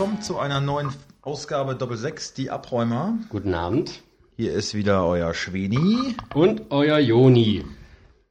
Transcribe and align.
willkommen 0.00 0.22
zu 0.22 0.38
einer 0.38 0.62
neuen 0.62 0.88
Ausgabe 1.20 1.74
Doppel 1.74 1.98
6, 1.98 2.32
die 2.32 2.48
Abräumer. 2.48 3.18
Guten 3.28 3.52
Abend. 3.52 4.00
Hier 4.34 4.54
ist 4.54 4.72
wieder 4.72 5.04
euer 5.06 5.34
Schweni. 5.34 6.14
Und 6.32 6.62
euer 6.70 6.98
Joni. 6.98 7.66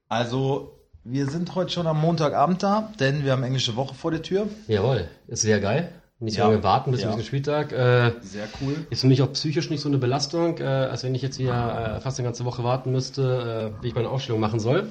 Also, 0.07 0.79
wir 1.03 1.27
sind 1.27 1.53
heute 1.53 1.69
schon 1.71 1.85
am 1.85 2.01
Montagabend 2.01 2.63
da, 2.63 2.91
denn 2.99 3.23
wir 3.23 3.33
haben 3.33 3.43
englische 3.43 3.75
Woche 3.75 3.93
vor 3.93 4.09
der 4.09 4.23
Tür. 4.23 4.47
Jawohl, 4.67 5.09
ist 5.27 5.43
sehr 5.43 5.59
geil. 5.59 5.91
Nicht 6.17 6.37
so 6.37 6.39
Ja. 6.41 6.47
lange 6.47 6.63
warten 6.63 6.89
bis 6.89 7.03
Ja. 7.03 7.11
zum 7.11 7.21
Spieltag. 7.21 7.71
Äh, 7.71 8.13
Sehr 8.21 8.47
cool. 8.61 8.87
ist 8.89 9.01
für 9.01 9.07
mich 9.07 9.21
auch 9.21 9.31
psychisch 9.33 9.69
nicht 9.69 9.81
so 9.81 9.89
eine 9.89 9.99
Belastung, 9.99 10.57
äh, 10.57 10.63
als 10.63 11.03
wenn 11.03 11.13
ich 11.13 11.21
jetzt 11.21 11.37
wieder 11.37 11.97
äh, 11.97 12.01
fast 12.01 12.17
eine 12.17 12.25
ganze 12.25 12.45
Woche 12.45 12.63
warten 12.63 12.91
müsste, 12.91 13.73
äh, 13.79 13.83
wie 13.83 13.89
ich 13.89 13.93
meine 13.95 14.09
Aufstellung 14.09 14.41
machen 14.41 14.59
soll. 14.59 14.87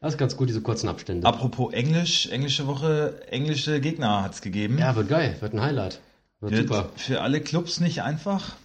Das 0.00 0.14
ist 0.14 0.18
ganz 0.18 0.36
gut, 0.36 0.48
diese 0.48 0.62
kurzen 0.62 0.88
Abstände. 0.88 1.26
Apropos 1.26 1.72
Englisch, 1.74 2.28
englische 2.30 2.66
Woche, 2.66 3.20
englische 3.30 3.80
Gegner 3.80 4.22
hat's 4.22 4.40
gegeben. 4.40 4.78
ja, 4.78 4.96
wird 4.96 5.08
geil, 5.08 5.36
wird 5.40 5.52
ein 5.52 5.60
Highlight. 5.60 6.00
Wird 6.40 6.52
Wird 6.52 6.68
super. 6.68 6.88
für 6.96 7.20
alle 7.20 7.40
Clubs 7.42 7.80
nicht 7.80 8.02
einfach. 8.02 8.56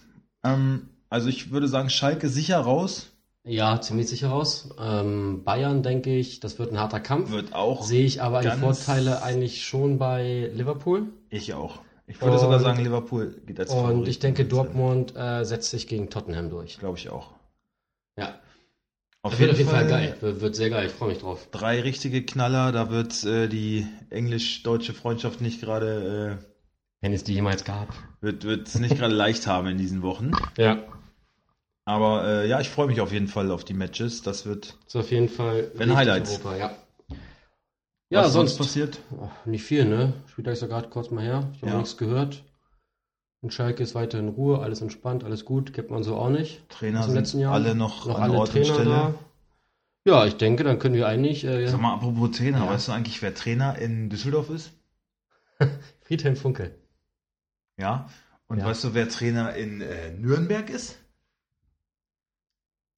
Ähm, 0.44 0.88
also 1.10 1.28
ich 1.28 1.50
würde 1.50 1.68
sagen, 1.68 1.90
Schalke 1.90 2.28
sicher 2.30 2.58
raus. 2.58 3.10
Ja, 3.44 3.80
ziemlich 3.80 4.08
sicher 4.08 4.28
raus. 4.28 4.70
Ähm, 4.80 5.44
Bayern, 5.44 5.82
denke 5.82 6.16
ich, 6.16 6.40
das 6.40 6.58
wird 6.58 6.72
ein 6.72 6.80
harter 6.80 7.00
Kampf. 7.00 7.30
Wird 7.30 7.52
auch. 7.54 7.84
Sehe 7.84 8.04
ich 8.06 8.22
aber 8.22 8.40
die 8.40 8.50
Vorteile 8.50 9.22
eigentlich 9.22 9.62
schon 9.64 9.98
bei 9.98 10.50
Liverpool. 10.54 11.04
Ich 11.28 11.52
auch. 11.54 11.80
Ich 12.08 12.20
würde 12.20 12.32
Und- 12.34 12.40
sogar 12.40 12.60
sagen, 12.60 12.82
Liverpool 12.82 13.42
geht 13.46 13.60
als 13.60 13.70
Und 13.70 13.82
Favorit 13.82 14.08
ich 14.08 14.18
denke. 14.20 14.46
Dortmund 14.46 15.14
äh, 15.16 15.44
setzt 15.44 15.70
sich 15.70 15.86
gegen 15.86 16.08
Tottenham 16.08 16.48
durch. 16.50 16.78
Glaube 16.78 16.96
ich 16.98 17.10
auch. 17.10 17.32
Ja, 18.18 18.34
Auf 19.26 19.32
das 19.32 19.40
wird 19.40 19.50
auf 19.52 19.58
jeden 19.58 19.70
Fall 19.70 19.86
geil. 19.88 20.16
Wird, 20.20 20.40
wird 20.40 20.56
sehr 20.56 20.70
geil, 20.70 20.86
ich 20.86 20.92
freue 20.92 21.08
mich 21.10 21.18
drauf. 21.18 21.48
Drei 21.50 21.80
richtige 21.80 22.24
Knaller, 22.24 22.72
da 22.72 22.90
wird 22.90 23.24
äh, 23.24 23.48
die 23.48 23.86
englisch-deutsche 24.10 24.94
Freundschaft 24.94 25.40
nicht 25.40 25.60
gerade, 25.60 26.38
Wenn 27.00 27.12
es 27.12 27.24
die 27.24 27.34
jemals 27.34 27.64
gab. 27.64 27.88
äh, 28.22 28.32
wird 28.42 28.68
es 28.68 28.78
nicht 28.78 28.96
gerade 28.96 29.14
leicht 29.24 29.46
haben 29.46 29.66
in 29.66 29.78
diesen 29.78 30.02
Wochen. 30.02 30.30
Ja, 30.56 30.78
Aber 31.84 32.24
äh, 32.24 32.48
ja, 32.48 32.60
ich 32.60 32.68
freue 32.68 32.86
mich 32.88 33.00
auf 33.00 33.12
jeden 33.12 33.28
Fall 33.28 33.50
auf 33.50 33.64
die 33.64 33.74
Matches. 33.74 34.22
Das 34.22 34.46
wird. 34.46 34.76
ist 34.86 34.96
auf 34.96 35.10
jeden 35.10 35.28
Fall 35.28 35.70
Wenn 35.74 35.94
Highlights. 35.94 36.30
Europa, 36.30 36.56
ja. 36.56 36.76
Ja, 38.10 38.22
was 38.22 38.32
sonst 38.32 38.56
passiert? 38.58 39.00
Ach, 39.20 39.46
nicht 39.46 39.64
viel, 39.64 39.84
ne? 39.84 40.12
Spieltag 40.26 40.52
ist 40.52 40.62
ja 40.62 40.68
gerade 40.68 40.88
kurz 40.88 41.10
mal 41.10 41.24
her. 41.24 41.50
Ich 41.54 41.62
habe 41.62 41.72
Ja. 41.72 41.78
nichts 41.78 41.96
gehört. 41.96 42.44
Und 43.42 43.52
Schalke 43.52 43.82
ist 43.82 43.94
weiter 43.94 44.18
in 44.18 44.28
Ruhe, 44.28 44.60
alles 44.60 44.80
entspannt, 44.80 45.22
alles 45.22 45.44
gut, 45.44 45.72
kennt 45.72 45.90
man 45.90 46.02
so 46.02 46.16
auch 46.16 46.30
nicht. 46.30 46.68
Trainer 46.68 47.02
sind 47.02 47.14
letzten 47.14 47.40
Jahren. 47.40 47.54
alle 47.54 47.74
noch, 47.74 48.06
Noch 48.06 48.16
an 48.16 48.22
alle 48.30 48.38
Ort 48.38 48.50
Trainer 48.52 48.74
Stelle. 48.74 48.90
da. 48.90 49.14
Ja, 50.06 50.24
ich 50.26 50.36
denke, 50.36 50.64
dann 50.64 50.78
können 50.78 50.94
wir 50.94 51.06
eigentlich 51.06 51.44
äh, 51.44 51.66
Sag 51.68 51.80
mal, 51.80 51.94
apropos 51.94 52.30
Trainer, 52.36 52.58
Ja. 52.64 52.68
weißt 52.70 52.88
du 52.88 52.92
eigentlich, 52.92 53.20
wer 53.22 53.34
Trainer 53.34 53.76
in 53.78 54.08
Düsseldorf 54.08 54.50
ist? 54.50 54.72
Friedhelm 56.02 56.36
Funkel. 56.36 56.74
Ja. 57.76 58.08
Und 58.48 58.58
Ja. 58.58 58.66
weißt 58.66 58.84
du, 58.84 58.94
wer 58.94 59.08
Trainer 59.08 59.54
in 59.54 59.80
äh, 59.80 60.12
Nürnberg 60.12 60.70
ist? 60.70 60.98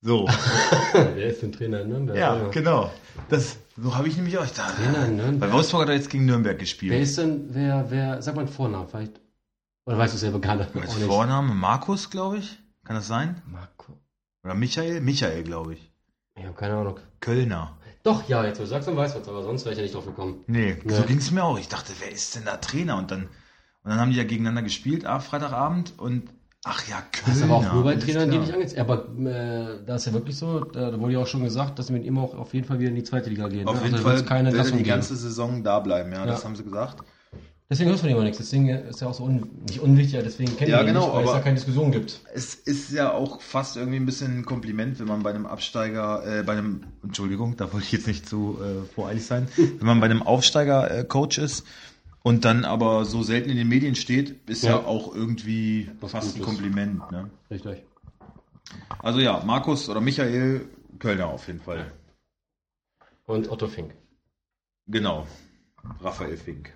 So. 0.00 0.28
Wer 0.92 1.26
ist 1.26 1.42
denn 1.42 1.50
Trainer 1.50 1.80
in 1.80 1.88
Nürnberg? 1.88 2.16
ja, 2.16 2.48
genau. 2.50 2.92
Das, 3.30 3.56
so 3.76 3.96
habe 3.96 4.06
ich 4.06 4.16
nämlich 4.16 4.38
auch. 4.38 4.44
Ich 4.44 4.52
dachte, 4.52 4.80
Trainer 4.80 5.06
in 5.06 5.16
Nürnberg. 5.16 5.40
Bei 5.50 5.52
Wolfsburg 5.52 5.82
hat 5.82 5.88
er 5.88 5.96
jetzt 5.96 6.08
gegen 6.10 6.24
Nürnberg 6.24 6.56
gespielt. 6.56 6.92
Wer 6.92 7.00
ist 7.00 7.18
denn, 7.18 7.52
wer, 7.52 7.90
wer, 7.90 8.22
sag 8.22 8.36
mal 8.36 8.42
einen 8.42 8.50
Vornamen 8.50 8.86
vielleicht. 8.88 9.20
Oder 9.88 9.96
weißt 9.98 10.12
du 10.12 10.16
es 10.16 10.20
selber 10.20 10.38
gar 10.38 10.54
nicht? 10.56 10.76
Als. 10.76 10.92
Vorname 10.94 11.54
Markus, 11.54 12.10
glaube 12.10 12.36
ich. 12.36 12.58
Kann 12.84 12.94
das 12.96 13.06
sein? 13.06 13.40
Marco. 13.46 13.98
Oder 14.44 14.52
Michael? 14.54 15.00
Michael, 15.00 15.42
glaube 15.44 15.72
ich. 15.74 15.90
Ich 16.36 16.44
habe 16.44 16.54
keine 16.54 16.74
Ahnung. 16.76 17.00
Kölner. 17.20 17.74
Doch, 18.02 18.28
ja, 18.28 18.44
jetzt 18.44 18.58
wo 18.58 18.64
du 18.64 18.68
sagst, 18.68 18.86
dann 18.86 18.96
weiß 18.98 19.14
was, 19.16 19.26
aber 19.26 19.42
sonst 19.42 19.64
wäre 19.64 19.72
ich 19.72 19.78
ja 19.78 19.82
nicht 19.84 19.94
drauf 19.94 20.04
gekommen. 20.04 20.44
Nee, 20.46 20.76
Ja. 20.84 20.96
so 20.96 21.02
ging 21.04 21.16
es 21.16 21.30
mir 21.30 21.42
auch. 21.42 21.58
Ich 21.58 21.68
dachte, 21.68 21.94
wer 22.00 22.12
ist 22.12 22.36
denn 22.36 22.44
da 22.44 22.58
Trainer? 22.58 22.98
Und 22.98 23.10
dann, 23.10 23.22
und 23.22 23.90
dann 23.90 23.98
haben 23.98 24.10
die 24.10 24.18
ja 24.18 24.24
gegeneinander 24.24 24.60
gespielt, 24.62 25.06
ah, 25.06 25.20
Freitagabend. 25.20 25.94
Und 25.98 26.28
ach 26.64 26.86
ja, 26.86 27.02
Das 27.10 27.22
Kölner. 27.22 27.36
ist 27.38 27.42
aber 27.44 27.54
auch 27.56 27.72
nur 27.72 27.84
bei 27.84 27.96
Trainern, 27.96 28.30
die 28.30 28.38
nicht 28.38 28.52
angezogen 28.52 28.80
Aber 28.82 29.08
äh, 29.30 29.84
da 29.86 29.96
ist 29.96 30.04
ja 30.06 30.12
wirklich 30.12 30.36
so, 30.36 30.60
da, 30.64 30.90
da 30.90 31.00
wurde 31.00 31.14
ja 31.14 31.20
auch 31.20 31.26
schon 31.26 31.42
gesagt, 31.44 31.78
dass 31.78 31.86
sie 31.86 31.94
mit 31.94 32.04
ihm 32.04 32.18
auch 32.18 32.34
auf 32.34 32.52
jeden 32.52 32.66
Fall 32.66 32.78
wieder 32.78 32.90
in 32.90 32.96
die 32.96 33.04
zweite 33.04 33.30
Liga 33.30 33.48
gehen. 33.48 33.66
Auf 33.66 33.76
ne? 33.76 33.84
jeden 33.84 33.94
also 33.96 34.06
Fall 34.06 34.22
keine 34.24 34.52
wird 34.52 34.64
er 34.66 34.70
die 34.70 34.76
geben. 34.78 34.88
ganze 34.88 35.16
Saison 35.16 35.64
da 35.64 35.80
bleiben, 35.80 36.12
ja, 36.12 36.18
Ja. 36.20 36.26
das 36.26 36.44
haben 36.44 36.56
sie 36.56 36.64
gesagt. 36.64 37.02
Deswegen 37.70 37.90
hörst 37.90 38.02
du 38.02 38.06
von 38.08 38.16
ihm 38.16 38.18
auch 38.20 38.24
nichts. 38.24 38.38
Deswegen 38.38 38.68
ist 38.70 39.02
er 39.02 39.08
auch 39.10 39.14
so 39.14 39.24
un 39.24 39.46
nicht 39.68 39.80
unwichtig, 39.80 40.14
ja, 40.14 40.22
deswegen 40.22 40.56
kennen 40.56 40.70
Ja, 40.70 40.78
wir 40.78 40.84
ihn 40.84 40.94
genau, 40.94 41.06
nicht, 41.06 41.14
weil 41.16 41.24
es 41.26 41.32
da 41.32 41.40
keine 41.40 41.56
Diskussion 41.56 41.92
gibt. 41.92 42.20
Es 42.32 42.54
ist 42.54 42.90
ja 42.92 43.12
auch 43.12 43.42
fast 43.42 43.76
irgendwie 43.76 43.98
ein 43.98 44.06
bisschen 44.06 44.38
ein 44.38 44.44
Kompliment, 44.46 44.98
wenn 45.00 45.06
man 45.06 45.22
bei 45.22 45.30
einem 45.30 45.44
Absteiger, 45.44 46.38
äh, 46.40 46.42
bei 46.44 46.52
einem, 46.52 46.84
Entschuldigung, 47.02 47.56
da 47.58 47.70
wollte 47.72 47.84
ich 47.84 47.92
jetzt 47.92 48.06
nicht 48.06 48.26
zu 48.26 48.58
äh, 48.62 48.86
voreilig 48.94 49.26
sein, 49.26 49.48
wenn 49.56 49.86
man 49.86 50.00
bei 50.00 50.06
einem 50.06 50.22
Aufsteiger 50.22 50.90
äh, 50.90 51.04
Coach 51.04 51.36
ist 51.36 51.66
und 52.22 52.46
dann 52.46 52.64
aber 52.64 53.04
so 53.04 53.22
selten 53.22 53.50
in 53.50 53.58
den 53.58 53.68
Medien 53.68 53.96
steht, 53.96 54.48
ist 54.48 54.64
ja, 54.64 54.70
Ja. 54.70 54.84
auch 54.86 55.14
irgendwie 55.14 55.90
Was 56.00 56.12
fast 56.12 56.36
ein. 56.36 56.42
Kompliment. 56.42 57.10
Ne? 57.10 57.28
Richtig. 57.50 57.82
Also 59.00 59.20
ja, 59.20 59.42
Markus 59.44 59.90
oder 59.90 60.00
Michael 60.00 60.66
Kölner 60.98 61.26
auf 61.26 61.46
jeden 61.46 61.60
Fall. 61.60 61.92
Und 63.26 63.50
Otto 63.50 63.68
Fink. 63.68 63.92
Genau. 64.86 65.26
Raphael 66.00 66.36
Fink. 66.38 66.72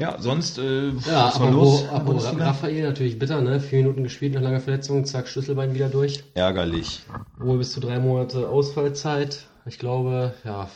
Ja, 0.00 0.16
sonst 0.20 0.58
äh, 0.58 0.88
Ja, 0.90 1.26
was 1.28 1.40
war 1.40 1.50
los? 1.50 1.84
Bundesliga? 2.04 2.46
Raphael, 2.46 2.82
natürlich 2.82 3.18
bitter, 3.18 3.40
ne? 3.40 3.60
Vier 3.60 3.78
Minuten 3.80 4.02
gespielt 4.02 4.34
nach 4.34 4.42
langer 4.42 4.60
Verletzung, 4.60 5.04
zack, 5.04 5.28
Schlüsselbein 5.28 5.74
wieder 5.74 5.88
durch. 5.88 6.24
Ärgerlich. 6.34 7.02
Wohl 7.38 7.58
bis 7.58 7.72
zu 7.72 7.80
drei 7.80 7.98
Monate 7.98 8.48
Ausfallzeit. 8.48 9.46
Ich 9.66 9.78
glaube, 9.78 10.34
ja, 10.44 10.68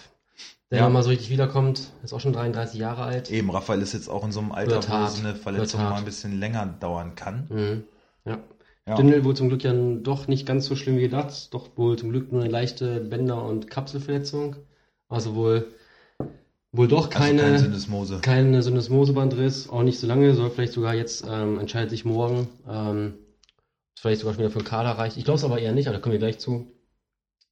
der 0.70 0.78
Ja. 0.80 0.88
mal 0.88 1.02
so 1.02 1.10
richtig 1.10 1.30
wiederkommt, 1.30 1.90
ist 2.02 2.12
auch 2.12 2.20
schon 2.20 2.32
33 2.32 2.78
Jahre 2.78 3.02
alt. 3.04 3.30
Eben, 3.30 3.50
Raphael 3.50 3.80
ist 3.82 3.92
jetzt 3.94 4.08
auch 4.08 4.24
in 4.24 4.32
so 4.32 4.40
einem 4.40 4.52
Alter, 4.52 4.80
wo 4.86 5.18
eine 5.18 5.34
Verletzung 5.34 5.82
mal 5.82 5.94
ein 5.94 6.04
bisschen 6.04 6.38
länger 6.38 6.66
dauern 6.80 7.14
kann. 7.14 7.46
Mhm. 7.50 7.84
Ja. 8.24 8.38
Ja. 8.86 8.94
Stindl 8.94 9.22
wohl 9.24 9.36
zum 9.36 9.48
Glück 9.48 9.64
ja 9.64 9.72
doch 9.74 10.28
nicht 10.28 10.46
ganz 10.46 10.64
so 10.64 10.74
schlimm 10.74 10.96
wie 10.96 11.02
gedacht. 11.02 11.52
Doch 11.52 11.68
wohl 11.76 11.98
zum 11.98 12.10
Glück 12.10 12.32
nur 12.32 12.40
eine 12.40 12.50
leichte 12.50 13.00
Bänder- 13.00 13.44
und 13.44 13.70
Kapselverletzung. 13.70 14.56
Also 15.10 15.34
wohl, 15.34 15.66
wohl 16.72 16.88
doch 16.88 17.06
Also 17.06 17.18
keine, 17.18 17.42
kein 17.42 17.58
Syndesmose. 17.58 18.20
keine 18.20 18.62
Syndesmosebandriss. 18.62 19.68
Auch 19.68 19.82
nicht 19.82 19.98
so 19.98 20.06
lange, 20.06 20.34
soll 20.34 20.50
vielleicht 20.50 20.72
sogar 20.72 20.94
jetzt, 20.94 21.24
ähm, 21.28 21.58
entscheidet 21.58 21.90
sich 21.90 22.04
morgen, 22.04 22.48
ähm, 22.68 23.14
vielleicht 23.98 24.20
sogar 24.20 24.34
schon 24.34 24.42
wieder 24.44 24.50
für 24.52 24.58
den 24.60 24.66
Kader 24.66 24.90
reicht. 24.92 25.16
Ich 25.16 25.24
glaube 25.24 25.38
es 25.38 25.44
aber 25.44 25.58
eher 25.58 25.72
nicht, 25.72 25.86
aber 25.88 25.96
da 25.96 26.00
kommen 26.02 26.12
wir 26.12 26.18
gleich 26.18 26.38
zu. 26.38 26.72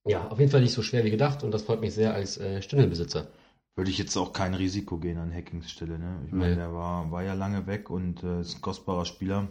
Ja, 0.06 0.28
auf 0.28 0.38
jeden 0.38 0.50
Fall 0.53 0.60
nicht 0.60 0.72
so 0.72 0.82
schwer 0.82 1.05
wie 1.05 1.10
gedacht 1.10 1.43
und 1.43 1.50
das 1.50 1.62
freut 1.62 1.81
mich 1.81 1.93
sehr 1.93 2.15
als 2.15 2.38
äh, 2.38 2.62
Stindl-Besitzer. 2.62 3.26
Würde 3.75 3.91
ich 3.91 3.99
jetzt 3.99 4.16
auch 4.16 4.32
kein 4.32 4.55
Risiko 4.55 4.99
gehen 4.99 5.19
an 5.19 5.34
Hackings 5.34 5.71
Stelle. 5.71 5.99
Ne? 5.99 6.21
Ich 6.26 6.32
meine, 6.32 6.50
Nee. 6.50 6.56
der 6.56 6.72
war, 6.72 7.10
war 7.10 7.22
ja 7.25 7.34
lange 7.34 7.66
weg 7.66 7.91
und 7.91 8.22
äh, 8.22 8.41
ist 8.41 8.55
ein 8.56 8.60
kostbarer 8.60 9.05
Spieler. 9.05 9.49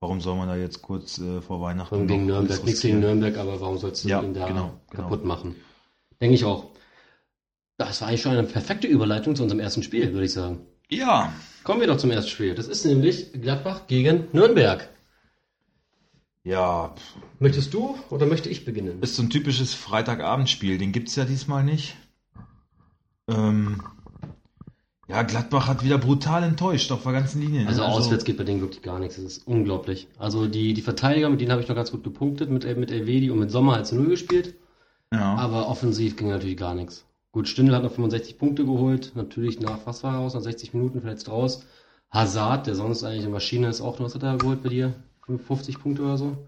Warum 0.00 0.20
soll 0.20 0.36
man 0.36 0.48
da 0.48 0.56
jetzt 0.56 0.82
kurz 0.82 1.18
äh, 1.18 1.40
vor 1.40 1.60
Weihnachten 1.60 2.06
gegen 2.06 2.26
Nürnberg, 2.26 2.64
nichts 2.64 2.80
gegen? 2.80 3.00
Nürnberg, 3.00 3.36
aber 3.38 3.60
warum 3.60 3.78
sollst 3.78 4.04
du 4.04 4.08
Ja, 4.08 4.22
ihn 4.22 4.34
da 4.34 4.46
genau, 4.48 4.72
genau. 4.90 5.02
kaputt 5.04 5.24
machen? 5.24 5.56
Denke 6.20 6.34
ich 6.34 6.44
auch. 6.44 6.70
Das 7.78 8.00
war 8.00 8.08
eigentlich 8.08 8.22
schon 8.22 8.32
eine 8.32 8.44
perfekte 8.44 8.86
Überleitung 8.86 9.36
zu 9.36 9.42
unserem 9.42 9.60
ersten 9.60 9.82
Spiel, 9.82 10.12
würde 10.12 10.26
ich 10.26 10.32
sagen. 10.32 10.60
Ja, 10.88 11.32
Kommen 11.64 11.80
wir 11.80 11.88
doch 11.88 11.96
zum 11.96 12.12
ersten 12.12 12.30
Spiel. 12.30 12.54
Das 12.54 12.68
ist 12.68 12.84
nämlich 12.86 13.32
Gladbach 13.32 13.88
gegen 13.88 14.28
Nürnberg. 14.32 14.88
ja, 16.44 16.94
Möchtest 17.40 17.74
du 17.74 17.98
oder 18.08 18.24
möchte 18.26 18.48
ich 18.48 18.64
beginnen? 18.64 19.02
ist 19.02 19.16
so 19.16 19.22
ein 19.22 19.30
typisches 19.30 19.74
Freitagabendspiel. 19.74 20.78
Den 20.78 20.92
gibt's 20.92 21.16
ja 21.16 21.24
diesmal 21.24 21.64
nicht. 21.64 21.96
Ähm, 23.28 23.82
ja, 25.08 25.22
Gladbach 25.22 25.66
hat 25.66 25.84
wieder 25.84 25.98
brutal 25.98 26.44
enttäuscht 26.44 26.92
auf 26.92 27.02
der 27.02 27.12
ganzen 27.12 27.40
Linie. 27.42 27.62
ne? 27.62 27.68
Also 27.68 27.82
auswärts 27.82 28.24
geht 28.24 28.36
bei 28.38 28.44
denen 28.44 28.60
wirklich 28.60 28.82
gar 28.82 28.98
nichts. 29.00 29.16
Das 29.16 29.24
ist 29.24 29.46
unglaublich. 29.46 30.06
Also 30.18 30.46
die, 30.46 30.72
die 30.72 30.82
Verteidiger, 30.82 31.28
mit 31.28 31.40
denen 31.40 31.50
habe 31.50 31.62
ich 31.62 31.68
noch 31.68 31.76
ganz 31.76 31.90
gut 31.90 32.04
gepunktet, 32.04 32.48
mit, 32.48 32.64
mit 32.76 32.90
Elvedi 32.92 33.30
und 33.30 33.40
mit 33.40 33.50
Sommer 33.50 33.74
halt 33.74 33.86
zu 33.88 33.96
Null 33.96 34.08
gespielt. 34.08 34.54
Ja, 35.12 35.34
Aber 35.34 35.68
offensiv 35.68 36.16
ging 36.16 36.28
natürlich 36.28 36.56
gar 36.56 36.74
nichts. 36.74 37.04
Gut, 37.36 37.48
Stindl 37.48 37.74
hat 37.74 37.82
noch 37.82 37.92
65 37.92 38.38
Punkte 38.38 38.64
geholt. 38.64 39.12
Natürlich 39.14 39.60
nach, 39.60 39.80
was 39.84 40.02
war 40.02 40.16
raus? 40.16 40.32
Nach 40.32 40.40
60 40.40 40.72
Minuten 40.72 41.02
verletzt 41.02 41.28
raus. 41.28 41.66
Hazard, 42.10 42.66
der 42.66 42.74
sonst 42.74 43.04
eigentlich 43.04 43.24
eine 43.24 43.32
Maschine 43.32 43.68
ist, 43.68 43.82
auch 43.82 43.98
noch, 43.98 44.06
was 44.06 44.14
hat 44.14 44.22
er 44.22 44.38
geholt 44.38 44.62
bei 44.62 44.70
dir? 44.70 44.94
50 45.46 45.78
Punkte 45.78 46.00
oder 46.04 46.16
so? 46.16 46.38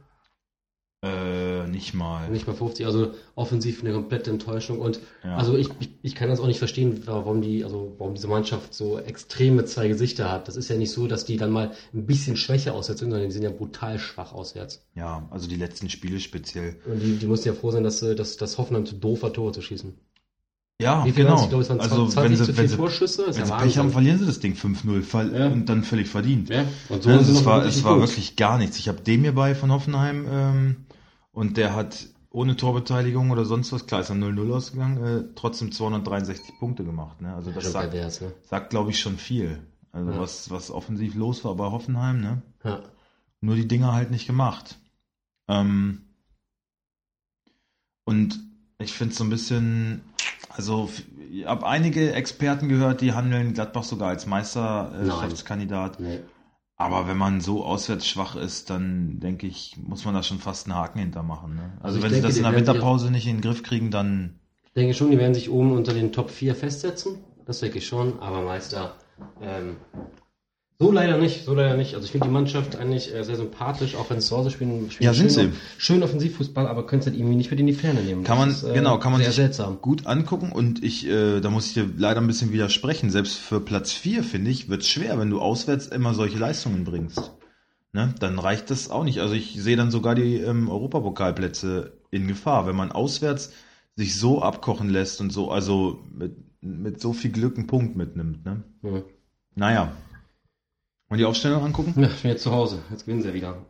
äh, 1.05 1.67
nicht 1.69 1.93
mal. 1.93 2.31
Nicht 2.31 2.47
mal 2.47 2.55
50, 2.57 2.87
also 2.87 3.13
offensiv 3.35 3.83
eine 3.85 3.93
komplette 3.93 4.31
Enttäuschung. 4.31 4.79
Und 4.81 4.99
Ja. 5.23 5.37
also 5.37 5.59
ich, 5.59 5.69
ich, 5.79 5.91
ich 6.03 6.15
kann 6.15 6.31
das 6.31 6.41
auch 6.41 6.47
nicht 6.47 6.59
verstehen, 6.59 7.03
warum 7.05 7.43
die, 7.43 7.65
also 7.65 7.95
warum 7.99 8.15
diese 8.15 8.27
Mannschaft 8.27 8.73
so 8.73 8.99
extreme 8.99 9.67
zwei 9.67 9.89
Gesichter 9.89 10.33
hat. 10.33 10.49
Das 10.49 10.57
ist 10.57 10.71
ja 10.71 10.77
nicht 10.77 10.91
so, 10.91 11.07
dass 11.07 11.27
die 11.27 11.37
dann 11.37 11.53
mal 11.53 11.73
ein 11.93 12.07
bisschen 12.07 12.37
schwächer 12.39 12.73
auswärts 12.75 13.01
sind, 13.01 13.11
sondern 13.11 13.29
die 13.29 13.33
sind 13.35 13.43
ja 13.45 13.51
brutal 13.51 13.99
schwach 13.99 14.33
auswärts. 14.33 14.87
ja, 14.95 15.29
also 15.31 15.49
die 15.49 15.57
letzten 15.57 15.91
Spiele 15.91 16.19
speziell. 16.19 16.81
Und 16.91 16.99
die, 17.01 17.17
die 17.19 17.27
mussten 17.27 17.49
ja 17.49 17.55
froh 17.55 17.71
sein, 17.73 17.85
dass, 17.85 18.01
sie- 18.01 18.15
dass, 18.17 18.39
dass 18.39 18.57
Hoffenheim 18.57 18.87
zu 18.87 18.95
doof 18.97 19.23
war, 19.23 19.33
Tore 19.35 19.53
zu 19.53 19.61
schießen. 19.61 19.95
Ja, 20.81 21.05
Wie 21.05 21.11
viel 21.13 21.25
genau. 21.25 21.43
Ich 21.43 21.49
glaube, 21.49 21.63
es 21.65 21.71
waren 21.71 21.81
also 21.81 22.07
20 22.07 22.23
wenn 22.31 22.37
zu 22.37 22.45
sie, 22.45 22.53
viel 22.53 22.63
wenn 22.63 22.69
sie, 22.69 22.77
Torschüsse. 22.77 23.27
Das 23.27 23.37
wenn 23.37 23.45
sie 23.47 23.51
ja 23.51 23.57
Pech 23.59 23.79
haben, 23.79 23.91
verlieren 23.91 24.19
sie 24.21 24.27
das 24.27 24.39
Ding 24.39 24.55
5-0 24.55 25.03
fall- 25.03 25.35
Ja. 25.35 25.49
und 25.49 25.69
dann 25.69 25.83
völlig 25.83 26.09
verdient. 26.09 26.49
Ja, 26.51 26.65
und 26.89 27.03
so 27.03 27.11
Ja, 27.11 27.19
sie 27.23 27.33
es 27.33 27.45
war, 27.45 27.57
wirklich 27.63 27.77
es 27.79 27.85
war 27.85 27.95
gut. 27.95 28.03
wirklich 28.03 28.37
gar 28.37 28.59
nichts. 28.59 28.79
Ich 28.79 28.89
habe 28.89 29.01
den 29.01 29.23
mir 29.23 29.33
bei 29.35 29.57
von 29.57 29.73
Hoffenheim 29.73 30.27
ähm, 30.31 30.77
und 31.33 31.57
der 31.57 31.75
hat 31.75 32.07
ohne 32.31 32.57
Torbeteiligung 32.57 33.31
oder 33.33 33.45
sonst 33.45 33.73
was, 33.73 33.87
klar 33.87 34.03
ist 34.03 34.11
er 34.11 34.17
0-0 34.17 34.53
ausgegangen, 34.55 35.03
äh, 35.05 35.25
trotzdem 35.35 35.73
263 35.73 36.55
Punkte 36.61 36.85
gemacht. 36.85 37.21
Ne? 37.21 37.35
Also 37.35 37.51
das 37.51 37.65
Schon 37.65 37.73
sagt, 37.73 37.95
ne? 37.95 38.11
sagt 38.45 38.71
glaube 38.71 38.91
ich, 38.91 39.01
schon 39.01 39.17
viel. 39.19 39.59
Also 39.91 40.13
Ja. 40.13 40.21
was, 40.21 40.49
was 40.51 40.71
offensiv 40.71 41.17
los 41.17 41.45
war 41.45 41.57
bei 41.57 41.65
Hoffenheim, 41.65 42.21
ne? 42.21 42.43
Ja. 42.63 42.83
Nur 43.41 43.57
die 43.57 43.67
Dinger 43.67 43.95
halt 43.95 44.13
nicht 44.13 44.29
gemacht. 44.29 44.79
Ähm, 45.49 46.03
und 48.05 48.39
ich 48.79 48.93
finde 48.93 49.13
es 49.13 49.19
so 49.19 49.25
ein 49.25 49.31
bisschen, 49.31 50.03
also 50.59 50.91
ich 51.31 51.47
habe 51.47 51.67
einige 51.67 52.13
Experten 52.13 52.69
gehört, 52.69 53.01
die 53.01 53.13
handeln 53.13 53.55
Gladbach 53.55 53.85
sogar 53.85 54.09
als 54.09 54.27
Meisterschaftskandidat. 54.27 56.01
Nee. 56.01 56.19
Aber 56.77 57.09
wenn 57.09 57.17
man 57.17 57.41
so 57.41 57.65
auswärts 57.65 58.07
schwach 58.07 58.37
ist, 58.37 58.71
dann 58.71 59.21
denke 59.21 59.47
ich, 59.47 59.77
muss 59.77 60.05
man 60.05 60.15
da 60.15 60.23
schon 60.23 60.39
fast 60.39 60.67
einen 60.67 60.77
Haken 60.77 60.99
hintermachen. 60.99 61.55
Ne? 61.55 61.73
Also, 61.81 61.99
Also 61.99 62.03
wenn 62.03 62.11
denke, 62.11 62.17
sie 62.17 62.23
das 62.29 62.37
in 62.39 62.43
der 62.43 62.55
Winterpause 62.55 63.11
nicht 63.11 63.27
in 63.27 63.37
den 63.37 63.41
Griff 63.41 63.63
kriegen, 63.63 63.91
dann 63.91 64.41
Ich 64.67 64.73
denke 64.73 64.95
schon, 64.95 65.11
die 65.11 65.19
werden 65.19 65.35
sich 65.35 65.49
oben 65.49 65.73
unter 65.73 65.93
den 65.95 66.13
Top 66.13 66.31
4 66.31 66.55
festsetzen. 66.55 67.19
Das 67.47 67.61
denke 67.61 67.79
ich 67.79 67.87
schon, 67.87 68.21
aber 68.21 68.43
Meister. 68.43 68.97
Ähm, 69.41 69.77
so 70.81 70.93
leider 70.93 71.19
nicht, 71.19 71.45
so 71.45 71.55
leider 71.55 71.77
nicht. 71.77 71.95
Also 71.95 72.05
ich 72.05 72.13
finde 72.13 72.29
die 72.29 72.33
Mannschaft 72.33 72.77
eigentlich 72.77 73.13
äh, 73.13 73.25
sehr 73.25 73.35
sympathisch, 73.35 73.97
auch 73.97 74.11
wenn 74.11 74.19
es 74.19 74.29
zu 74.29 74.37
Hause 74.37 74.51
spielen. 74.51 74.91
spielen 74.91 75.07
Ja, 75.07 75.13
sind 75.13 75.33
schön, 75.33 75.53
sie. 75.53 75.59
Schön 75.79 76.03
Offensivfußball, 76.05 76.69
aber 76.69 76.87
können 76.87 77.01
es 77.01 77.07
halt 77.07 77.17
irgendwie 77.17 77.35
nicht 77.35 77.51
mit 77.51 77.59
in 77.59 77.67
die 77.67 77.73
Ferne 77.73 78.01
nehmen. 78.01 78.23
Kann 78.23 78.39
man, 78.39 78.51
ist, 78.51 78.63
äh, 78.63 78.75
genau, 78.75 78.99
kann 78.99 79.11
man 79.11 79.21
sehr 79.21 79.31
sich 79.31 79.37
seltsam. 79.37 79.81
gut 79.81 80.07
angucken 80.07 80.53
und 80.53 80.85
ich, 80.85 81.09
äh, 81.09 81.41
da 81.41 81.51
muss 81.51 81.67
ich 81.67 81.75
dir 81.75 81.91
leider 81.97 82.21
ein 82.21 82.29
bisschen 82.29 82.53
widersprechen. 82.53 83.11
Selbst 83.11 83.39
für 83.39 83.61
Platz 83.61 83.93
4, 83.93 84.23
finde 84.23 84.53
ich, 84.53 84.69
wird 84.69 84.83
es 84.83 84.89
schwer, 84.89 85.19
wenn 85.19 85.31
du 85.31 85.41
auswärts 85.41 85.89
immer 85.89 86.15
solche 86.15 86.39
Leistungen 86.39 86.85
bringst. 86.85 87.33
Ne? 87.93 88.15
Dann 88.21 88.39
reicht 88.39 88.71
das 88.71 88.89
auch 88.89 89.03
nicht. 89.03 89.19
Also 89.19 89.35
ich 89.35 89.61
sehe 89.61 89.77
dann 89.77 89.91
sogar 89.91 90.15
die 90.15 90.37
ähm, 90.37 90.69
Europapokalplätze 90.69 91.95
in 92.13 92.29
Gefahr, 92.29 92.69
wenn 92.69 92.77
man 92.77 92.93
auswärts 92.93 93.53
sich 93.97 94.17
so 94.17 94.43
abkochen 94.43 94.91
lässt 94.91 95.21
und 95.21 95.33
so, 95.33 95.51
also 95.51 96.05
mit, 96.13 96.37
mit 96.61 97.01
so 97.01 97.13
viel 97.13 97.33
Glück 97.33 97.57
einen 97.57 97.67
Punkt 97.67 97.97
mitnimmt. 97.97 98.45
Ne? 98.45 98.63
Ja. 98.85 99.03
Naja. 99.57 99.93
Und 101.09 101.19
die 101.19 101.25
Aufstellung 101.25 101.65
angucken? 101.65 101.95
ja, 101.97 102.09
ich 102.09 102.23
bin 102.23 102.31
jetzt 102.31 102.43
zu 102.43 102.53
Hause. 102.53 102.81
Jetzt 102.91 103.05
gewinnen 103.07 103.23
sie 103.23 103.29
ja 103.29 103.35
wieder. 103.35 103.67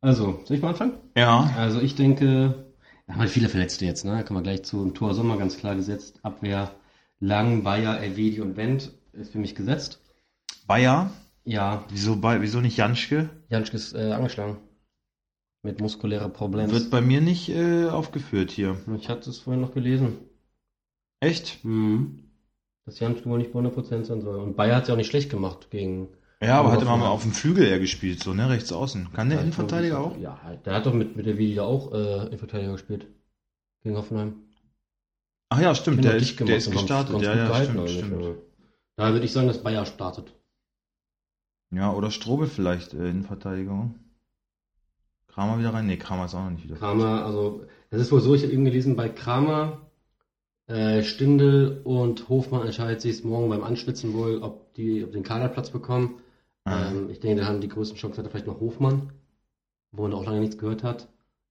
Also, 0.00 0.40
soll 0.44 0.56
ich 0.56 0.62
mal 0.62 0.70
anfangen? 0.70 0.94
Ja. 1.16 1.52
Also 1.56 1.80
ich 1.80 1.94
denke, 1.96 2.66
da 3.06 3.14
haben 3.14 3.22
wir 3.22 3.28
viele 3.28 3.48
Verletzte 3.48 3.84
jetzt, 3.84 4.04
ne? 4.04 4.12
Da 4.12 4.22
kommen 4.22 4.38
wir 4.38 4.44
gleich 4.44 4.62
zu. 4.62 4.82
Im 4.82 4.94
Tor 4.94 5.14
Sommer 5.14 5.36
ganz 5.36 5.58
klar 5.58 5.74
gesetzt. 5.74 6.20
Abwehr 6.22 6.70
Lang, 7.20 7.64
Bayer, 7.64 8.00
Elvedi 8.00 8.40
und 8.40 8.56
Wendt 8.56 8.92
ist 9.12 9.32
für 9.32 9.38
mich 9.38 9.54
gesetzt. 9.56 10.00
Bayer, 10.66 11.10
Ja, 11.44 11.84
wieso, 11.90 12.16
bei, 12.16 12.40
wieso 12.42 12.60
nicht 12.60 12.76
Janschke? 12.76 13.28
Janschke 13.48 13.76
ist 13.76 13.94
äh, 13.94 14.12
angeschlagen. 14.12 14.58
Mit 15.64 15.80
muskulären 15.80 16.32
Problemen. 16.32 16.70
Wird 16.70 16.90
bei 16.90 17.00
mir 17.00 17.20
nicht 17.20 17.48
äh, 17.48 17.86
aufgeführt 17.86 18.52
hier. 18.52 18.76
Ich 18.96 19.08
hatte 19.08 19.28
es 19.28 19.40
vorhin 19.40 19.60
noch 19.60 19.74
gelesen. 19.74 20.18
Echt? 21.20 21.64
Mhm. 21.64 22.30
Dass 22.86 23.00
Janschke 23.00 23.28
wohl 23.28 23.38
nicht 23.38 23.52
bei 23.52 23.58
100% 23.58 24.04
sein 24.04 24.20
soll. 24.20 24.38
Und 24.38 24.56
Bayer 24.56 24.76
hat 24.76 24.82
es 24.82 24.88
ja 24.88 24.94
auch 24.94 24.98
nicht 24.98 25.10
schlecht 25.10 25.30
gemacht 25.30 25.70
gegen. 25.70 26.08
Ja, 26.42 26.60
aber 26.60 26.70
hatte 26.70 26.84
man 26.84 27.00
mal 27.00 27.08
auf 27.08 27.22
dem 27.22 27.32
Flügel 27.32 27.64
eher 27.66 27.80
gespielt, 27.80 28.22
so, 28.22 28.32
ne? 28.32 28.48
Rechts 28.48 28.72
außen. 28.72 29.12
Kann 29.12 29.28
der 29.28 29.40
Innenverteidiger 29.40 29.98
auch? 29.98 30.16
Ja, 30.18 30.38
der 30.64 30.74
hat 30.74 30.86
doch 30.86 30.94
mit, 30.94 31.16
mit 31.16 31.26
der 31.26 31.36
Video 31.36 31.64
auch 31.64 31.92
äh, 31.92 32.26
Innenverteidiger 32.26 32.72
gespielt. 32.72 33.08
Gegen 33.82 33.96
Hoffenheim. 33.96 34.34
Ach 35.48 35.60
ja, 35.60 35.74
stimmt, 35.74 36.04
der 36.04 36.14
hat 36.14 36.20
ist, 36.20 36.38
der 36.38 36.56
ist 36.56 36.70
gestartet. 36.70 37.20
Ja, 37.22 37.34
ja, 37.34 37.64
stimmt, 37.64 37.90
stimmt. 37.90 38.38
Da 38.96 39.12
würde 39.12 39.24
ich 39.24 39.32
sagen, 39.32 39.48
dass 39.48 39.62
Bayer 39.62 39.86
startet. 39.86 40.34
Ja, 41.70 41.92
oder 41.92 42.10
Strobel 42.10 42.46
vielleicht 42.46 42.94
äh, 42.94 43.10
Innenverteidigung. 43.10 43.98
Kramer 45.26 45.58
wieder 45.58 45.74
rein? 45.74 45.86
Nee, 45.86 45.96
Kramer 45.96 46.26
ist 46.26 46.34
auch 46.34 46.44
noch 46.44 46.50
nicht 46.50 46.64
wieder. 46.64 46.76
Kramer, 46.76 47.24
also, 47.24 47.64
das 47.90 48.00
ist 48.00 48.12
wohl 48.12 48.20
so, 48.20 48.34
ich 48.34 48.42
habe 48.42 48.52
eben 48.52 48.64
gelesen, 48.64 48.96
bei 48.96 49.08
Kramer, 49.08 49.90
äh, 50.66 51.02
Stindel 51.02 51.80
und 51.84 52.28
Hofmann 52.28 52.66
entscheidet 52.66 53.00
sich 53.00 53.24
morgen 53.24 53.48
beim 53.48 53.62
Anschwitzen 53.62 54.14
wohl, 54.14 54.42
ob 54.42 54.74
die 54.74 55.04
ob 55.04 55.12
den 55.12 55.22
Kaderplatz 55.22 55.70
bekommen. 55.70 56.20
Ähm, 56.72 57.10
ich 57.10 57.20
denke, 57.20 57.40
da 57.40 57.46
haben 57.46 57.60
die 57.60 57.68
größten 57.68 57.96
Chancen 57.98 58.24
vielleicht 58.28 58.46
noch 58.46 58.60
Hofmann, 58.60 59.12
wo 59.92 60.02
man 60.02 60.12
auch 60.14 60.24
lange 60.26 60.40
nichts 60.40 60.58
gehört 60.58 60.82
hat. 60.82 61.08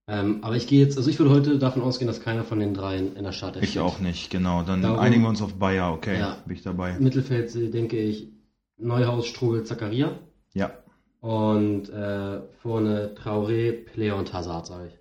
Ähm, 0.09 0.43
aber 0.43 0.55
ich 0.55 0.67
gehe 0.67 0.79
jetzt, 0.83 0.97
also 0.97 1.09
ich 1.09 1.19
würde 1.19 1.31
heute 1.31 1.59
davon 1.59 1.81
ausgehen, 1.81 2.07
dass 2.07 2.21
keiner 2.21 2.43
von 2.45 2.59
den 2.59 2.73
dreien 2.73 3.15
in 3.17 3.23
der 3.25 3.33
Startelf 3.33 3.63
ich 3.63 3.71
steht. 3.71 3.81
auch 3.81 3.99
nicht, 3.99 4.29
genau. 4.29 4.63
Dann 4.63 4.81
Darum- 4.81 4.99
einigen 4.99 5.21
wir 5.23 5.29
uns 5.29 5.41
auf 5.41 5.55
Bayer, 5.55 5.91
okay. 5.93 6.17
Ja. 6.19 6.37
Bin 6.45 6.55
ich 6.55 6.61
dabei. 6.61 6.97
Mittelfeld 6.99 7.53
äh, 7.55 7.69
denke 7.69 7.97
ich 7.97 8.29
Neuhaus, 8.77 9.25
Strobel, 9.27 9.63
Zakaria. 9.65 10.17
Ja. 10.53 10.71
Und 11.19 11.89
äh, 11.89 12.39
vorne 12.61 13.15
Traoré, 13.21 13.71
Player 13.73 14.15
und 14.15 14.31
Hazard, 14.33 14.67
sage 14.67 14.87
ich. 14.87 14.93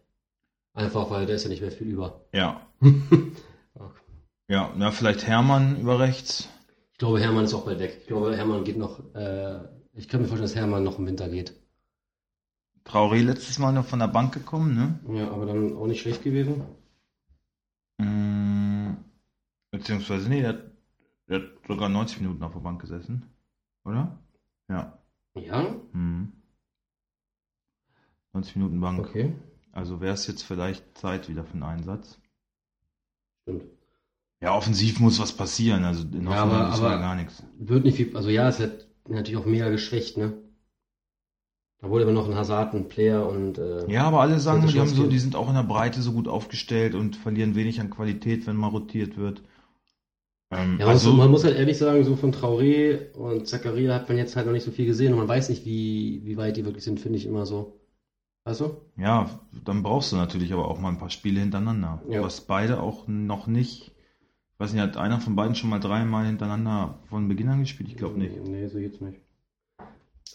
Einfach, 0.75 1.09
weil 1.11 1.27
da 1.27 1.35
ist 1.35 1.45
ja 1.45 1.51
nicht 1.51 1.63
mehr 1.63 1.71
viel 1.71 1.87
über. 1.89 2.23
Ja. 2.33 2.61
Ja, 4.49 4.73
na, 4.77 4.93
vielleicht 4.93 5.27
Hermann 5.27 5.81
über 5.81 5.99
rechts. 5.99 6.49
Ich 6.93 6.99
glaube, 6.99 7.19
Hermann 7.21 7.45
ist 7.47 7.55
auch 7.55 7.65
bald 7.65 7.81
weg. 7.81 7.97
Ich 8.01 8.07
glaube, 8.07 8.37
Hermann 8.37 8.63
geht 8.63 8.79
noch, 8.79 9.01
äh, 9.15 9.59
ich 9.97 10.09
kann 10.09 10.21
mir 10.23 10.29
vorstellen, 10.29 10.49
dass 10.51 10.57
Hermann 10.57 10.85
noch 10.85 10.99
im 10.99 11.07
Winter 11.07 11.29
geht. 11.29 11.55
Traoré 12.85 13.23
letztes 13.23 13.59
Mal 13.59 13.73
noch 13.73 13.85
von 13.87 13.99
der 13.99 14.07
Bank 14.09 14.33
gekommen, 14.33 14.75
ne? 14.77 15.01
Ja, 15.19 15.31
aber 15.31 15.47
dann 15.47 15.77
auch 15.77 15.87
nicht 15.89 16.01
schlecht 16.03 16.23
gewesen. 16.23 16.63
Mm, 17.99 18.95
Beziehungsweise, 19.71 20.29
nee, 20.29 20.41
der, 20.43 20.51
hat- 20.51 20.71
der 21.29 21.41
hat 21.41 21.49
sogar 21.67 21.89
90 21.89 22.21
Minuten 22.21 22.43
auf 22.45 22.53
der 22.53 22.61
Bank 22.61 22.81
gesessen. 22.81 23.25
Oder? 23.85 24.19
Ja. 24.69 24.99
Ja, 25.35 25.75
Hm. 25.93 26.33
90 28.33 28.57
Minuten 28.57 28.81
Bank. 28.81 29.01
okay. 29.01 29.35
Also 29.73 30.01
wäre 30.01 30.15
es 30.15 30.27
jetzt 30.27 30.43
vielleicht 30.43 30.97
Zeit 30.97 31.29
wieder 31.29 31.45
für 31.45 31.53
einen 31.55 31.63
Einsatz. 31.65 32.19
Stimmt. 33.43 33.65
Ja, 34.41 34.55
offensiv 34.55 35.01
muss 35.01 35.19
was 35.19 35.33
passieren. 35.37 35.85
Also 35.85 36.05
in 36.05 36.25
Ja, 36.25 36.41
Hoffenheim 36.43 36.51
aber- 36.63 36.75
ist 36.75 36.81
ja 36.81 36.87
aber- 36.87 36.99
gar 36.99 37.15
nichts. 37.17 37.43
Wird 37.59 37.85
nicht 37.85 37.97
viel, 37.97 38.17
also 38.17 38.29
ja, 38.31 38.49
es 38.49 38.61
hat 38.61 38.87
natürlich 39.09 39.41
auch 39.41 39.47
mega 39.47 39.71
geschwächt, 39.71 40.17
ne? 40.17 40.35
Da 41.81 41.91
wurde 41.91 42.05
immer 42.05 42.13
noch 42.13 42.27
ein 42.29 42.35
Hazard, 42.35 42.75
ein 42.75 42.89
Player 42.89 43.29
und, 43.29 43.59
äh, 43.59 43.91
Ja, 43.91 44.05
aber 44.05 44.21
alle 44.21 44.41
sagen, 44.41 44.67
die, 44.67 44.79
haben 44.79 44.89
so, 44.89 45.07
die 45.07 45.19
sind 45.19 45.37
auch 45.37 45.49
in 45.49 45.55
der 45.55 45.63
Breite 45.63 46.01
so 46.01 46.13
gut 46.13 46.27
aufgestellt 46.27 46.95
und 46.95 47.17
verlieren 47.17 47.55
wenig 47.55 47.81
an 47.81 47.91
Qualität, 47.91 48.47
wenn 48.47 48.57
mal 48.57 48.69
rotiert 48.69 49.17
wird. 49.17 49.43
Ähm, 50.51 50.79
Ja, 50.81 50.87
also, 50.87 51.11
also, 51.11 51.13
man 51.13 51.31
muss 51.31 51.45
halt 51.45 51.57
ehrlich 51.57 51.77
sagen, 51.77 52.03
so 52.05 52.17
von 52.17 52.33
Traoré 52.33 53.13
und 53.13 53.47
Zakaria 53.47 53.95
hat 53.95 54.09
man 54.09 54.17
jetzt 54.19 54.37
halt 54.37 54.47
noch 54.47 54.53
nicht 54.53 54.65
so 54.65 54.71
viel 54.71 54.87
gesehen 54.87 55.13
und 55.13 55.19
man 55.19 55.29
weiß 55.29 55.49
nicht, 55.51 55.65
wie, 55.67 56.23
wie 56.25 56.37
weit 56.37 56.57
die 56.57 56.65
wirklich 56.65 56.85
sind, 56.85 57.01
finde 57.01 57.19
ich 57.19 57.27
immer 57.27 57.47
so. 57.47 57.79
Weißt 58.45 58.61
du? 58.61 58.77
ja, 58.97 59.41
dann 59.65 59.83
brauchst 59.83 60.13
du 60.13 60.17
natürlich 60.17 60.53
aber 60.53 60.69
auch 60.69 60.79
mal 60.79 60.89
ein 60.91 60.99
paar 60.99 61.11
Spiele 61.11 61.41
hintereinander. 61.41 62.03
Ja. 62.09 62.23
Was 62.23 62.41
beide 62.43 62.81
auch 62.81 63.07
noch 63.07 63.47
nicht. 63.47 63.93
Ich 64.57 64.61
weiß 64.61 64.73
nicht, 64.73 64.81
hat 64.81 64.97
einer 64.97 65.21
von 65.21 65.37
beiden 65.37 65.55
schon 65.55 65.69
mal 65.69 65.81
dreimal 65.81 66.25
hintereinander 66.25 66.99
von 67.11 67.29
Beginn 67.29 67.49
an 67.51 67.61
gespielt? 67.61 67.91
Ich 67.91 67.97
glaube 67.97 68.19
nicht. 68.19 68.35
Nee, 68.43 68.67
so 68.69 68.79
jetzt 68.79 69.03
nicht. 69.03 69.21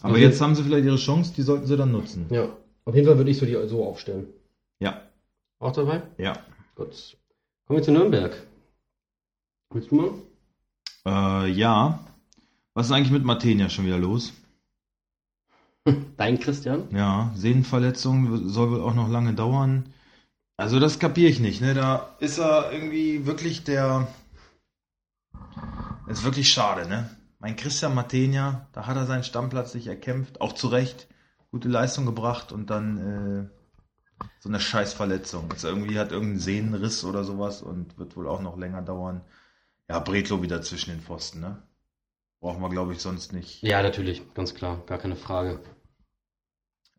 Aber 0.00 0.12
Okay. 0.14 0.22
jetzt 0.22 0.40
haben 0.40 0.54
sie 0.54 0.62
vielleicht 0.62 0.84
ihre 0.84 0.96
Chance, 0.96 1.32
die 1.34 1.42
sollten 1.42 1.66
sie 1.66 1.76
dann 1.76 1.90
nutzen. 1.90 2.26
Ja, 2.30 2.56
auf 2.84 2.94
jeden 2.94 3.06
Fall 3.08 3.18
würde 3.18 3.30
ich 3.32 3.38
so 3.38 3.46
die 3.46 3.58
so 3.66 3.84
aufstellen. 3.84 4.28
Ja, 4.78 5.02
Auch 5.58 5.72
dabei? 5.72 6.02
ja. 6.18 6.34
Gut. 6.76 7.16
Kommen 7.66 7.78
wir 7.80 7.82
zu 7.82 7.90
Nürnberg. 7.92 8.46
Willst 9.70 9.90
du 9.90 9.96
mal? 9.96 11.44
Äh, 11.44 11.50
ja. 11.50 11.98
Was 12.74 12.86
ist 12.86 12.92
eigentlich 12.92 13.10
mit 13.12 13.24
Martenia 13.24 13.68
schon 13.68 13.86
wieder 13.86 13.98
los? 13.98 14.32
Dein 16.16 16.38
Christian? 16.38 16.84
Ja, 16.92 17.32
Sehnenverletzung 17.34 18.48
soll 18.48 18.70
wohl 18.70 18.80
auch 18.82 18.94
noch 18.94 19.08
lange 19.10 19.34
dauern. 19.34 19.86
Also 20.62 20.78
das 20.78 21.00
kapiere 21.00 21.28
ich 21.28 21.40
nicht, 21.40 21.60
ne? 21.60 21.74
Da 21.74 22.14
ist 22.20 22.38
er 22.38 22.70
irgendwie 22.70 23.26
wirklich 23.26 23.64
der. 23.64 24.06
Ist 26.06 26.22
wirklich 26.22 26.52
schade, 26.52 26.88
ne? 26.88 27.10
Mein 27.40 27.56
Christian 27.56 27.96
Martenia, 27.96 28.68
da 28.72 28.86
hat 28.86 28.96
er 28.96 29.06
seinen 29.06 29.24
Stammplatz 29.24 29.72
sich 29.72 29.88
erkämpft, 29.88 30.40
auch 30.40 30.52
zu 30.52 30.68
Recht, 30.68 31.08
gute 31.50 31.68
Leistung 31.68 32.06
gebracht 32.06 32.52
und 32.52 32.70
dann 32.70 33.50
äh, 34.20 34.24
so 34.38 34.48
eine 34.48 34.60
Scheißverletzung. 34.60 35.50
Jetzt 35.50 35.64
irgendwie 35.64 35.98
hat 35.98 36.12
irgendein 36.12 36.38
Sehnenriss 36.38 37.02
oder 37.02 37.24
sowas 37.24 37.60
und 37.60 37.98
wird 37.98 38.16
wohl 38.16 38.28
auch 38.28 38.40
noch 38.40 38.56
länger 38.56 38.82
dauern. 38.82 39.22
Ja, 39.88 39.98
Bretlo 39.98 40.42
wieder 40.42 40.62
zwischen 40.62 40.90
den 40.90 41.00
Pfosten, 41.00 41.40
ne? 41.40 41.60
Brauchen 42.38 42.62
wir, 42.62 42.70
glaube 42.70 42.92
ich, 42.92 43.00
sonst 43.00 43.32
nicht. 43.32 43.62
Ja, 43.62 43.82
natürlich, 43.82 44.32
ganz 44.32 44.54
klar, 44.54 44.80
gar 44.86 44.98
keine 44.98 45.16
Frage. 45.16 45.58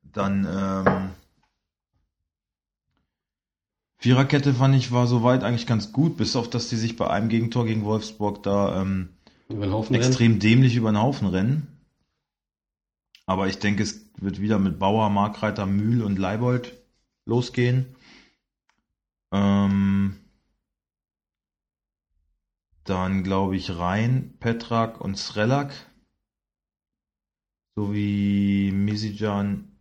Dann 0.01 0.45
ähm, 0.45 1.11
Viererkette 4.03 4.53
fand 4.53 4.75
ich 4.75 4.91
war 4.91 5.07
soweit 5.07 5.45
eigentlich 5.45 5.65
ganz 5.65 5.93
gut, 5.93 6.17
bis 6.17 6.35
auf 6.35 6.49
dass 6.49 6.67
die 6.67 6.75
sich 6.75 6.97
bei 6.97 7.09
einem 7.09 7.29
Gegentor 7.29 7.65
gegen 7.65 7.85
Wolfsburg 7.85 8.43
da 8.43 8.81
ähm, 8.81 9.07
Haufen 9.49 9.95
rennen. 9.95 10.05
extrem 10.05 10.39
dämlich 10.39 10.75
über 10.75 10.91
den 10.91 11.01
Haufen 11.01 11.29
rennen. 11.29 11.79
Aber 13.25 13.47
ich 13.47 13.59
denke, 13.59 13.81
es 13.81 14.11
wird 14.17 14.41
wieder 14.41 14.59
mit 14.59 14.77
Bauer, 14.77 15.09
Markreiter, 15.09 15.65
Mühl 15.65 16.03
und 16.03 16.19
Leibold 16.19 16.73
losgehen. 17.23 17.95
Ähm, 19.31 20.17
dann 22.83 23.23
glaube 23.23 23.55
ich 23.55 23.69
Rhein, 23.69 24.33
Petrak 24.41 24.99
und 24.99 25.17
Srelak. 25.17 25.71
Sowie 27.77 28.73
Misijan, 28.73 29.71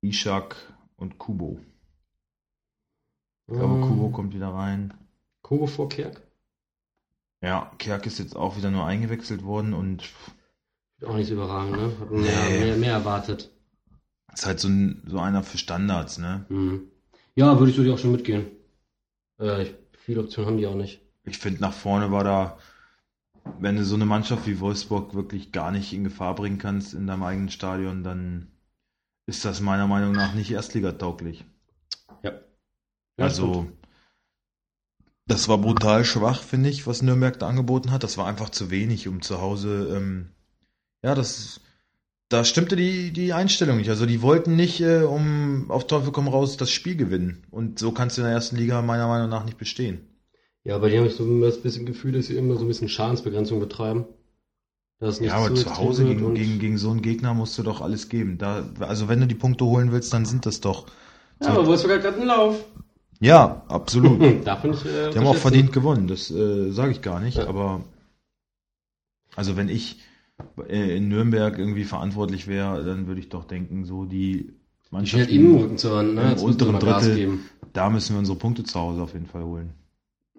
Ishak 0.00 0.56
und 0.96 1.18
Kubo. 1.18 1.60
Ich 3.48 3.54
glaube, 3.54 3.74
Ähm, 3.74 3.80
Kubo 3.82 4.08
kommt 4.10 4.34
wieder 4.34 4.48
rein. 4.48 4.92
Kubo 5.42 5.66
vor 5.66 5.88
Kerk? 5.88 6.22
Ja, 7.42 7.70
Kerk 7.78 8.06
ist 8.06 8.18
jetzt 8.18 8.34
auch 8.34 8.56
wieder 8.56 8.70
nur 8.70 8.86
eingewechselt 8.86 9.44
worden 9.44 9.72
und 9.74 10.04
Auch 11.06 11.14
nicht 11.14 11.28
so 11.28 11.34
überragend, 11.34 11.76
ne? 11.76 11.92
Hab 12.00 12.10
mehr, 12.10 12.50
Nee. 12.50 12.64
mehr, 12.64 12.76
mehr 12.76 12.92
erwartet. 12.92 13.50
Ist 14.32 14.46
halt 14.46 14.60
so, 14.60 14.68
ein, 14.68 15.02
so 15.06 15.18
einer 15.18 15.42
für 15.42 15.58
Standards, 15.58 16.18
ne? 16.18 16.46
Mhm. 16.48 16.90
Ja, 17.34 17.58
würde 17.58 17.70
ich 17.70 17.76
so 17.76 17.82
dir 17.82 17.94
auch 17.94 17.98
schon 17.98 18.12
mitgehen. 18.12 18.46
Äh, 19.40 19.64
ich- 19.64 19.74
viele 19.98 20.20
Optionen 20.22 20.50
haben 20.50 20.58
die 20.58 20.66
auch 20.66 20.74
nicht. 20.74 21.00
Ich 21.24 21.38
finde, 21.38 21.60
nach 21.60 21.72
vorne 21.74 22.10
war 22.10 22.24
da, 22.24 22.58
wenn 23.58 23.76
du 23.76 23.84
so 23.84 23.94
eine 23.94 24.06
Mannschaft 24.06 24.46
wie 24.46 24.60
Wolfsburg 24.60 25.14
wirklich 25.14 25.52
gar 25.52 25.70
nicht 25.70 25.92
in 25.92 26.04
Gefahr 26.04 26.34
bringen 26.34 26.58
kannst 26.58 26.94
in 26.94 27.06
deinem 27.06 27.22
eigenen 27.22 27.50
Stadion, 27.50 28.02
dann 28.02 28.48
ist 29.26 29.44
das 29.44 29.60
meiner 29.60 29.86
Meinung 29.86 30.12
nach 30.12 30.34
nicht 30.34 30.50
erstligatauglich. 30.50 31.44
Ja. 32.22 32.32
Also, 33.24 33.66
das 35.26 35.48
war 35.48 35.58
brutal 35.58 36.04
schwach, 36.04 36.42
finde 36.42 36.68
ich, 36.68 36.86
was 36.86 37.02
Nürnberg 37.02 37.38
da 37.38 37.48
angeboten 37.48 37.90
hat. 37.90 38.02
Das 38.04 38.16
war 38.18 38.26
einfach 38.26 38.50
zu 38.50 38.70
wenig, 38.70 39.08
um 39.08 39.22
zu 39.22 39.40
Hause, 39.40 39.92
ähm, 39.96 40.30
ja, 41.02 41.14
das, 41.14 41.60
da 42.28 42.44
stimmte 42.44 42.76
die, 42.76 43.12
die 43.12 43.32
Einstellung 43.32 43.78
nicht. 43.78 43.90
Also, 43.90 44.06
die 44.06 44.22
wollten 44.22 44.56
nicht, 44.56 44.80
äh, 44.80 45.02
um 45.02 45.70
auf 45.70 45.86
Teufel 45.86 46.12
komm 46.12 46.28
raus, 46.28 46.56
das 46.56 46.70
Spiel 46.70 46.96
gewinnen. 46.96 47.44
Und 47.50 47.78
so 47.78 47.92
kannst 47.92 48.16
du 48.16 48.22
in 48.22 48.26
der 48.26 48.34
ersten 48.34 48.56
Liga 48.56 48.82
meiner 48.82 49.08
Meinung 49.08 49.28
nach 49.28 49.44
nicht 49.44 49.58
bestehen. 49.58 50.00
Ja, 50.64 50.78
bei 50.78 50.88
denen 50.88 51.00
habe 51.02 51.08
ich 51.10 51.16
so 51.16 51.24
immer 51.24 51.46
das 51.46 51.62
bisschen 51.62 51.86
Gefühl, 51.86 52.12
dass 52.12 52.26
sie 52.26 52.36
immer 52.36 52.56
so 52.56 52.62
ein 52.64 52.68
bisschen 52.68 52.88
Schadensbegrenzung 52.88 53.60
betreiben. 53.60 54.06
Nicht 55.00 55.20
Ja, 55.20 55.34
aber 55.34 55.54
zu 55.54 55.76
Hause 55.76 56.04
gegen, 56.06 56.24
und- 56.24 56.34
gegen, 56.34 56.58
gegen 56.58 56.78
so 56.78 56.90
einen 56.90 57.02
Gegner 57.02 57.34
musst 57.34 57.56
du 57.58 57.62
doch 57.62 57.80
alles 57.82 58.08
geben. 58.08 58.38
Da, 58.38 58.68
also 58.80 59.08
wenn 59.08 59.20
du 59.20 59.26
die 59.26 59.34
Punkte 59.34 59.64
holen 59.64 59.92
willst, 59.92 60.12
dann 60.12 60.24
sind 60.24 60.46
das 60.46 60.60
doch. 60.60 60.86
Ja, 61.42 61.48
aber 61.48 61.66
Wolfsburg 61.66 61.92
hat 61.96 62.02
gerade 62.02 62.16
einen 62.16 62.26
Lauf. 62.26 62.64
Ja, 63.20 63.64
absolut. 63.68 64.20
Davon 64.46 64.72
ich, 64.72 64.84
äh, 64.84 65.10
Die 65.10 65.18
haben 65.18 65.26
auch 65.26 65.36
verdient 65.36 65.72
gewonnen, 65.72 66.06
das 66.06 66.30
äh, 66.30 66.70
sage 66.70 66.92
ich 66.92 67.02
gar 67.02 67.20
nicht. 67.20 67.38
Ja. 67.38 67.46
Aber 67.48 67.82
also 69.34 69.56
wenn 69.56 69.68
ich 69.68 70.00
äh, 70.68 70.96
in 70.96 71.08
Nürnberg 71.08 71.58
irgendwie 71.58 71.84
verantwortlich 71.84 72.46
wäre, 72.46 72.84
dann 72.84 73.06
würde 73.06 73.20
ich 73.20 73.28
doch 73.28 73.44
denken, 73.44 73.84
so 73.84 74.04
die 74.04 74.52
Die 74.92 74.96
halt 75.12 75.30
ihm 75.30 75.46
im 75.46 75.56
Rücken 75.56 75.78
zur 75.78 75.96
Hand, 75.98 76.14
ne? 76.14 76.34
im 76.36 76.42
unteren 76.44 76.78
Drittel. 76.78 77.14
geben. 77.16 77.44
da 77.72 77.90
müssen 77.90 78.14
wir 78.14 78.18
unsere 78.18 78.38
Punkte 78.38 78.64
zu 78.64 78.78
Hause 78.78 79.02
auf 79.02 79.12
jeden 79.14 79.26
Fall 79.26 79.44
holen. 79.44 79.72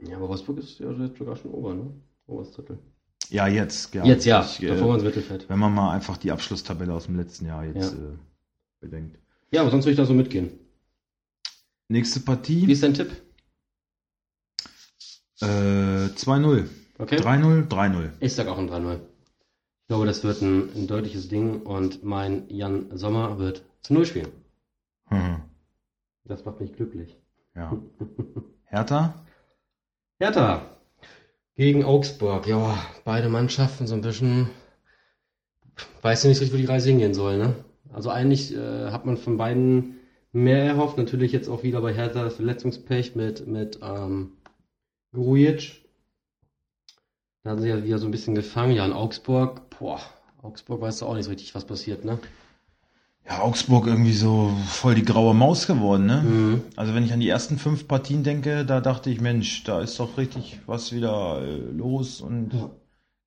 Ja, 0.08 0.18
aber 0.18 0.30
Wolfsburg 0.30 0.60
ist 0.60 0.80
ja 0.80 0.92
jetzt 0.92 1.18
sogar 1.18 1.36
schon 1.36 1.52
ober, 1.52 1.74
ne? 1.74 1.90
Oberes 2.28 2.52
Drittel. 2.52 2.78
Ja, 3.30 3.48
jetzt. 3.48 3.94
Ja. 3.96 4.06
Jetzt 4.06 4.26
ja, 4.26 4.42
Ich, 4.42 4.62
äh, 4.62 4.68
davor 4.68 4.94
ins 4.96 5.04
Mittelfeld. 5.04 5.50
wenn 5.50 5.60
man 5.60 5.74
mal 5.74 5.92
einfach 5.92 6.18
die 6.18 6.32
Abschlusstabelle 6.32 6.94
aus 6.94 7.06
dem 7.08 7.18
letzten 7.18 7.48
Jahr 7.48 7.66
jetzt 7.66 7.94
Ja. 7.94 7.98
äh, 7.98 8.18
bedenkt. 8.80 9.18
Ja, 9.52 9.62
aber 9.62 9.72
sonst 9.72 9.86
würde 9.86 9.92
ich 9.94 9.98
da 9.98 10.06
so 10.06 10.14
mitgehen. 10.14 10.52
Nächste 11.90 12.20
Wie 12.20 12.26
Partie. 12.26 12.72
ist 12.72 12.84
dein 12.84 12.94
Tipp? 12.94 13.12
Äh, 15.42 15.46
2-0. 15.46 16.68
Okay. 16.98 17.18
3-0, 17.18 17.68
3-0. 17.68 18.12
Ich 18.20 18.34
sag 18.34 18.48
auch 18.48 18.58
ein 18.58 18.70
3-0. 18.70 18.96
Ich 18.96 19.88
glaube, 19.88 20.06
das 20.06 20.24
wird 20.24 20.42
ein, 20.42 20.70
ein 20.76 20.88
deutliches 20.88 21.30
Ding 21.30 21.62
und 21.62 22.04
mein 22.04 22.50
Jan 22.50 22.98
Sommer 22.98 23.40
wird 23.40 23.64
zu 23.82 23.94
0 23.94 24.06
spielen. 24.06 24.32
Hm. 25.06 25.42
Das 26.26 26.44
macht 26.44 26.60
mich 26.60 26.74
glücklich. 26.74 27.18
Ja. 27.56 27.78
Hertha? 28.66 29.14
Hertha 30.20 30.78
gegen 31.58 31.84
Augsburg. 31.84 32.48
Ja, 32.48 32.78
beide 33.04 33.30
Mannschaften 33.30 33.88
so 33.88 33.96
ein 33.96 34.02
bisschen. 34.02 34.50
Weiß 36.02 36.24
ja 36.24 36.30
nicht 36.30 36.40
richtig, 36.40 36.54
wo 36.54 36.62
die 36.62 36.66
Reise 36.66 36.90
hingehen 36.90 37.14
soll, 37.14 37.38
ne? 37.38 37.56
Also 37.92 38.10
eigentlich 38.10 38.56
äh, 38.56 38.92
hat 38.92 39.06
man 39.06 39.18
von 39.18 39.38
beiden 39.38 39.97
mehr 40.44 40.64
erhofft. 40.64 40.98
Natürlich 40.98 41.32
jetzt 41.32 41.50
auch 41.50 41.64
wieder 41.64 41.82
bei 41.82 41.94
Hertha 41.94 42.24
das 42.24 42.36
Verletzungspech 42.36 43.16
mit, 43.16 43.48
mit 43.48 43.80
ähm, 43.82 44.34
Grujic. 45.14 45.84
Da 47.44 47.52
haben 47.52 47.62
sie 47.62 47.70
ja 47.70 47.84
wieder 47.84 48.00
so 48.00 48.06
ein 48.06 48.12
bisschen 48.12 48.36
gefangen. 48.36 48.76
Ja, 48.76 48.86
in 48.86 48.94
Augsburg, 48.94 49.70
boah, 49.78 50.00
Augsburg 50.42 50.82
weißt 50.82 51.02
du 51.02 51.06
auch 51.06 51.16
nicht 51.16 51.26
so 51.26 51.32
richtig, 51.32 51.56
was 51.56 51.66
passiert, 51.66 52.06
ne? 52.06 52.20
Ja, 53.26 53.42
Augsburg 53.42 53.88
irgendwie 53.88 54.14
so 54.14 54.56
voll 54.68 54.96
die 54.96 55.04
graue 55.04 55.34
Maus 55.34 55.68
geworden, 55.68 56.06
ne? 56.06 56.22
Mhm. 56.22 56.62
Also 56.76 56.94
wenn 56.94 57.04
ich 57.04 57.12
an 57.12 57.20
die 57.20 57.28
ersten 57.28 57.58
fünf 57.58 57.88
Partien 57.88 58.24
denke, 58.24 58.66
da 58.66 58.80
dachte 58.80 59.10
ich, 59.10 59.20
Mensch, 59.20 59.64
da 59.64 59.82
ist 59.82 60.00
doch 60.00 60.18
richtig 60.18 60.60
was 60.66 60.94
wieder 60.94 61.42
äh, 61.42 61.58
los 61.58 62.22
und 62.22 62.54
Ja. 62.54 62.70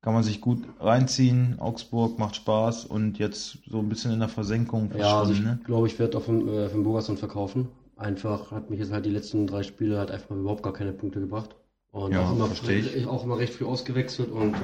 Kann 0.02 0.14
man 0.14 0.22
sich 0.22 0.40
gut 0.40 0.62
reinziehen. 0.78 1.58
Augsburg 1.58 2.18
macht 2.18 2.36
Spaß 2.36 2.86
und 2.86 3.18
jetzt 3.18 3.58
so 3.66 3.78
ein 3.80 3.88
bisschen 3.88 4.12
in 4.12 4.20
der 4.20 4.28
Versenkung 4.28 4.90
Ja, 4.96 5.20
also 5.20 5.32
ich 5.32 5.42
ne? 5.42 5.60
glaube, 5.64 5.86
ich 5.88 5.98
werde 5.98 6.16
auf 6.16 6.26
den, 6.26 6.48
äh, 6.48 6.68
von 6.68 6.82
Bogason 6.84 7.16
verkaufen. 7.18 7.68
Einfach 7.96 8.50
hat 8.50 8.70
mich 8.70 8.80
jetzt 8.80 8.92
halt 8.92 9.04
die 9.04 9.10
letzten 9.10 9.46
drei 9.46 9.62
Spiele 9.62 9.98
halt 9.98 10.10
einfach 10.10 10.30
überhaupt 10.30 10.62
gar 10.62 10.72
keine 10.72 10.92
Punkte 10.92 11.20
gebracht. 11.20 11.50
Und 11.92 12.12
Ja, 12.12 12.22
auch, 12.22 12.32
immer, 12.32 12.48
ich. 12.70 13.06
auch 13.06 13.24
immer 13.24 13.38
recht 13.38 13.52
früh 13.54 13.66
ausgewechselt 13.66 14.30
und 14.30 14.54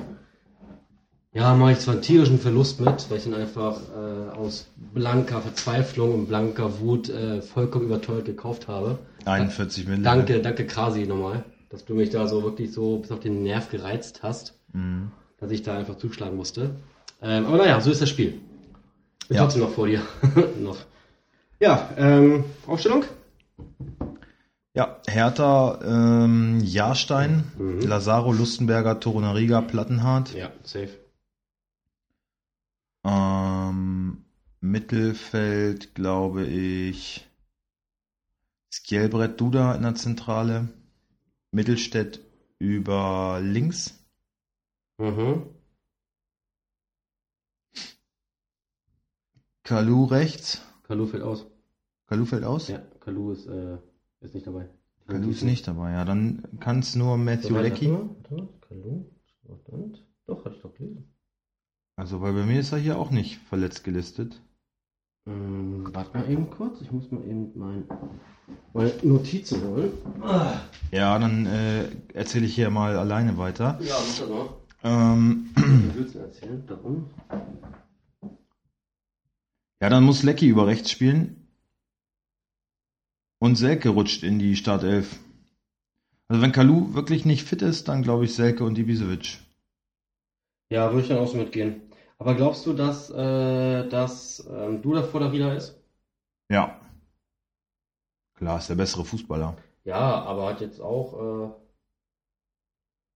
ja, 1.35 1.55
mache 1.55 1.73
ich 1.73 1.81
zwar 1.81 1.95
einen 1.95 2.02
tierischen 2.02 2.38
Verlust 2.38 2.81
mit, 2.81 3.11
weil 3.11 3.19
ich 3.19 3.26
ihn 3.26 3.35
einfach 3.35 3.78
äh, 3.95 4.31
aus 4.31 4.69
blanker 4.95 5.43
Verzweiflung 5.43 6.14
und 6.14 6.26
blanker 6.28 6.81
Wut 6.81 7.11
äh, 7.11 7.43
vollkommen 7.43 7.87
überteuert 7.87 8.25
gekauft 8.25 8.69
habe. 8.69 8.99
41 9.26 9.85
Millionen. 9.85 10.05
Danke, 10.05 10.40
danke 10.40 10.66
Krasi 10.66 11.05
nochmal, 11.07 11.45
dass 11.69 11.85
du 11.85 11.95
mich 11.95 12.09
da 12.11 12.26
so 12.26 12.43
wirklich 12.43 12.73
so 12.73 12.99
bis 13.00 13.12
auf 13.12 13.21
den 13.21 13.43
Nerv 13.43 13.71
gereizt 13.71 14.23
hast, 14.23 14.55
Mhm. 14.73 15.11
Dass 15.38 15.50
ich 15.50 15.62
da 15.62 15.76
einfach 15.78 15.97
zuschlagen 15.99 16.37
musste. 16.37 16.76
Ähm, 17.23 17.47
aber 17.47 17.57
naja, 17.59 17.81
so 17.81 17.90
ist 17.90 18.00
das 18.02 18.09
Spiel. 18.11 18.40
Bin 19.28 19.37
Ja. 19.37 19.43
trotzdem 19.43 19.62
noch 19.62 19.71
vor 19.73 19.87
dir. 19.87 20.02
noch. 20.61 20.78
Ja, 21.61 21.90
ähm, 21.97 22.45
Aufstellung? 22.66 23.05
Ja, 24.75 25.00
Hertha, 25.07 25.81
ähm, 25.83 26.61
Jahrstein, 26.62 27.45
Mhm. 27.59 27.81
Lazaro, 27.81 28.33
Lustenberger, 28.33 29.00
Torunariga, 29.00 29.62
Plattenhardt. 29.62 30.35
Ja, 30.35 30.50
safe. 30.64 30.90
Ähm, 33.05 34.25
Mittelfeld, 34.61 35.95
glaube 35.95 36.45
ich, 36.45 37.26
Skjelbrett 38.71 39.40
Duda 39.40 39.75
in 39.75 39.83
der 39.83 39.95
Zentrale, 39.95 40.69
Mittelstädt 41.52 42.21
über 42.59 43.38
links, 43.43 43.95
Mhm. 44.98 45.42
Kalu 49.64 50.04
rechts, 50.04 50.62
Kalu 50.84 51.06
fällt 51.06 51.22
aus. 51.24 51.46
Kalu 52.06 52.24
fällt 52.24 52.44
aus, 52.44 52.68
Ja, 52.68 52.78
Kalu 53.00 53.32
ist, 53.32 53.46
äh, 53.46 53.78
ist 54.20 54.34
nicht 54.34 54.46
dabei. 54.46 54.68
Kalu 55.08 55.30
ist 55.30 55.42
nicht 55.42 55.66
dabei, 55.66 55.92
ja, 55.92 56.04
dann 56.04 56.42
kann 56.60 56.78
es 56.80 56.94
nur 56.94 57.12
So, 57.12 57.16
Matthew 57.18 57.54
warte, 57.54 57.68
Leckie, 57.68 57.90
warte 57.90 58.34
mal. 58.34 58.48
Kalu, 58.68 59.04
Sportland. 59.26 60.04
Doch, 60.26 60.44
hatte 60.44 60.56
ich 60.56 60.62
doch 60.62 60.74
gelesen. 60.74 61.12
also 61.96 62.20
weil 62.20 62.32
bei 62.32 62.44
mir 62.44 62.60
ist 62.60 62.72
er 62.72 62.78
hier 62.78 62.98
auch 62.98 63.10
nicht 63.10 63.38
verletzt 63.48 63.84
gelistet. 63.84 64.40
Ähm, 65.26 65.88
warte 65.92 66.16
mal 66.16 66.30
eben 66.30 66.48
kurz. 66.50 66.80
Ich 66.80 66.92
muss 66.92 67.10
mal 67.10 67.24
eben 67.24 67.50
mein, 67.58 67.84
meine 68.72 68.92
Notizen 69.02 69.62
holen. 69.62 69.92
Ja, 70.92 71.18
dann 71.18 71.46
äh, 71.46 71.88
erzähle 72.14 72.46
ich 72.46 72.54
hier 72.54 72.70
mal 72.70 72.96
alleine 72.96 73.36
weiter. 73.36 73.78
Ja, 73.82 73.96
mach 73.98 74.18
das 74.18 74.28
mal. 74.28 74.48
Ähm, 74.83 75.50
erzählen. 76.14 76.66
Darum. 76.66 77.11
Ja, 79.80 79.88
dann 79.88 80.04
muss 80.04 80.23
Lecky 80.23 80.49
über 80.49 80.66
rechts 80.66 80.90
spielen. 80.90 81.49
Und 83.38 83.56
Selke 83.56 83.90
rutscht 83.90 84.23
in 84.23 84.38
die 84.38 84.56
Startelf. 84.56 85.18
Also 86.28 86.42
wenn 86.42 86.52
Kalu 86.52 86.95
wirklich 86.95 87.25
nicht 87.25 87.47
fit 87.47 87.62
ist, 87.62 87.88
dann 87.88 88.02
glaube 88.02 88.25
ich 88.25 88.35
Selke 88.35 88.64
und 88.64 88.78
Ibisevic. 88.78 89.38
Ja, 90.71 90.90
würde 90.90 91.02
ich 91.02 91.09
dann 91.09 91.18
auch 91.18 91.28
so 91.28 91.37
mitgehen. 91.37 91.83
Aber 92.18 92.35
glaubst 92.35 92.66
du, 92.66 92.73
dass, 92.73 93.11
äh, 93.11 93.88
dass 93.88 94.47
ähm, 94.50 94.83
du 94.83 94.95
da 94.95 95.02
vor 95.02 95.21
der 95.21 95.33
Rieder 95.33 95.54
ist? 95.54 95.78
Ja. 96.49 96.80
Klar, 98.35 98.59
ist 98.59 98.68
der 98.68 98.75
bessere 98.75 99.04
Fußballer. 99.04 99.56
Ja, 99.85 100.23
aber 100.23 100.49
hat 100.49 100.61
jetzt 100.61 100.80
auch, 100.80 101.14
äh, 101.14 101.65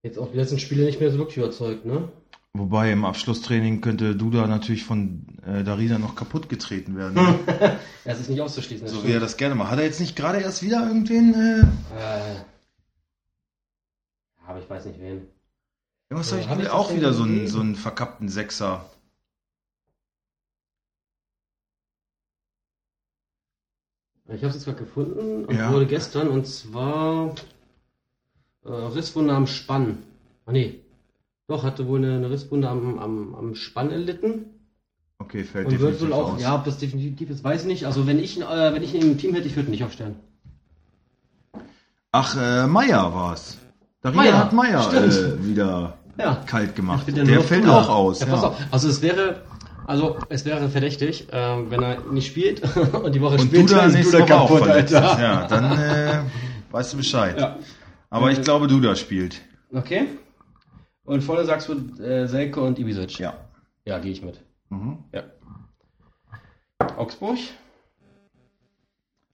jetzt 0.02 0.19
auch 0.19 0.30
die 0.30 0.37
letzten 0.37 0.59
Spiele 0.59 0.85
nicht 0.85 1.00
mehr 1.00 1.11
so 1.11 1.19
wirklich 1.19 1.38
überzeugt, 1.38 1.85
ne? 1.85 2.09
Wobei 2.52 2.90
im 2.90 3.04
Abschlusstraining 3.04 3.80
könnte 3.80 4.16
Duda 4.16 4.47
natürlich 4.49 4.83
von 4.83 5.25
äh, 5.47 5.62
Darida 5.62 5.99
noch 5.99 6.16
kaputt 6.16 6.49
getreten 6.49 6.97
werden. 6.97 7.16
Es 8.04 8.19
ist 8.19 8.28
nicht 8.30 8.40
auszuschließen. 8.40 8.87
das 8.87 8.95
so 8.95 9.07
wie 9.07 9.12
er 9.12 9.21
das 9.21 9.37
gerne 9.37 9.54
macht. 9.54 9.71
Hat 9.71 9.78
er 9.78 9.85
jetzt 9.85 10.00
nicht 10.00 10.16
gerade 10.16 10.40
erst 10.40 10.62
wieder 10.62 10.85
irgendwen... 10.87 11.35
Äh, 11.35 11.61
Äh, 11.97 12.40
aber 14.47 14.59
ich 14.59 14.69
weiß 14.69 14.87
nicht 14.87 14.99
wen. 15.00 15.28
ja, 16.11 16.16
was 16.19 16.33
hab 16.33 16.40
ich 16.40 16.47
ich 16.50 16.64
das 16.64 16.71
Auch 16.71 16.92
wieder 16.92 17.12
so 17.12 17.23
einen, 17.23 17.47
so 17.47 17.61
einen 17.61 17.76
verkappten 17.76 18.28
Sechser. 18.28 18.85
Ich 24.26 24.42
habe 24.42 24.47
es 24.49 24.54
jetzt 24.54 24.64
gerade 24.64 24.78
gefunden 24.78 25.45
und 25.45 25.54
Ja. 25.57 25.73
wurde 25.73 25.87
gestern 25.87 26.28
und 26.28 26.47
zwar 26.47 27.35
äh, 28.64 28.69
Risswunde 28.71 29.35
am 29.35 29.47
Spann. 29.47 29.99
Ah 30.47 30.52
nee. 30.52 30.81
Doch, 31.49 31.64
hatte 31.64 31.87
wohl 31.88 31.99
eine, 31.99 32.14
eine 32.17 32.31
Risswunde 32.31 32.69
am, 32.69 32.99
am, 32.99 33.35
am 33.35 33.55
Spann 33.55 33.90
erlitten. 33.90 34.47
Okay, 35.19 35.45
fällt 35.45 35.67
Und 35.67 35.73
wird 35.81 35.93
definitiv 35.95 36.09
wohl 36.09 36.12
auch, 36.25 36.35
aus. 36.35 36.40
ja, 36.40 36.55
ob 36.55 36.64
das 36.64 36.79
definitiv 36.79 37.29
ist, 37.31 37.45
weiß 37.45 37.62
ich 37.62 37.67
nicht. 37.67 37.85
Also 37.87 38.07
wenn 38.07 38.19
ich, 38.19 38.37
ihn, 38.37 38.43
äh, 38.43 38.73
wenn 38.73 38.83
ich 38.83 38.95
ihn 38.95 39.02
im 39.02 39.19
Team 39.19 39.35
hätte, 39.35 39.49
ich 39.49 39.57
würde 39.57 39.69
ihn 39.69 39.73
nicht 39.73 39.85
aufstellen. 39.85 40.17
Ach, 42.12 42.37
äh, 42.37 42.67
Meier 42.67 43.14
war's. 43.14 43.59
Darida 44.02 44.23
Meier, 44.23 44.38
hat 44.38 44.52
Meier 44.52 44.93
äh, 44.95 45.45
wieder 45.45 45.95
Ja. 46.19 46.43
kalt 46.47 46.75
gemacht. 46.75 47.07
Wird 47.07 47.19
Der 47.29 47.37
noch 47.37 47.45
fällt 47.45 47.67
auch 47.69 47.88
aus. 47.88 48.21
Ja, 48.21 48.29
Ja. 48.29 48.57
Also 48.71 48.88
es 48.88 49.02
wäre, 49.02 49.43
also 49.87 50.17
es 50.29 50.45
wäre 50.45 50.69
verdächtig, 50.71 51.29
ähm, 51.33 51.71
wenn 51.71 51.83
er 51.83 52.00
nicht 52.11 52.26
spielt 52.29 52.62
und 52.95 53.14
die 53.14 53.21
Woche 53.21 53.35
Und 53.35 53.43
spielt, 53.49 53.71
Duda 53.71 53.83
ist 53.87 53.93
nächste 53.97 54.19
Duda 54.21 54.25
Woche 54.35 54.40
auch 54.40 54.49
kaputt, 54.49 54.64
verletzt. 54.67 54.95
Alter. 54.95 55.23
Ja, 55.23 55.47
dann 55.47 55.79
äh, 55.79 56.21
weißt 56.71 56.93
du 56.93 56.97
Bescheid. 56.97 57.38
Ja. 57.38 57.59
Aber 58.11 58.31
ich 58.31 58.43
glaube, 58.43 58.67
Duda 58.67 58.97
spielt. 58.97 59.40
Okay. 59.73 60.09
Und 61.05 61.23
vorne 61.23 61.45
sagst 61.45 61.69
du 61.69 62.02
äh, 62.02 62.26
Selke 62.26 62.61
und 62.61 62.79
Ibisevic. 62.79 63.19
Ja. 63.19 63.49
Ja, 63.85 63.99
gehe 63.99 64.12
ich 64.12 64.23
mit. 64.23 64.45
Mhm. 64.69 65.05
Ja. 65.12 65.25
Augsburg? 66.97 67.38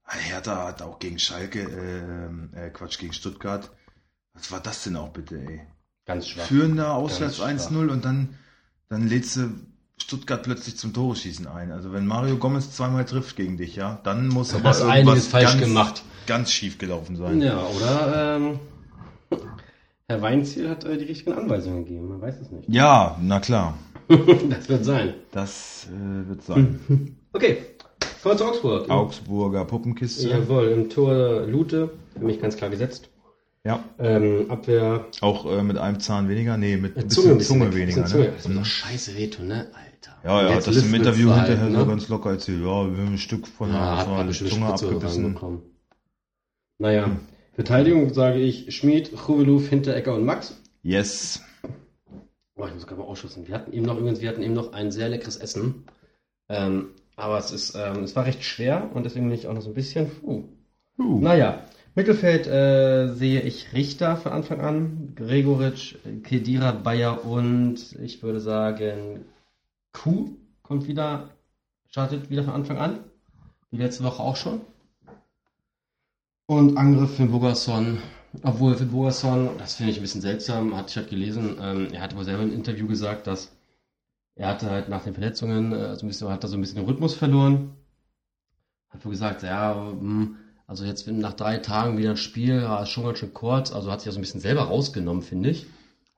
Hertha 0.08 0.66
hat 0.68 0.82
auch 0.82 0.98
gegen 0.98 1.18
Schalke, 1.18 1.60
ähm, 1.60 2.50
äh, 2.54 2.70
Quatsch, 2.70 2.98
gegen 2.98 3.12
Stuttgart. 3.12 3.70
Was 4.34 4.52
war 4.52 4.60
das 4.60 4.84
denn 4.84 4.96
auch 4.96 5.10
bitte, 5.10 5.38
ey? 5.38 5.62
Ganz 6.04 6.28
schwach. 6.28 6.44
Führender 6.44 6.94
auswärts 6.94 7.38
Ganz 7.38 7.68
1-0 7.68 7.88
und 7.88 8.04
dann, 8.04 8.38
dann 8.88 9.08
lädst 9.08 9.36
du 9.36 9.50
Stuttgart 9.98 10.42
plötzlich 10.42 10.76
zum 10.76 10.92
Tore 10.92 11.16
schießen 11.16 11.46
ein. 11.46 11.72
Also 11.72 11.92
wenn 11.92 12.06
Mario 12.06 12.36
Gomez 12.36 12.70
zweimal 12.70 13.04
trifft 13.04 13.36
gegen 13.36 13.56
dich, 13.56 13.76
ja, 13.76 13.98
dann 14.04 14.28
muss 14.28 14.54
aber 14.54 14.68
hast 14.68 14.82
irgendwas 14.82 15.26
falsch 15.26 15.52
ganz, 15.52 15.60
gemacht. 15.60 16.02
ganz 16.26 16.50
schief 16.52 16.78
gelaufen 16.78 17.16
sein. 17.16 17.40
Ja, 17.40 17.64
oder 17.66 18.36
ähm, 18.36 18.58
Herr 20.08 20.22
Weinziel 20.22 20.68
hat 20.68 20.84
äh, 20.84 20.98
die 20.98 21.04
richtigen 21.06 21.32
Anweisungen 21.32 21.84
gegeben. 21.84 22.08
Man 22.08 22.20
weiß 22.20 22.40
es 22.40 22.50
nicht. 22.50 22.68
Ja, 22.68 23.18
na 23.22 23.40
klar. 23.40 23.78
das 24.08 24.68
wird 24.68 24.84
sein. 24.84 25.14
Das 25.32 25.88
äh, 25.90 26.28
wird 26.28 26.42
sein. 26.42 27.16
Okay, 27.32 27.58
kommen 28.22 28.32
wir 28.32 28.38
zu 28.38 28.46
Augsburg. 28.46 28.88
Augsburger 28.88 29.66
Puppenkiste. 29.66 30.26
Jawohl, 30.30 30.68
im 30.68 30.88
Tor 30.88 31.42
Lute, 31.46 31.90
für 32.14 32.24
mich 32.24 32.40
ganz 32.40 32.56
klar 32.56 32.70
gesetzt. 32.70 33.10
Ja. 33.62 33.84
Ähm, 33.98 34.46
Abwehr, 34.50 35.04
Auch 35.20 35.44
äh, 35.44 35.62
mit 35.62 35.76
einem 35.76 36.00
Zahn 36.00 36.30
weniger? 36.30 36.56
Nee, 36.56 36.78
mit 36.78 36.96
ein 36.96 37.10
Zunge, 37.10 37.34
bisschen 37.34 37.58
Zunge, 37.60 37.74
weniger. 37.74 38.02
bisschen 38.02 38.06
Zunge. 38.06 38.24
Ne? 38.24 38.32
Das 38.36 38.48
wird 38.48 38.58
doch 38.58 38.64
scheiße 38.64 39.16
wehtun, 39.16 39.48
ne? 39.48 39.66
Alter. 39.96 40.16
Ja, 40.24 40.54
hat 40.54 40.66
das 40.66 40.76
im 40.76 40.94
Interview 40.94 41.28
wird's 41.28 41.40
hinterher 41.40 41.62
halt, 41.64 41.72
so 41.72 41.78
ne? 41.78 41.86
ganz 41.86 42.08
locker 42.08 42.30
erzählt. 42.30 42.60
Ja, 42.60 42.64
wir 42.64 43.04
haben 43.04 43.12
ein 43.12 43.18
Stück 43.18 43.46
von 43.46 43.72
Ja, 43.72 44.06
hat 44.06 44.34
Zunge 44.34 44.66
abgebissen. 44.66 45.38
Naja, 46.78 47.16
Verteidigung 47.54 48.12
sage 48.12 48.38
ich 48.38 48.74
Schmid, 48.76 49.12
Chuveluf, 49.16 49.68
Hinterecker 49.68 50.14
und 50.14 50.24
Max. 50.24 50.60
Yes. 50.82 51.42
Boah, 52.54 52.68
ich 52.68 52.74
muss 52.74 52.86
gerade 52.86 53.00
mal 53.00 53.06
ausschussen. 53.06 53.48
Wir 53.48 53.54
hatten 53.54 53.72
eben 53.72 53.86
noch 53.86 53.98
übrigens, 53.98 54.20
wir 54.20 54.28
hatten 54.28 54.42
eben 54.42 54.54
noch 54.54 54.72
ein 54.72 54.90
sehr 54.90 55.08
leckeres 55.08 55.36
Essen. 55.36 55.84
Ähm, 56.48 56.90
aber 57.16 57.38
es 57.38 57.50
ist, 57.50 57.74
ähm, 57.74 58.04
es 58.04 58.14
war 58.14 58.26
recht 58.26 58.44
schwer 58.44 58.90
und 58.92 59.04
deswegen 59.04 59.28
bin 59.28 59.38
ich 59.38 59.46
auch 59.46 59.54
noch 59.54 59.62
so 59.62 59.70
ein 59.70 59.74
bisschen. 59.74 60.10
Uh. 60.22 60.44
Uh. 60.98 61.18
Naja, 61.18 61.64
Mittelfeld 61.94 62.46
äh, 62.46 63.08
sehe 63.14 63.40
ich 63.40 63.72
Richter 63.72 64.16
von 64.16 64.32
Anfang 64.32 64.60
an, 64.60 65.12
Gregoritsch, 65.16 65.96
Kedira, 66.24 66.72
Bayer 66.72 67.24
und 67.24 67.96
ich 68.02 68.22
würde 68.22 68.40
sagen 68.40 69.24
Kuh 69.96 70.36
kommt 70.62 70.86
wieder, 70.86 71.30
startet 71.88 72.28
wieder 72.28 72.44
von 72.44 72.52
Anfang 72.52 72.76
an. 72.78 73.00
Wie 73.70 73.78
letzte 73.78 74.04
Woche 74.04 74.22
auch 74.22 74.36
schon. 74.36 74.60
Und 76.46 76.76
Angriff 76.76 77.16
für 77.16 77.26
Bogerson. 77.26 77.98
Obwohl 78.42 78.76
für 78.76 78.84
Bogerson, 78.84 79.50
das 79.58 79.76
finde 79.76 79.92
ich 79.92 79.98
ein 79.98 80.02
bisschen 80.02 80.20
seltsam, 80.20 80.76
hatte 80.76 80.90
ich 80.90 80.96
halt 80.96 81.08
gelesen, 81.08 81.56
ähm, 81.60 81.88
er 81.92 82.02
hatte 82.02 82.16
wohl 82.16 82.24
selber 82.24 82.42
im 82.42 82.52
Interview 82.52 82.86
gesagt, 82.86 83.26
dass 83.26 83.50
er 84.34 84.48
hatte 84.48 84.70
halt 84.70 84.90
nach 84.90 85.02
den 85.02 85.14
Verletzungen 85.14 85.72
äh, 85.72 85.96
so 85.96 86.04
ein 86.04 86.08
bisschen, 86.08 86.28
hat 86.28 86.44
er 86.44 86.50
so 86.50 86.58
ein 86.58 86.60
bisschen 86.60 86.76
den 86.76 86.84
Rhythmus 86.84 87.14
verloren. 87.14 87.74
Hat 88.90 89.04
wohl 89.04 89.12
gesagt, 89.12 89.42
ja, 89.42 89.74
hm, 89.74 90.36
also 90.66 90.84
jetzt 90.84 91.08
nach 91.08 91.32
drei 91.32 91.56
Tagen 91.56 91.96
wieder 91.96 92.10
ein 92.10 92.16
Spiel, 92.18 92.62
war 92.62 92.82
es 92.82 92.90
schon 92.90 93.04
ganz 93.04 93.18
schön 93.18 93.32
kurz, 93.32 93.72
also 93.72 93.90
hat 93.90 94.00
sich 94.00 94.06
ja 94.06 94.12
so 94.12 94.18
ein 94.18 94.22
bisschen 94.22 94.42
selber 94.42 94.64
rausgenommen, 94.64 95.22
finde 95.22 95.50
ich. 95.50 95.66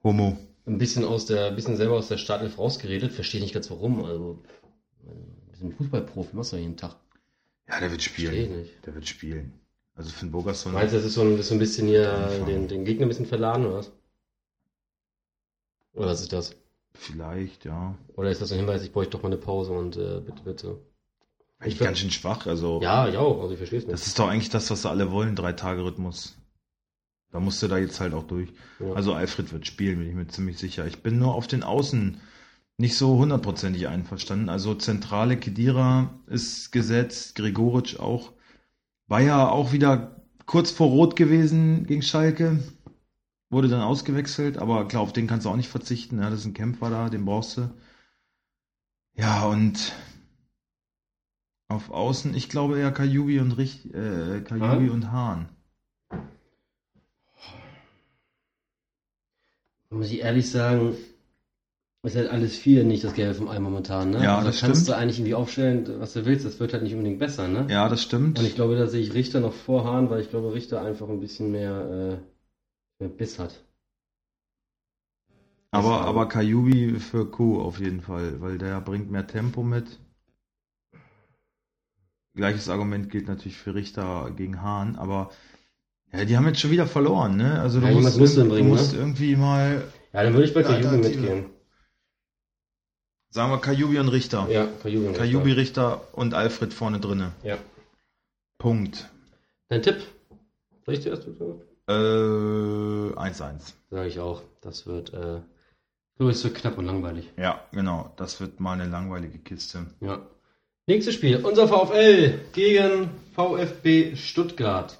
Homo. 0.03 0.37
Ein 0.65 0.77
bisschen 0.77 1.03
aus 1.05 1.25
der, 1.25 1.47
ein 1.47 1.55
bisschen 1.55 1.77
selber 1.77 1.95
aus 1.97 2.07
der 2.09 2.17
Startelf 2.17 2.57
rausgeredet, 2.57 3.11
verstehe 3.11 3.41
nicht 3.41 3.53
ganz 3.53 3.69
warum, 3.71 4.03
also, 4.05 4.43
wir 5.03 5.57
sind 5.57 5.75
Fußballprofi, 5.75 6.35
machst 6.35 6.53
du 6.53 6.57
jeden 6.57 6.77
Tag. 6.77 6.95
Ja, 7.67 7.79
der 7.79 7.91
wird 7.91 8.01
Verstehe 8.01 8.27
spielen. 8.27 8.59
nicht. 8.59 8.85
Der 8.85 8.95
wird 8.95 9.07
spielen. 9.07 9.53
Also 9.95 10.11
Finn 10.11 10.31
Bogerson. 10.31 10.73
Meinst 10.73 10.93
du, 10.93 10.97
das 10.97 11.05
ist 11.05 11.15
so 11.15 11.21
ein, 11.21 11.31
das 11.31 11.41
ist 11.41 11.47
so 11.49 11.55
ein 11.55 11.59
bisschen 11.59 11.87
hier 11.87 12.43
den, 12.47 12.67
den 12.67 12.85
Gegner 12.85 13.05
ein 13.05 13.09
bisschen 13.09 13.25
verladen, 13.25 13.65
oder 13.65 13.75
was? 13.77 13.91
Oder 15.93 16.07
was 16.07 16.21
ist 16.21 16.31
das? 16.33 16.55
Vielleicht, 16.93 17.65
ja. 17.65 17.97
Oder 18.15 18.31
ist 18.31 18.41
das 18.41 18.51
ein 18.51 18.59
Hinweis, 18.59 18.83
ich 18.83 18.91
bräuchte 18.91 19.11
doch 19.11 19.23
mal 19.23 19.27
eine 19.29 19.37
Pause 19.37 19.73
und 19.73 19.97
äh, 19.97 20.21
bitte, 20.21 20.43
bitte. 20.43 20.79
Eigentlich 21.59 21.79
ganz 21.79 21.99
schön 21.99 22.11
schwach. 22.11 22.47
Also 22.47 22.79
Ja, 22.81 23.07
ja, 23.09 23.19
also 23.19 23.51
ich 23.51 23.57
verstehe 23.57 23.79
es 23.79 23.85
nicht. 23.85 23.93
das 23.93 24.07
ist 24.07 24.17
doch 24.17 24.29
eigentlich 24.29 24.49
das, 24.49 24.71
was 24.71 24.83
sie 24.83 24.89
alle 24.89 25.11
wollen, 25.11 25.35
drei 25.35 25.53
Tage 25.53 25.83
Rhythmus. 25.83 26.37
Da 27.31 27.39
musst 27.39 27.61
du 27.61 27.67
da 27.67 27.77
jetzt 27.77 27.99
halt 27.99 28.13
auch 28.13 28.23
durch. 28.23 28.51
Ja. 28.79 28.93
Also 28.93 29.13
Alfred 29.13 29.53
wird 29.53 29.67
spielen, 29.67 29.99
bin 29.99 30.09
ich 30.09 30.15
mir 30.15 30.27
ziemlich 30.27 30.57
sicher. 30.57 30.87
Ich 30.87 31.03
bin 31.03 31.19
nur 31.19 31.35
auf 31.35 31.47
den 31.47 31.63
Außen 31.63 32.19
nicht 32.77 32.97
so 32.97 33.17
hundertprozentig 33.17 33.87
einverstanden. 33.87 34.49
Also 34.49 34.73
zentrale 34.73 35.37
Kedira 35.37 36.19
ist 36.27 36.71
gesetzt, 36.71 37.35
Gregoritsch 37.35 37.99
auch. 37.99 38.33
Bayer 39.07 39.51
auch 39.51 39.73
wieder 39.73 40.23
kurz 40.45 40.71
vor 40.71 40.87
Rot 40.87 41.15
gewesen 41.15 41.85
gegen 41.85 42.01
Schalke. 42.01 42.63
Wurde 43.51 43.67
dann 43.67 43.81
ausgewechselt, 43.81 44.57
aber 44.57 44.87
klar, 44.87 45.01
auf 45.01 45.13
den 45.13 45.27
kannst 45.27 45.45
du 45.45 45.49
auch 45.49 45.55
nicht 45.55 45.69
verzichten. 45.69 46.19
Ja, 46.19 46.29
das 46.29 46.41
ist 46.41 46.45
ein 46.45 46.53
Kämpfer 46.53 46.89
da, 46.89 47.09
den 47.09 47.25
brauchst 47.25 47.57
du. 47.57 47.69
Ja, 49.15 49.45
und 49.45 49.93
auf 51.67 51.91
Außen, 51.91 52.33
ich 52.33 52.49
glaube 52.49 52.79
eher 52.79 52.91
Kajubi 52.91 53.39
und 53.39 53.51
Rich, 53.51 53.93
äh, 53.93 54.41
Kajubi 54.41 54.87
Hahn? 54.87 54.89
und 54.89 55.11
Hahn. 55.11 55.49
Muss 59.91 60.11
ich 60.11 60.19
ehrlich 60.19 60.49
sagen, 60.49 60.95
ist 62.03 62.15
halt 62.15 62.29
alles 62.29 62.57
viel 62.57 62.83
nicht 62.85 63.03
das 63.03 63.13
Gelbe 63.13 63.35
vom 63.35 63.49
Ei 63.49 63.59
momentan, 63.59 64.11
ne? 64.11 64.23
Ja, 64.23 64.37
also 64.37 64.47
das 64.47 64.61
kannst 64.61 64.81
stimmt. 64.81 64.89
du 64.89 64.97
eigentlich 64.97 65.19
irgendwie 65.19 65.35
aufstellen, 65.35 65.99
was 65.99 66.13
du 66.13 66.25
willst, 66.25 66.45
das 66.45 66.59
wird 66.59 66.73
halt 66.73 66.83
nicht 66.83 66.93
unbedingt 66.93 67.19
besser, 67.19 67.47
ne? 67.47 67.67
Ja, 67.69 67.89
das 67.89 68.03
stimmt. 68.03 68.39
Und 68.39 68.45
ich 68.45 68.55
glaube, 68.55 68.77
da 68.77 68.87
sehe 68.87 69.01
ich 69.01 69.13
Richter 69.13 69.39
noch 69.41 69.53
vor 69.53 69.83
Hahn, 69.83 70.09
weil 70.09 70.21
ich 70.21 70.29
glaube, 70.29 70.53
Richter 70.53 70.81
einfach 70.81 71.09
ein 71.09 71.19
bisschen 71.19 71.51
mehr, 71.51 72.19
äh, 72.19 73.03
mehr 73.03 73.09
Biss 73.09 73.37
hat. 73.37 73.65
Aber, 75.71 75.89
Deshalb. 75.89 76.07
aber 76.07 76.27
Kajubi 76.27 76.99
für 76.99 77.29
Q 77.29 77.61
auf 77.61 77.79
jeden 77.79 78.01
Fall, 78.01 78.41
weil 78.41 78.57
der 78.57 78.81
bringt 78.81 79.11
mehr 79.11 79.27
Tempo 79.27 79.61
mit. 79.61 79.99
Gleiches 82.33 82.69
Argument 82.69 83.09
gilt 83.09 83.27
natürlich 83.27 83.57
für 83.57 83.75
Richter 83.75 84.31
gegen 84.31 84.61
Hahn, 84.61 84.95
aber 84.95 85.29
ja, 86.11 86.25
die 86.25 86.35
haben 86.37 86.47
jetzt 86.47 86.59
schon 86.59 86.71
wieder 86.71 86.87
verloren, 86.87 87.37
ne? 87.37 87.59
Also 87.61 87.79
du 87.79 87.87
Ja, 87.87 87.93
musst, 87.93 88.37
du 88.37 88.45
bringen, 88.49 88.69
musst 88.69 88.93
ne? 88.93 88.99
irgendwie 88.99 89.35
mal, 89.35 89.83
Ja, 90.13 90.23
dann 90.23 90.33
würde 90.33 90.45
ich 90.47 90.53
bei 90.53 90.63
Kajubi 90.63 90.97
mitgehen. 90.97 91.45
sagen 93.29 93.51
wir 93.51 93.59
Kajubi 93.59 93.99
und 93.99 94.09
Richter. 94.09 94.47
Ja, 94.49 94.67
Kajubi. 94.81 95.07
und 95.07 95.17
Kajubi, 95.17 95.51
Richter. 95.51 95.91
Richter 96.01 96.17
und 96.17 96.33
Alfred 96.33 96.73
vorne 96.73 96.99
drinne. 96.99 97.31
Ja. 97.43 97.57
Punkt. 98.57 99.09
Dein 99.69 99.81
Tipp? 99.83 99.97
Soll 100.85 100.95
ich 100.95 101.01
zuerst 101.01 101.23
sagen? 101.23 101.61
Äh, 101.87 101.91
1-1. 103.17 103.73
Sage 103.89 104.07
ich 104.07 104.19
auch. 104.19 104.41
Das 104.61 104.85
wird, 104.87 105.13
äh, 105.13 105.41
so 106.17 106.27
ist 106.29 106.41
so 106.41 106.49
knapp 106.49 106.77
und 106.77 106.85
langweilig. 106.85 107.29
Ja, 107.37 107.63
genau. 107.71 108.11
Das 108.17 108.41
wird 108.41 108.59
mal 108.59 108.73
eine 108.73 108.89
langweilige 108.89 109.37
Kiste. 109.39 109.85
Ja. 110.01 110.19
Nächstes 110.87 111.13
Spiel. 111.15 111.37
Unser 111.45 111.67
VfL 111.67 112.39
gegen 112.53 113.09
VfB 113.35 114.15
Stuttgart. 114.15 114.97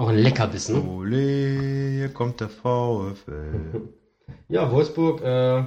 Auch 0.00 0.08
ein 0.08 0.16
Leckerbissen. 0.16 0.88
Ole, 0.88 1.90
hier 1.98 2.08
kommt 2.08 2.40
der 2.40 2.48
VfL. 2.48 3.82
Ja, 4.48 4.72
Wolfsburg, 4.72 5.22
äh, 5.22 5.64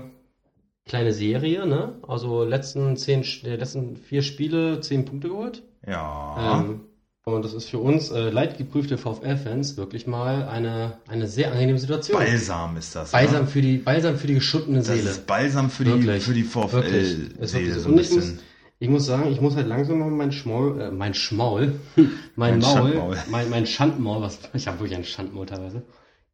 kleine 0.85 1.13
Serie, 1.13 1.65
ne? 1.65 1.99
Also 2.07 2.43
letzten 2.43 2.97
zehn, 2.97 3.23
äh, 3.43 3.55
letzten 3.55 3.95
vier 3.97 4.21
Spiele 4.23 4.79
zehn 4.81 5.05
Punkte 5.05 5.29
geholt. 5.29 5.63
Ja. 5.85 6.61
Ähm, 6.61 6.81
und 7.25 7.45
das 7.45 7.53
ist 7.53 7.69
für 7.69 7.77
uns 7.79 8.09
äh, 8.09 8.29
leidgeprüfte 8.29 8.97
VfL-Fans 8.97 9.77
wirklich 9.77 10.07
mal 10.07 10.47
eine, 10.47 10.97
eine 11.07 11.27
sehr 11.27 11.51
angenehme 11.51 11.79
Situation. 11.79 12.17
Balsam 12.17 12.75
ist 12.77 12.95
das. 12.95 13.11
Balsam 13.11 13.43
ne? 13.43 13.47
für 13.47 13.61
die, 13.61 13.77
Balsam 13.77 14.17
für 14.17 14.27
die 14.27 14.35
geschundene 14.35 14.79
Das 14.79 14.87
Seele. 14.87 15.09
ist 15.09 15.27
Balsam 15.27 15.69
für 15.69 15.83
die, 15.83 15.91
Wirklich. 15.91 16.23
für 16.23 16.33
die. 16.33 16.41
Ist 16.41 16.55
wirklich 16.55 17.27
VfL-Seele 17.37 17.79
so. 17.79 17.89
ein 17.89 17.95
bisschen. 17.95 18.39
Ich 18.83 18.89
muss 18.89 19.05
sagen, 19.05 19.31
ich 19.31 19.39
muss 19.39 19.55
halt 19.55 19.67
langsam 19.67 19.99
mal 19.99 20.09
mein 20.11 20.31
Schmaul, 20.33 20.81
äh, 20.81 20.91
mein 20.91 21.13
Schmaul, 21.13 21.79
mein 22.35 22.59
Mein 22.59 22.59
Maul, 22.59 22.93
Schandmaul. 22.95 23.17
mein, 23.29 23.49
mein 23.49 23.65
Schandmaul, 23.65 24.21
was, 24.21 24.39
ich 24.53 24.67
habe 24.67 24.79
wirklich 24.79 24.97
ein 24.97 25.05
Schandmaul 25.05 25.45
teilweise, 25.45 25.83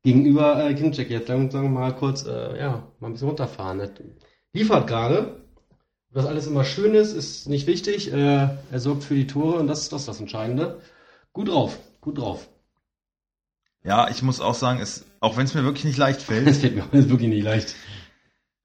gegenüber 0.03 0.65
äh, 0.67 0.73
Kincheck 0.73 1.09
jetzt 1.11 1.29
langsam 1.29 1.73
mal 1.73 1.95
kurz, 1.95 2.25
äh, 2.25 2.57
ja, 2.59 2.87
mal 2.99 3.07
ein 3.07 3.13
bisschen 3.13 3.27
runterfahren. 3.29 3.79
Das 3.79 3.91
liefert 4.53 4.87
gerade. 4.87 5.45
Das 6.11 6.25
alles 6.25 6.47
immer 6.47 6.65
schön 6.65 6.95
ist, 6.95 7.13
ist 7.13 7.47
nicht 7.49 7.67
wichtig. 7.67 8.11
Äh, 8.13 8.17
er 8.71 8.79
sorgt 8.79 9.03
für 9.03 9.15
die 9.15 9.27
Tore 9.27 9.59
und 9.59 9.67
das 9.67 9.81
ist 9.83 9.93
das, 9.93 10.05
das 10.07 10.19
Entscheidende. 10.19 10.81
Gut 11.33 11.49
drauf, 11.49 11.77
gut 12.01 12.17
drauf. 12.17 12.49
Ja, 13.83 14.09
ich 14.09 14.21
muss 14.21 14.41
auch 14.41 14.55
sagen, 14.55 14.79
es, 14.81 15.05
auch 15.19 15.37
wenn 15.37 15.45
es 15.45 15.53
mir 15.53 15.63
wirklich 15.63 15.85
nicht 15.85 15.97
leicht 15.97 16.21
fällt, 16.29 16.55
fällt 16.55 16.75
mir 16.75 17.09
wirklich 17.09 17.29
nicht 17.29 17.43
leicht. 17.43 17.75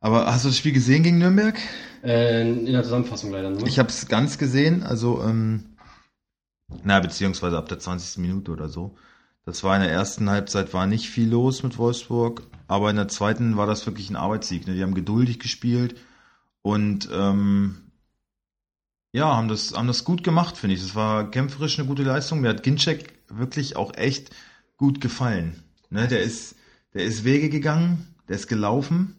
Aber 0.04 0.26
hast 0.26 0.44
du 0.44 0.50
das 0.50 0.58
Spiel 0.58 0.72
gesehen 0.72 1.02
gegen 1.02 1.16
Nürnberg? 1.16 1.58
Äh, 2.02 2.50
in 2.50 2.66
der 2.66 2.82
Zusammenfassung 2.82 3.32
leider 3.32 3.48
nur. 3.48 3.66
Ich 3.66 3.78
habe 3.78 3.88
es 3.88 4.06
ganz 4.06 4.36
gesehen, 4.36 4.82
also, 4.82 5.22
ähm, 5.22 5.76
na, 6.82 7.00
beziehungsweise 7.00 7.56
ab 7.56 7.70
der 7.70 7.78
20. 7.78 8.18
Minute 8.18 8.52
oder 8.52 8.68
so. 8.68 8.94
Das 9.46 9.64
war 9.64 9.74
in 9.76 9.80
der 9.80 9.90
ersten 9.90 10.28
Halbzeit 10.28 10.74
war 10.74 10.86
nicht 10.86 11.08
viel 11.08 11.30
los 11.30 11.62
mit 11.62 11.78
Wolfsburg, 11.78 12.42
aber 12.68 12.90
in 12.90 12.96
der 12.96 13.08
zweiten 13.08 13.56
war 13.56 13.66
das 13.66 13.86
wirklich 13.86 14.10
ein 14.10 14.16
Arbeitssieg. 14.16 14.66
Ne? 14.66 14.74
Die 14.74 14.82
haben 14.82 14.92
geduldig 14.92 15.38
gespielt 15.38 15.98
und 16.60 17.08
ähm, 17.10 17.76
ja, 19.12 19.34
haben 19.34 19.48
das, 19.48 19.72
haben 19.72 19.86
das 19.86 20.04
gut 20.04 20.22
gemacht, 20.22 20.58
finde 20.58 20.76
ich. 20.76 20.82
Das 20.82 20.94
war 20.94 21.30
kämpferisch 21.30 21.78
eine 21.78 21.88
gute 21.88 22.02
Leistung. 22.02 22.42
Mir 22.42 22.50
hat 22.50 22.62
Ginczek 22.62 23.14
wirklich 23.28 23.76
auch 23.76 23.94
echt 23.94 24.36
gut 24.76 25.00
gefallen. 25.00 25.62
Ne? 25.88 26.08
Der 26.08 26.20
ist, 26.20 26.56
der 26.92 27.04
ist 27.04 27.24
Wege 27.24 27.48
gegangen, 27.48 28.14
der 28.28 28.36
ist 28.36 28.48
gelaufen. 28.48 29.16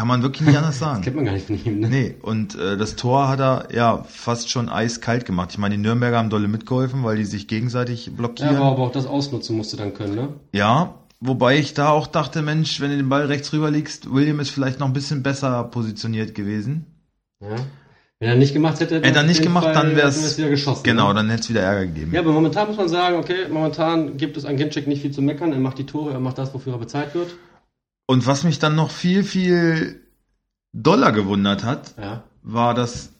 Kann 0.00 0.08
man 0.08 0.22
wirklich 0.22 0.48
nicht 0.48 0.56
anders 0.56 0.78
sagen. 0.78 1.00
Das 1.00 1.04
kennt 1.04 1.16
man 1.16 1.26
gar 1.26 1.32
nicht 1.34 1.46
von 1.46 1.62
ihm, 1.62 1.78
ne? 1.78 1.88
Nee, 1.90 2.14
und 2.22 2.54
äh, 2.54 2.78
das 2.78 2.96
Tor 2.96 3.28
hat 3.28 3.38
er 3.38 3.68
ja 3.70 4.02
fast 4.08 4.48
schon 4.48 4.70
eiskalt 4.70 5.26
gemacht. 5.26 5.50
Ich 5.52 5.58
meine, 5.58 5.76
die 5.76 5.82
Nürnberger 5.82 6.16
haben 6.16 6.30
dolle 6.30 6.48
mitgeholfen, 6.48 7.04
weil 7.04 7.18
die 7.18 7.26
sich 7.26 7.48
gegenseitig 7.48 8.10
blockieren. 8.16 8.54
Ja, 8.54 8.60
aber, 8.60 8.70
aber 8.70 8.82
auch 8.84 8.92
das 8.92 9.04
ausnutzen 9.04 9.58
musste 9.58 9.76
dann 9.76 9.92
können, 9.92 10.14
ne? 10.14 10.28
Ja, 10.54 10.94
wobei 11.20 11.58
ich 11.58 11.74
da 11.74 11.90
auch 11.90 12.06
dachte, 12.06 12.40
Mensch, 12.40 12.80
wenn 12.80 12.92
du 12.92 12.96
den 12.96 13.10
Ball 13.10 13.26
rechts 13.26 13.52
rüber 13.52 13.70
liegst, 13.70 14.10
William 14.10 14.40
ist 14.40 14.48
vielleicht 14.48 14.80
noch 14.80 14.86
ein 14.86 14.94
bisschen 14.94 15.22
besser 15.22 15.64
positioniert 15.64 16.34
gewesen. 16.34 16.86
Ja. 17.42 17.56
Wenn 18.20 18.30
er 18.30 18.36
nicht 18.36 18.54
gemacht 18.54 18.80
hätte, 18.80 19.02
Hätte 19.02 19.18
er 19.18 19.22
nicht 19.22 19.42
gemacht, 19.42 19.64
Fall, 19.64 19.74
dann 19.74 19.96
wir 19.96 20.04
es 20.04 20.38
wieder 20.38 20.48
geschossen. 20.48 20.82
Genau, 20.82 21.08
ne? 21.08 21.14
dann 21.16 21.28
hätte 21.28 21.42
es 21.42 21.50
wieder 21.50 21.60
Ärger 21.60 21.84
gegeben. 21.84 22.14
Ja, 22.14 22.20
aber 22.20 22.32
momentan 22.32 22.68
muss 22.68 22.78
man 22.78 22.88
sagen, 22.88 23.16
okay, 23.16 23.48
momentan 23.52 24.16
gibt 24.16 24.38
es 24.38 24.46
an 24.46 24.56
Ginczek 24.56 24.86
nicht 24.86 25.02
viel 25.02 25.10
zu 25.10 25.20
meckern. 25.20 25.52
Er 25.52 25.58
macht 25.58 25.76
die 25.76 25.84
Tore, 25.84 26.14
er 26.14 26.20
macht 26.20 26.38
das, 26.38 26.54
wofür 26.54 26.72
er 26.72 26.78
bezahlt 26.78 27.14
wird. 27.14 27.34
Und 28.10 28.26
was 28.26 28.42
mich 28.42 28.58
dann 28.58 28.74
noch 28.74 28.90
viel, 28.90 29.22
viel 29.22 30.00
doller 30.72 31.12
gewundert 31.12 31.62
hat, 31.62 31.94
Ja. 31.96 32.24
war 32.42 32.74
das 32.74 33.10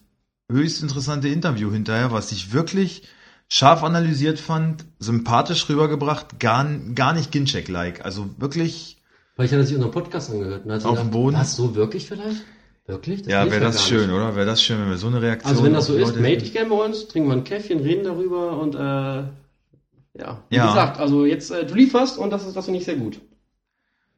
höchst 0.50 0.82
interessante 0.82 1.28
Interview 1.28 1.70
hinterher, 1.70 2.10
was 2.10 2.32
ich 2.32 2.52
wirklich 2.52 3.06
scharf 3.46 3.84
analysiert 3.84 4.40
fand, 4.40 4.84
sympathisch 4.98 5.68
rübergebracht, 5.68 6.40
gar, 6.40 6.64
gar 6.96 7.12
nicht 7.12 7.30
Ginczek-like. 7.30 8.04
Also 8.04 8.30
wirklich, 8.38 9.00
Vielleicht 9.36 9.52
hat 9.52 9.60
er 9.60 9.66
sich 9.66 9.76
unseren 9.76 9.92
Podcast 9.92 10.32
angehört 10.32 10.64
und 10.64 10.72
hat 10.72 10.84
Auf 10.84 10.98
dem 10.98 11.12
Boden? 11.12 11.36
Was, 11.36 11.54
so 11.54 11.76
wirklich 11.76 12.08
vielleicht? 12.08 12.42
Wirklich? 12.88 13.24
ja, 13.26 13.42
will 13.42 13.46
ich 13.46 13.52
wäre 13.52 13.64
das 13.66 13.86
schön, 13.86 14.08
nicht. 14.08 14.16
oder? 14.16 14.34
Wäre 14.34 14.46
das 14.46 14.60
schön, 14.60 14.80
wenn 14.80 14.90
wir 14.90 14.96
so 14.98 15.06
eine 15.06 15.22
Reaktion 15.22 15.52
Also 15.52 15.62
wenn 15.62 15.72
das 15.72 15.86
so 15.86 15.94
ist, 15.94 16.16
melde 16.16 16.42
dich 16.42 16.52
gerne 16.52 16.68
bei 16.68 16.84
uns, 16.84 17.06
trinken 17.06 17.28
wir 17.28 17.36
ein 17.36 17.44
Käffchen, 17.44 17.78
reden 17.78 18.02
darüber 18.02 18.58
und 18.60 18.74
äh, 18.74 18.78
ja. 18.78 20.42
Wie 20.48 20.56
Ja. 20.56 20.66
gesagt, 20.66 20.98
also 20.98 21.26
jetzt, 21.26 21.52
äh, 21.52 21.64
du 21.64 21.76
lieferst 21.76 22.18
und 22.18 22.30
das 22.30 22.44
ist 22.44 22.56
das 22.56 22.64
finde 22.64 22.80
ich 22.80 22.84
sehr 22.86 22.96
gut. 22.96 23.20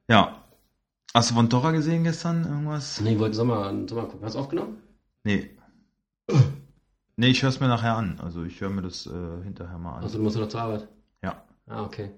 Ja. 0.08 0.38
Hast 1.14 1.30
du 1.30 1.34
Von 1.34 1.50
Torra 1.50 1.72
gesehen 1.72 2.04
gestern? 2.04 2.44
Irgendwas? 2.44 3.00
Nee, 3.00 3.12
ich 3.14 3.18
wollte 3.18 3.36
Sommer, 3.36 3.70
Sommer 3.86 4.04
gucken. 4.06 4.24
Hast 4.24 4.34
du 4.34 4.38
aufgenommen? 4.40 4.78
Nee. 5.24 5.50
Nee, 7.14 7.26
ich 7.28 7.42
höre 7.42 7.50
es 7.50 7.60
mir 7.60 7.68
nachher 7.68 7.94
an. 7.94 8.18
Also 8.22 8.42
ich 8.42 8.58
höre 8.62 8.70
mir 8.70 8.80
das 8.80 9.06
äh, 9.06 9.10
hinterher 9.44 9.76
mal 9.76 9.96
an. 9.96 10.02
Also 10.02 10.16
du 10.16 10.24
musst 10.24 10.38
noch 10.38 10.48
zur 10.48 10.62
Arbeit. 10.62 10.88
Ja. 11.22 11.44
Ah, 11.66 11.84
okay. 11.84 12.10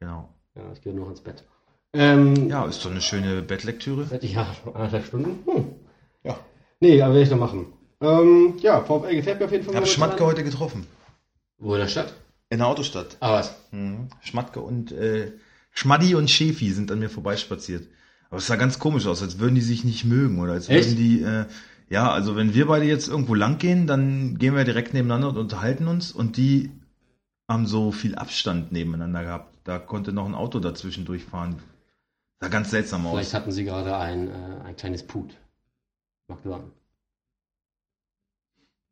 Genau. 0.00 0.30
Ja, 0.56 0.62
ich 0.72 0.80
gehe 0.80 0.94
noch 0.94 1.10
ins 1.10 1.20
Bett. 1.20 1.44
Ähm, 1.92 2.48
Ja, 2.48 2.64
ist 2.64 2.82
doch 2.82 2.90
eine 2.90 3.02
schöne 3.02 3.42
Bettlektüre. 3.42 4.08
Ja, 4.22 4.46
anderthalb 4.64 5.04
Stunden. 5.04 5.44
Hm. 5.46 5.66
Ja. 6.24 6.38
Nee, 6.80 7.02
aber 7.02 7.12
werde 7.12 7.24
ich 7.24 7.30
noch 7.30 7.38
machen. 7.38 7.66
Ähm, 8.00 8.54
ja, 8.60 8.80
VfL 8.80 9.14
gefällt 9.14 9.40
mir 9.40 9.44
auf 9.44 9.52
jeden 9.52 9.64
Fall. 9.64 9.74
Ich 9.74 9.76
habe. 9.80 9.86
Schmatke 9.86 10.24
heute 10.24 10.42
getroffen. 10.42 10.86
Wo 11.58 11.74
in 11.74 11.80
der 11.80 11.88
Stadt? 11.88 12.14
In 12.48 12.58
der 12.58 12.66
Autostadt. 12.68 13.18
Ah, 13.20 13.34
was? 13.34 13.54
Mhm. 13.72 14.08
Schmatke 14.22 14.60
und 14.62 14.90
äh, 14.90 15.32
Schmaddi 15.72 16.14
und 16.14 16.30
Schefi 16.30 16.72
sind 16.72 16.90
an 16.90 16.98
mir 16.98 17.10
vorbeispaziert. 17.10 17.86
Aber 18.30 18.38
es 18.38 18.46
sah 18.46 18.56
ganz 18.56 18.78
komisch 18.78 19.06
aus, 19.06 19.22
als 19.22 19.38
würden 19.38 19.56
die 19.56 19.60
sich 19.60 19.84
nicht 19.84 20.04
mögen 20.04 20.38
oder 20.40 20.52
als 20.52 20.68
Echt? 20.68 20.90
würden 20.90 20.96
die 20.96 21.22
äh, 21.22 21.46
ja, 21.88 22.10
also 22.12 22.36
wenn 22.36 22.54
wir 22.54 22.66
beide 22.68 22.84
jetzt 22.86 23.08
irgendwo 23.08 23.34
lang 23.34 23.58
gehen, 23.58 23.88
dann 23.88 24.38
gehen 24.38 24.54
wir 24.54 24.62
direkt 24.64 24.94
nebeneinander 24.94 25.28
und 25.30 25.36
unterhalten 25.38 25.88
uns 25.88 26.12
und 26.12 26.36
die 26.36 26.70
haben 27.48 27.66
so 27.66 27.90
viel 27.90 28.14
Abstand 28.14 28.70
nebeneinander 28.70 29.24
gehabt. 29.24 29.52
Da 29.64 29.80
konnte 29.80 30.12
noch 30.12 30.26
ein 30.26 30.36
Auto 30.36 30.60
dazwischen 30.60 31.04
durchfahren. 31.04 31.56
Sah 32.40 32.46
ganz 32.48 32.70
seltsam 32.70 33.04
aus. 33.06 33.14
Vielleicht 33.16 33.34
hatten 33.34 33.50
sie 33.50 33.64
gerade 33.64 33.96
ein, 33.96 34.28
äh, 34.28 34.60
ein 34.64 34.76
kleines 34.76 35.04
Put. 35.04 35.36
Mag 36.28 36.38
sein. 36.44 36.62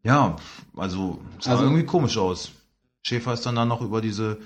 Ja, 0.03 0.37
also 0.77 1.21
es 1.39 1.45
sah 1.45 1.53
Also- 1.53 1.65
irgendwie 1.65 1.85
komisch 1.85 2.19
aus. 2.19 2.51
Schäfer 3.03 3.33
ist 3.33 3.47
dann 3.47 3.55
da 3.55 3.65
noch 3.65 3.81
über 3.81 4.01
diese 4.01 4.39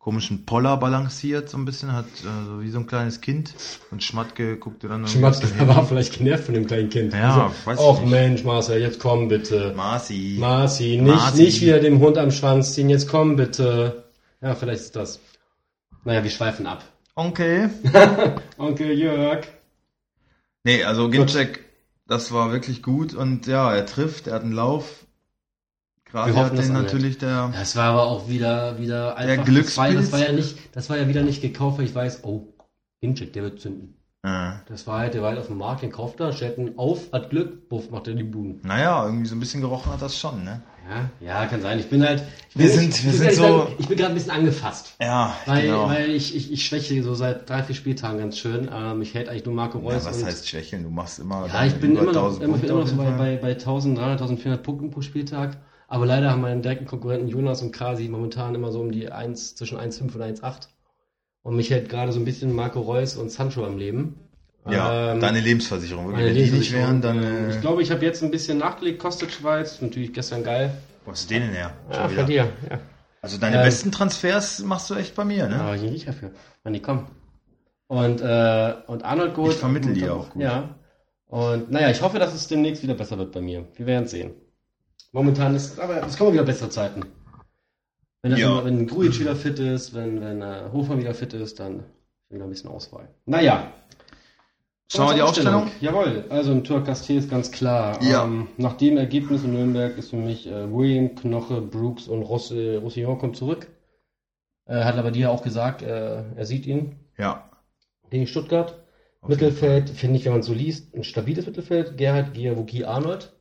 komischen 0.00 0.46
Poller 0.46 0.78
balanciert, 0.78 1.50
so 1.50 1.58
ein 1.58 1.66
bisschen, 1.66 1.92
hat 1.92 2.06
äh, 2.06 2.46
so 2.46 2.62
wie 2.62 2.70
so 2.70 2.78
ein 2.78 2.86
kleines 2.86 3.20
Kind 3.20 3.54
und 3.90 4.02
Schmatke 4.02 4.56
guckte 4.56 4.88
dann 4.88 5.06
Schmatke 5.06 5.46
war 5.68 5.86
vielleicht 5.86 6.16
genervt 6.16 6.44
von 6.44 6.54
dem 6.54 6.66
kleinen 6.66 6.88
Kind. 6.88 7.12
Ja, 7.12 7.52
Also, 7.52 7.54
weiß 7.66 7.78
ich 7.78 7.84
Och 7.84 8.00
nicht. 8.00 8.10
Mensch, 8.10 8.42
Marcel, 8.44 8.80
jetzt 8.80 8.98
komm 8.98 9.28
bitte. 9.28 9.74
Marci. 9.76 10.38
Marci, 10.40 10.96
nicht, 10.96 11.14
Marci. 11.14 11.42
nicht 11.42 11.60
wieder 11.60 11.80
dem 11.80 12.00
Hund 12.00 12.16
am 12.16 12.30
Schwanz 12.30 12.74
ziehen, 12.74 12.88
jetzt 12.88 13.08
komm 13.08 13.36
bitte. 13.36 14.04
Ja, 14.40 14.54
vielleicht 14.54 14.80
ist 14.80 14.96
das. 14.96 15.20
Naja, 16.04 16.24
wir 16.24 16.30
schweifen 16.30 16.66
ab. 16.66 16.82
Okay. 17.14 17.68
Onkel 18.56 18.98
Jörg. 18.98 19.46
Nee, 20.64 20.82
also 20.82 21.10
Ginczek, 21.10 21.64
das 22.06 22.32
war 22.32 22.52
wirklich 22.52 22.82
gut 22.82 23.12
und 23.12 23.46
ja, 23.46 23.74
er 23.74 23.84
trifft, 23.84 24.28
er 24.28 24.34
hat 24.36 24.42
einen 24.44 24.52
Lauf. 24.52 25.04
Gerade 26.12 26.34
Wir 26.34 26.44
hat 26.44 26.58
den 26.58 26.72
natürlich 26.72 27.18
der. 27.18 27.52
Das 27.52 27.76
war 27.76 27.84
aber 27.92 28.04
auch 28.04 28.28
wieder, 28.28 28.78
wieder 28.78 29.14
Der 29.14 29.16
einfach. 29.16 29.44
Glückspilz. 29.44 29.94
Das 30.10 30.12
war, 30.12 30.20
ja 30.26 30.32
nicht, 30.32 30.56
das 30.76 30.90
war 30.90 30.98
ja 30.98 31.08
wieder 31.08 31.22
nicht 31.22 31.40
gekauft, 31.42 31.78
weil 31.78 31.84
ich 31.86 31.94
weiß, 31.94 32.24
oh, 32.24 32.48
Ginchek, 33.02 33.32
der 33.32 33.42
wird 33.44 33.60
zünden. 33.60 33.96
Äh, 34.22 34.50
Das 34.68 34.86
war 34.86 34.98
halt, 34.98 35.14
der 35.14 35.22
war 35.22 35.30
halt 35.30 35.38
auf 35.38 35.46
dem 35.46 35.56
Markt, 35.58 35.82
den 35.82 35.90
kauft 35.92 36.20
er, 36.20 36.32
stellt 36.32 36.58
ihn 36.58 36.74
auf, 36.76 37.10
hat 37.12 37.30
Glück, 37.30 37.68
buff, 37.70 37.90
macht 37.90 38.06
er 38.08 38.14
die 38.14 38.22
Buden. 38.22 38.60
naja, 38.64 39.06
irgendwie 39.06 39.26
so 39.26 39.34
ein 39.34 39.40
bisschen 39.40 39.62
gerochen 39.62 39.90
hat 39.92 40.02
das 40.02 40.18
schon, 40.18 40.44
ne? 40.44 40.60
Ja, 41.20 41.26
ja, 41.42 41.46
kann 41.46 41.62
sein. 41.62 41.78
Ich 41.78 41.88
bin 41.88 42.04
halt, 42.04 42.22
ich 42.50 42.58
Wir 42.58 42.66
bin, 42.66 42.74
sind- 42.74 42.94
ich, 42.98 43.04
wir 43.04 43.12
ich 43.12 43.18
sind 43.18 43.32
so- 43.34 43.42
sagen, 43.42 43.72
ich 43.78 43.86
bin 43.86 43.96
gerade 43.96 44.10
ein 44.10 44.14
bisschen 44.14 44.32
angefasst. 44.32 44.96
Ja, 45.00 45.36
Weil, 45.46 45.62
genau. 45.62 45.88
weil 45.88 46.10
ich, 46.10 46.34
ich, 46.34 46.50
ich 46.52 46.66
schwäche 46.66 47.00
so 47.04 47.14
seit 47.14 47.48
drei, 47.48 47.62
vier 47.62 47.76
Spieltagen 47.76 48.18
ganz 48.18 48.36
schön. 48.38 48.68
Ähm, 48.74 49.00
ich 49.00 49.14
hält 49.14 49.28
eigentlich 49.28 49.44
nur 49.46 49.54
Marco 49.54 49.78
Reus. 49.78 50.04
ja, 50.04 50.10
was 50.10 50.24
heißt 50.24 50.48
schwächeln? 50.48 50.82
Du 50.82 50.90
machst 50.90 51.20
immer. 51.20 51.46
Ja, 51.46 51.64
ich 51.64 51.76
bin 51.76 51.92
immer 51.92 52.12
noch, 52.12 52.24
1000 52.40 52.42
immer, 52.44 52.62
immer 52.64 52.80
noch 52.80 52.86
so 52.88 52.96
bei, 52.96 53.10
bei, 53.12 53.36
bei 53.36 53.50
1300, 53.52 54.20
1400 54.20 54.62
Punkten 54.62 54.90
pro 54.90 55.00
Spieltag. 55.00 55.58
Aber 55.90 56.06
leider 56.06 56.30
haben 56.30 56.40
meine 56.40 56.60
direkten 56.60 56.86
Konkurrenten 56.86 57.26
Jonas 57.28 57.62
und 57.62 57.72
Kasi 57.72 58.08
momentan 58.08 58.54
immer 58.54 58.70
so 58.70 58.80
um 58.80 58.92
die 58.92 59.10
1, 59.10 59.56
zwischen 59.56 59.76
1,5 59.76 60.14
und 60.14 60.22
1,8. 60.22 60.68
Und 61.42 61.56
mich 61.56 61.70
hält 61.70 61.88
gerade 61.88 62.12
so 62.12 62.20
ein 62.20 62.24
bisschen 62.24 62.54
Marco 62.54 62.80
Reus 62.80 63.16
und 63.16 63.30
Sancho 63.32 63.64
am 63.66 63.76
Leben. 63.76 64.14
Ja, 64.68 65.12
Ähm, 65.12 65.20
deine 65.20 65.40
Lebensversicherung. 65.40 66.12
Meine 66.12 66.28
Wenn 66.28 66.34
die 66.34 66.50
nicht 66.50 66.72
wären, 66.72 67.00
dann. 67.00 67.22
Äh, 67.22 67.50
Ich 67.50 67.60
glaube, 67.60 67.82
ich 67.82 67.90
habe 67.90 68.04
jetzt 68.04 68.22
ein 68.22 68.30
bisschen 68.30 68.58
nachgelegt, 68.58 69.00
kostet 69.00 69.32
Schweiz. 69.32 69.80
Natürlich 69.82 70.12
gestern 70.12 70.44
geil. 70.44 70.70
wo 71.04 71.10
hast 71.10 71.28
du 71.28 71.34
den 71.34 71.42
denn 71.44 71.52
her? 71.54 71.72
Ja, 71.90 72.08
von 72.08 72.26
dir. 72.26 72.52
Ja. 72.70 72.78
Also 73.22 73.38
deine 73.38 73.56
Ähm, 73.56 73.62
besten 73.64 73.90
Transfers 73.90 74.60
machst 74.60 74.88
du 74.90 74.94
echt 74.94 75.14
bei 75.16 75.24
mir, 75.24 75.48
ne? 75.48 75.58
Habe 75.58 75.76
ich 75.76 75.82
einen 75.82 75.90
Riecher 75.92 76.12
für. 76.12 76.30
Wann 76.62 76.72
die 76.72 76.80
kommen. 76.80 77.06
Und, 77.88 78.20
äh, 78.20 78.74
und 78.86 79.04
Arnold 79.04 79.34
geholt. 79.34 79.54
Ich 79.54 79.58
vermittle 79.58 79.92
die 79.92 80.08
auch 80.08 80.30
gut. 80.30 80.42
Ja. 80.42 80.76
Und 81.26 81.70
naja, 81.70 81.90
ich 81.90 82.00
hoffe, 82.00 82.18
dass 82.20 82.32
es 82.32 82.46
demnächst 82.46 82.82
wieder 82.82 82.94
besser 82.94 83.18
wird 83.18 83.32
bei 83.32 83.40
mir. 83.40 83.66
Wir 83.74 83.86
werden 83.86 84.06
sehen. 84.06 84.32
Momentan 85.12 85.54
ist, 85.54 85.78
aber 85.80 86.06
es 86.06 86.16
kommen 86.16 86.32
wieder 86.32 86.44
bessere 86.44 86.68
Zeiten. 86.70 87.02
Wenn, 88.22 88.32
das 88.32 88.40
Ja. 88.40 88.64
wenn 88.64 88.86
Grujic 88.86 89.18
wieder 89.20 89.34
fit 89.34 89.58
ist, 89.58 89.94
wenn, 89.94 90.20
wenn 90.20 90.42
äh, 90.42 90.64
Hofmann 90.72 91.00
wieder 91.00 91.14
fit 91.14 91.32
ist, 91.32 91.58
dann 91.58 91.84
wieder 92.28 92.44
ein 92.44 92.50
bisschen 92.50 92.70
Auswahl. 92.70 93.08
Naja. 93.26 93.72
Schauen 94.92 95.08
wir 95.10 95.14
die 95.14 95.22
Aufstellung? 95.22 95.70
Jawohl, 95.80 96.24
also 96.30 96.50
ein 96.50 96.64
Tor 96.64 96.80
Casté 96.80 97.14
ist 97.16 97.30
ganz 97.30 97.50
klar. 97.52 98.02
Ja. 98.02 98.24
Ähm, 98.24 98.48
nach 98.56 98.74
dem 98.74 98.96
Ergebnis 98.96 99.44
in 99.44 99.52
Nürnberg 99.52 99.96
ist 99.96 100.10
für 100.10 100.16
mich 100.16 100.46
äh, 100.48 100.72
William, 100.72 101.14
Knoche, 101.14 101.60
Brooks 101.60 102.08
und 102.08 102.22
Ross, 102.22 102.50
äh, 102.50 102.76
Roussillon 102.76 103.18
kommt 103.18 103.36
zurück. 103.36 103.68
Äh, 104.66 104.82
hat 104.84 104.96
aber 104.96 105.12
dir 105.12 105.30
auch 105.30 105.42
gesagt, 105.42 105.82
äh, 105.82 106.24
er 106.34 106.44
sieht 106.46 106.66
ihn 106.66 106.96
Ja. 107.16 107.50
gegen 108.10 108.26
Stuttgart. 108.26 108.82
Auf 109.20 109.28
Mittelfeld, 109.28 109.90
finde 109.90 110.16
ich, 110.16 110.24
wenn 110.24 110.32
man 110.32 110.42
so 110.42 110.52
liest, 110.54 110.94
ein 110.94 111.04
stabiles 111.04 111.46
Mittelfeld. 111.46 111.96
Gerhard, 111.96 112.34
Giavogi, 112.34 112.84
Arnold. 112.84 113.32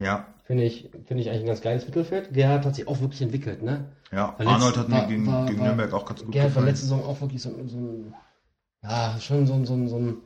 Ja. 0.00 0.26
Finde 0.44 0.64
ich, 0.64 0.88
finde 1.06 1.22
ich 1.22 1.28
eigentlich 1.28 1.42
ein 1.42 1.46
ganz 1.46 1.60
geiles 1.60 1.84
Mittelfeld. 1.86 2.32
Gerhard 2.32 2.64
hat 2.64 2.74
sich 2.76 2.86
auch 2.88 3.00
wirklich 3.00 3.20
entwickelt, 3.20 3.62
ne? 3.62 3.86
Ja. 4.12 4.34
Weil 4.38 4.46
Arnold 4.46 4.76
hat 4.76 4.88
mir 4.88 4.94
war- 4.96 5.06
gegen, 5.06 5.26
war- 5.26 5.46
gegen 5.46 5.58
war- 5.58 5.66
Nürnberg 5.66 5.92
auch 5.92 6.06
ganz 6.06 6.22
gut 6.22 6.32
Gerhard 6.32 6.50
war 6.50 6.62
gefallen. 6.62 6.66
letzte 6.66 6.82
Saison 6.86 7.04
auch 7.04 7.20
wirklich 7.20 7.42
so, 7.42 7.50
ein- 7.50 7.68
so 7.68 7.76
ein, 7.76 8.14
ja, 8.82 9.16
schon 9.20 9.46
so 9.46 9.54
ein, 9.54 9.66
so 9.66 9.74
ein, 9.74 9.88
so 9.88 9.96
ein 9.96 10.16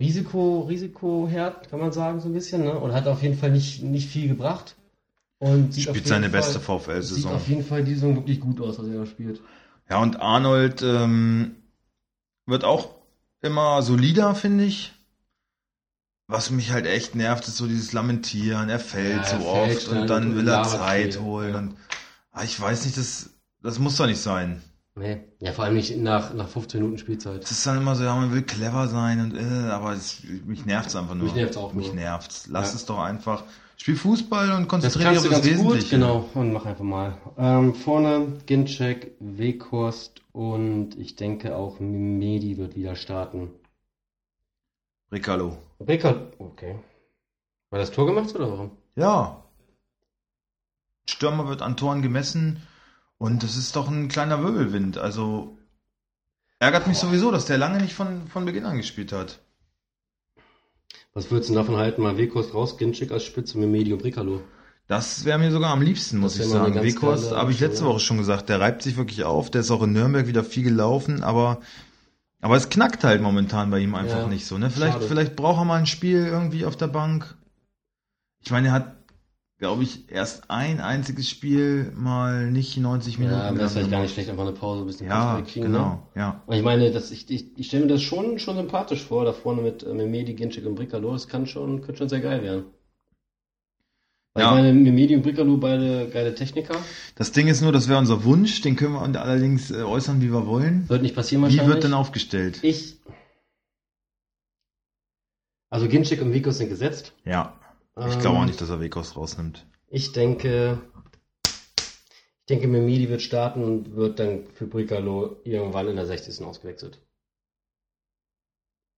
Risiko, 0.00 0.62
Risikoherd, 0.62 1.70
kann 1.70 1.78
man 1.80 1.92
sagen, 1.92 2.20
so 2.20 2.28
ein 2.28 2.32
bisschen, 2.34 2.64
ne? 2.64 2.78
Und 2.78 2.92
hat 2.92 3.06
auf 3.06 3.22
jeden 3.22 3.36
Fall 3.38 3.50
nicht, 3.52 3.82
nicht 3.82 4.08
viel 4.08 4.28
gebracht. 4.28 4.74
Und 5.38 5.72
sieht 5.74 5.84
Spielt 5.88 6.06
seine 6.06 6.28
Fall, 6.28 6.40
beste 6.40 6.54
Sieht 6.58 6.62
VfL-Saison. 6.62 7.32
auf 7.34 7.48
jeden 7.48 7.64
Fall 7.64 7.82
die 7.84 7.94
Saison 7.94 8.16
wirklich 8.16 8.40
gut 8.40 8.60
aus, 8.60 8.78
was 8.78 8.86
er 8.88 8.98
da 8.98 9.06
spielt. 9.06 9.40
Ja, 9.88 10.00
und 10.00 10.20
Arnold 10.20 10.82
ähm, 10.82 11.56
wird 12.46 12.64
auch 12.64 12.90
immer 13.40 13.82
solider, 13.82 14.34
finde 14.34 14.64
ich. 14.64 14.92
Was 16.32 16.50
mich 16.50 16.72
halt 16.72 16.86
echt 16.86 17.14
nervt, 17.14 17.46
ist 17.48 17.56
so 17.56 17.66
dieses 17.66 17.92
Lamentieren. 17.92 18.68
Er 18.68 18.78
fällt 18.80 19.22
Ja, 19.22 19.38
so 19.38 19.44
er 19.44 19.46
oft 19.76 19.88
und 19.88 20.06
dann 20.08 20.30
und 20.30 20.36
will 20.36 20.48
er 20.48 20.62
Zeit 20.64 21.20
holen. 21.20 21.52
Ja. 21.52 21.58
Und, 21.58 21.76
ah, 22.32 22.42
ich 22.44 22.60
weiß 22.60 22.84
nicht, 22.84 22.96
das, 22.96 23.30
das 23.62 23.78
muss 23.78 23.96
doch 23.96 24.06
nicht 24.06 24.20
sein. 24.20 24.62
Nee. 24.94 25.20
Ja, 25.40 25.52
vor 25.52 25.64
allem 25.64 25.74
nicht 25.74 25.96
nach, 25.96 26.34
nach 26.34 26.48
15 26.48 26.80
Minuten 26.80 26.98
Spielzeit. 26.98 27.42
Es 27.44 27.50
ist 27.50 27.66
dann 27.66 27.78
immer 27.78 27.94
so, 27.96 28.04
ja, 28.04 28.14
man 28.14 28.32
will 28.34 28.42
clever 28.42 28.88
sein 28.88 29.20
und 29.20 29.34
äh, 29.36 29.70
aber 29.70 29.92
es, 29.94 30.18
mich 30.44 30.66
nervt's 30.66 30.94
einfach 30.96 31.14
nur. 31.14 31.24
Mich 31.24 31.34
nervt's 31.34 31.56
auch 31.56 31.72
Mich 31.72 31.86
nur. 31.86 31.96
nervt's. 31.96 32.46
Lass 32.50 32.70
Ja. 32.72 32.76
es 32.76 32.84
doch 32.86 32.98
einfach. 32.98 33.44
Spiel 33.78 33.96
Fußball 33.96 34.52
und 34.52 34.68
konzentriere 34.68 35.08
dich 35.10 35.18
auf 35.18 35.24
das 35.24 35.32
ganz 35.32 35.46
gut, 35.46 35.54
Wesentliche. 35.74 35.96
genau. 35.96 36.28
Und 36.34 36.52
mach 36.52 36.66
einfach 36.66 36.84
mal. 36.84 37.16
Ähm, 37.38 37.74
vorne 37.74 38.26
Ginczek, 38.46 39.12
Weghorst 39.18 40.20
und 40.32 40.96
ich 40.98 41.16
denke 41.16 41.56
auch 41.56 41.80
Medi 41.80 42.58
wird 42.58 42.76
wieder 42.76 42.94
starten. 42.94 43.50
Riccardo. 45.12 45.58
Rickard, 45.86 46.32
okay. 46.38 46.78
War 47.70 47.78
das 47.78 47.90
Tor 47.90 48.06
gemacht 48.06 48.34
oder 48.34 48.50
warum? 48.50 48.70
Ja. 48.96 49.44
Stürmer 51.08 51.48
wird 51.48 51.62
an 51.62 51.76
Toren 51.76 52.02
gemessen 52.02 52.62
und 53.18 53.42
das 53.42 53.56
ist 53.56 53.76
doch 53.76 53.88
ein 53.88 54.08
kleiner 54.08 54.42
Wirbelwind. 54.42 54.98
Also 54.98 55.58
ärgert 56.58 56.86
mich 56.86 56.98
sowieso, 56.98 57.30
dass 57.30 57.44
der 57.44 57.58
lange 57.58 57.80
nicht 57.80 57.94
von, 57.94 58.26
von 58.28 58.44
Beginn 58.44 58.64
an 58.64 58.78
gespielt 58.78 59.12
hat. 59.12 59.40
Was 61.14 61.30
würdest 61.30 61.50
du 61.50 61.54
denn 61.54 61.62
davon 61.62 61.76
halten? 61.76 62.02
Mal 62.02 62.16
Weghorst 62.16 62.54
raus, 62.54 62.78
Ginczek 62.78 63.10
als 63.12 63.24
Spitze 63.24 63.58
mit 63.58 63.68
Medi 63.68 63.92
und 63.92 64.00
Bricalo. 64.00 64.40
Das 64.88 65.24
wäre 65.24 65.38
mir 65.38 65.50
sogar 65.52 65.70
am 65.70 65.82
liebsten, 65.82 66.18
muss 66.18 66.38
ich 66.38 66.46
sagen. 66.46 66.74
geile 66.74 67.36
habe 67.36 67.50
ich 67.50 67.60
letzte 67.60 67.84
Woche 67.84 68.00
schon 68.00 68.18
gesagt, 68.18 68.48
der 68.48 68.60
reibt 68.60 68.82
sich 68.82 68.96
wirklich 68.96 69.24
auf. 69.24 69.50
Der 69.50 69.60
ist 69.60 69.70
auch 69.70 69.82
in 69.82 69.92
Nürnberg 69.92 70.26
wieder 70.26 70.44
viel 70.44 70.64
gelaufen, 70.64 71.22
aber, 71.22 71.60
aber 72.42 72.56
es 72.56 72.68
knackt 72.68 73.04
halt 73.04 73.22
momentan 73.22 73.70
bei 73.70 73.78
ihm 73.78 73.94
einfach 73.94 74.18
Ja, 74.22 74.26
nicht 74.28 74.44
so. 74.46 74.58
Ne? 74.58 74.68
Vielleicht, 74.70 74.94
schade. 74.94 75.06
vielleicht 75.06 75.36
braucht 75.36 75.60
er 75.60 75.64
mal 75.64 75.78
ein 75.78 75.86
Spiel 75.86 76.26
irgendwie 76.26 76.66
auf 76.66 76.76
der 76.76 76.88
Bank. 76.88 77.36
Ich 78.44 78.50
meine, 78.50 78.68
er 78.68 78.72
hat, 78.74 78.96
glaube 79.58 79.84
ich, 79.84 80.10
erst 80.10 80.50
ein 80.50 80.80
einziges 80.80 81.30
Spiel 81.30 81.92
mal 81.94 82.50
nicht 82.50 82.76
90 82.76 83.18
Minuten. 83.18 83.36
Ja, 83.38 83.44
wäre 83.44 83.54
gehabt. 83.54 83.72
vielleicht 83.72 83.90
gar 83.90 84.02
nicht 84.02 84.12
schlecht, 84.12 84.28
einfach 84.28 84.42
eine 84.42 84.52
Pause, 84.52 84.82
ein 84.82 84.86
bisschen 84.86 85.06
Ja, 85.08 85.36
Kopf 85.36 85.46
wegkriegen, 85.46 85.72
genau, 85.72 86.08
Ne? 86.14 86.20
ja. 86.20 86.42
Aber 86.46 86.56
ich 86.56 86.62
meine, 86.62 86.90
das, 86.90 87.10
ich, 87.12 87.30
ich, 87.30 87.56
ich 87.58 87.66
stelle 87.68 87.84
mir 87.86 87.92
das 87.92 88.02
schon, 88.02 88.38
schon 88.40 88.56
sympathisch 88.56 89.02
vor, 89.02 89.24
da 89.24 89.32
vorne 89.32 89.62
mit, 89.62 89.84
äh, 89.84 89.94
mit 89.94 90.08
Medi, 90.08 90.34
Ginczek 90.34 90.66
und 90.66 90.74
Bricalo. 90.74 91.12
Das 91.12 91.28
kann 91.28 91.46
schon, 91.46 91.80
könnte 91.80 91.98
schon 91.98 92.08
sehr 92.08 92.20
geil 92.20 92.42
werden. 92.42 92.64
Weil 94.34 94.44
Ja. 94.44 94.56
ich 94.56 94.74
meine, 94.74 94.92
Medi 94.92 95.14
und 95.14 95.22
Bricalo 95.22 95.58
beide 95.58 96.08
geile 96.08 96.34
Techniker. 96.34 96.74
Das 97.16 97.32
Ding 97.32 97.48
ist 97.48 97.60
nur, 97.60 97.70
das 97.72 97.88
wäre 97.88 97.98
unser 97.98 98.24
Wunsch, 98.24 98.62
den 98.62 98.76
können 98.76 98.94
wir 98.94 99.02
allerdings 99.20 99.70
äh, 99.70 99.82
äußern, 99.82 100.22
wie 100.22 100.32
wir 100.32 100.46
wollen. 100.46 100.88
Wird 100.88 101.02
nicht 101.02 101.14
passieren 101.14 101.42
Wie 101.42 101.44
wahrscheinlich. 101.48 101.68
wird 101.74 101.84
denn 101.84 101.92
aufgestellt? 101.94 102.58
Ich. 102.62 102.96
Also 105.70 105.88
Ginczek 105.88 106.22
und 106.22 106.32
Vikos 106.32 106.58
sind 106.58 106.68
gesetzt. 106.70 107.12
Ja, 107.24 107.58
ich 107.98 108.14
Ähm, 108.14 108.20
glaube 108.20 108.38
auch 108.38 108.44
nicht, 108.46 108.60
dass 108.60 108.70
er 108.70 108.80
Wekos 108.80 109.16
rausnimmt. 109.16 109.66
Ich 109.88 110.12
denke, 110.12 110.80
ich 111.46 112.46
denke, 112.48 112.68
Memidi 112.68 113.08
wird 113.10 113.20
starten 113.22 113.62
und 113.62 113.94
wird 113.96 114.18
dann 114.18 114.46
für 114.54 114.66
Bricalo 114.66 115.40
irgendwann 115.44 115.88
in 115.88 115.96
der 115.96 116.06
60. 116.06 116.42
ausgewechselt. 116.44 116.98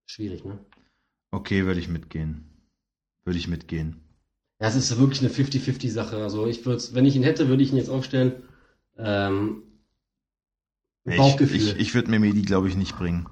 Schwierig, 0.06 0.44
ne? 0.44 0.58
Okay, 1.32 1.64
würde 1.64 1.80
ich 1.80 1.88
mitgehen. 1.88 2.44
Würde 3.24 3.38
ich 3.38 3.48
mitgehen. 3.48 4.03
Ja, 4.64 4.70
es 4.70 4.76
ist 4.76 4.98
wirklich 4.98 5.20
eine 5.20 5.28
50-50-Sache. 5.28 6.16
Also 6.22 6.46
ich 6.46 6.64
würde 6.64 6.82
wenn 6.92 7.04
ich 7.04 7.14
ihn 7.16 7.22
hätte, 7.22 7.48
würde 7.48 7.62
ich 7.62 7.70
ihn 7.70 7.76
jetzt 7.76 7.90
aufstellen. 7.90 8.32
Ähm, 8.96 9.62
Ich, 11.04 11.18
Bauchgefühl. 11.18 11.56
ich, 11.58 11.76
ich 11.76 11.94
würde 11.94 12.10
Memedi, 12.10 12.40
glaube 12.40 12.68
ich, 12.68 12.74
nicht 12.74 12.96
bringen. 12.96 13.28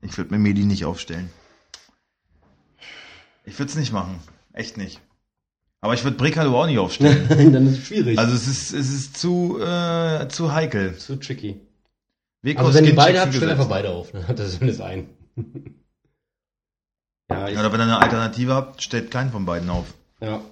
Ich 0.00 0.18
würde 0.18 0.32
Memedi 0.32 0.64
nicht 0.64 0.84
aufstellen. 0.84 1.30
Ich 3.44 3.56
würde 3.60 3.70
es 3.70 3.76
nicht 3.76 3.92
machen. 3.92 4.18
Echt 4.52 4.76
nicht. 4.76 5.00
Aber 5.82 5.94
ich 5.94 6.02
würde 6.02 6.16
Bricalo 6.16 6.60
auch 6.60 6.66
nicht 6.66 6.80
aufstellen. 6.80 7.28
dann 7.52 7.68
ist 7.68 7.78
es 7.78 7.86
schwierig. 7.86 8.18
also 8.18 8.34
es 8.34 8.48
ist, 8.48 8.72
es 8.72 8.92
ist 8.92 9.16
zu, 9.16 9.60
äh, 9.60 10.26
zu 10.26 10.52
heikel. 10.52 10.98
zu 10.98 11.14
tricky. 11.14 11.60
Wekos 12.42 12.66
Also 12.66 12.78
wenn 12.80 12.86
ihr 12.86 12.96
beide 12.96 13.20
habt, 13.20 13.32
stellt 13.32 13.52
einfach 13.52 13.68
beide 13.68 13.90
auf. 13.90 14.12
Ne? 14.12 14.26
Hat 14.26 14.36
das 14.40 14.54
zumindest 14.54 14.80
ein. 14.80 15.08
ja, 17.30 17.46
ich, 17.46 17.54
Ja, 17.54 17.60
oder 17.60 17.72
wenn 17.72 17.78
ihr 17.78 17.84
eine 17.84 18.00
Alternative 18.00 18.54
habt, 18.54 18.82
stellt 18.82 19.12
keinen 19.12 19.30
von 19.30 19.44
beiden 19.44 19.70
auf. 19.70 19.86
ja. 20.20 20.42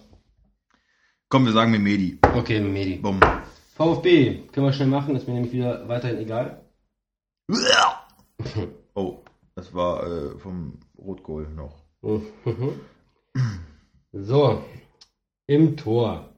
Komm, 1.33 1.47
wir 1.47 1.53
sagen 1.53 1.71
Memedi. 1.71 2.19
Okay, 2.35 2.59
Medi. 2.59 2.97
Bumm. 2.97 3.21
VfB, 3.77 4.49
können 4.51 4.67
wir 4.67 4.73
schnell 4.73 4.89
machen, 4.89 5.15
ist 5.15 5.29
mir 5.29 5.35
nämlich 5.35 5.53
wieder 5.53 5.89
weiterhin 5.89 6.19
egal. 6.19 6.61
Oh, 8.95 9.23
das 9.55 9.73
war 9.73 10.05
äh, 10.05 10.37
vom 10.41 10.81
Rotkohl 10.99 11.49
noch. 11.51 11.85
So, 14.13 14.65
im 15.47 15.77
Tor. 15.77 16.35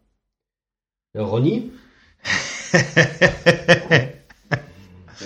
Der 1.15 1.23
Ronny. 1.23 1.73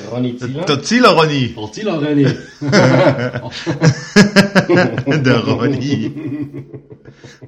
Der 0.02 0.08
Ronny 0.10 0.36
Zieler. 0.36 0.64
Der 0.64 0.82
Zieler 0.82 1.08
Ronny. 1.10 1.54
Auch 1.56 1.70
Zieler 1.72 1.94
Ronny. 2.02 2.24
Der 5.24 5.44
Ronny. 5.44 6.64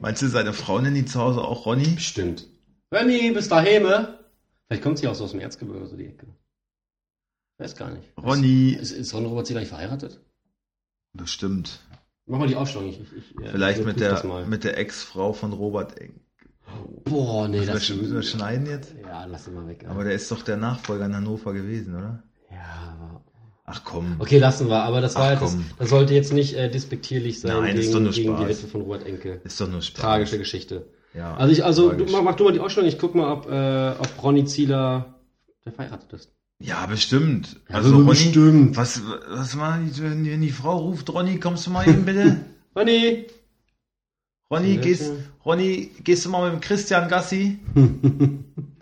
Meinst 0.00 0.22
du, 0.22 0.28
seine 0.28 0.52
Frau 0.52 0.80
nennt 0.80 0.96
ihn 0.96 1.06
zu 1.06 1.20
Hause 1.20 1.40
auch 1.42 1.66
Ronny? 1.66 1.98
Stimmt. 1.98 2.46
Ronny, 2.94 3.30
bist 3.32 3.50
daheim? 3.50 3.86
eh? 3.86 4.06
Vielleicht 4.66 4.82
kommt 4.82 4.98
sie 4.98 5.08
auch 5.08 5.14
so 5.14 5.24
aus 5.24 5.32
dem 5.32 5.40
Erzgebirge, 5.40 5.86
so 5.86 5.96
die 5.96 6.06
Ecke. 6.06 6.26
Weiß 7.58 7.74
gar 7.76 7.90
nicht. 7.90 8.08
Ronny. 8.16 8.70
Ist, 8.80 8.92
ist 8.92 9.12
Ron 9.14 9.26
Robert 9.26 9.46
Zieler 9.46 9.60
nicht 9.60 9.68
verheiratet? 9.70 10.20
Das 11.14 11.30
stimmt. 11.30 11.80
Mach 12.26 12.38
mal 12.38 12.46
die 12.48 12.56
Aufstellung. 12.56 12.88
Ich, 12.90 13.00
ich, 13.00 13.12
ich, 13.16 13.36
äh, 13.44 13.48
Vielleicht 13.50 13.80
ich 13.80 13.86
mit 13.86 14.00
das 14.00 14.22
der, 14.22 14.46
mit 14.46 14.64
der 14.64 14.76
Ex-Frau 14.78 15.32
von 15.32 15.52
Robert 15.52 15.98
Eng. 16.00 16.20
Boah, 17.04 17.48
nee, 17.48 17.64
das 17.64 17.84
sch- 17.84 17.96
müssen 17.96 18.14
wir 18.14 18.22
schneiden 18.22 18.66
jetzt? 18.66 18.94
Ja, 19.02 19.24
lass 19.24 19.48
ihn 19.48 19.54
mal 19.54 19.66
weg. 19.66 19.86
Aber 19.88 20.04
der 20.04 20.12
ist 20.12 20.30
doch 20.30 20.42
der 20.42 20.58
Nachfolger 20.58 21.06
in 21.06 21.16
Hannover 21.16 21.54
gewesen, 21.54 21.94
oder? 21.96 22.22
Ach 23.70 23.82
komm. 23.84 24.16
Okay, 24.18 24.38
lassen 24.38 24.68
wir, 24.68 24.82
aber 24.82 25.00
das 25.00 25.14
war 25.14 25.32
Ach, 25.34 25.40
das, 25.40 25.56
das 25.78 25.90
sollte 25.90 26.14
jetzt 26.14 26.32
nicht 26.32 26.54
äh, 26.54 26.70
despektierlich 26.70 27.40
sein 27.40 27.52
Nein, 27.60 27.76
gegen, 27.76 27.92
doch 27.92 28.00
nur 28.00 28.12
gegen 28.12 28.36
die. 28.36 28.48
Witwe 28.48 28.66
von 28.66 28.80
Robert 28.82 29.06
Enke. 29.06 29.40
Ist 29.44 29.60
doch 29.60 29.68
nur 29.68 29.82
Spaß. 29.82 30.00
Tragische 30.00 30.38
Geschichte. 30.38 30.86
Ja, 31.14 31.34
Also 31.36 31.52
ich, 31.52 31.64
also 31.64 31.90
du, 31.90 31.96
tragisch. 31.96 32.12
mach, 32.12 32.22
mach 32.22 32.34
du 32.36 32.44
mal 32.44 32.52
die 32.52 32.60
Ausstellung, 32.60 32.88
ich 32.88 32.98
guck 32.98 33.14
mal, 33.14 33.30
ob, 33.32 33.46
äh, 33.50 33.90
ob 33.98 34.22
Ronny 34.22 34.44
Zieler 34.46 35.14
der 35.64 35.72
verheiratet 35.72 36.12
ist. 36.12 36.32
Ja, 36.60 36.86
bestimmt. 36.86 37.60
Ja, 37.68 37.76
Also 37.76 37.90
so 37.90 37.96
Ronny, 37.96 38.08
bestimmt. 38.08 38.76
was, 38.76 39.02
was 39.28 39.54
mal, 39.54 39.80
wenn 39.98 40.24
die, 40.24 40.30
wenn 40.32 40.42
die 40.42 40.50
Frau 40.50 40.78
ruft, 40.78 41.12
Ronny, 41.12 41.38
kommst 41.38 41.66
du 41.66 41.70
mal 41.70 41.88
eben 41.88 42.04
bitte? 42.04 42.36
Ronny! 42.76 43.26
Ronny, 44.50 44.76
gehst. 44.78 45.12
Ronny, 45.44 45.90
gehst 46.04 46.24
du 46.24 46.30
mal 46.30 46.50
mit 46.50 46.60
dem 46.60 46.60
Christian 46.66 47.08
Gassi? 47.08 47.58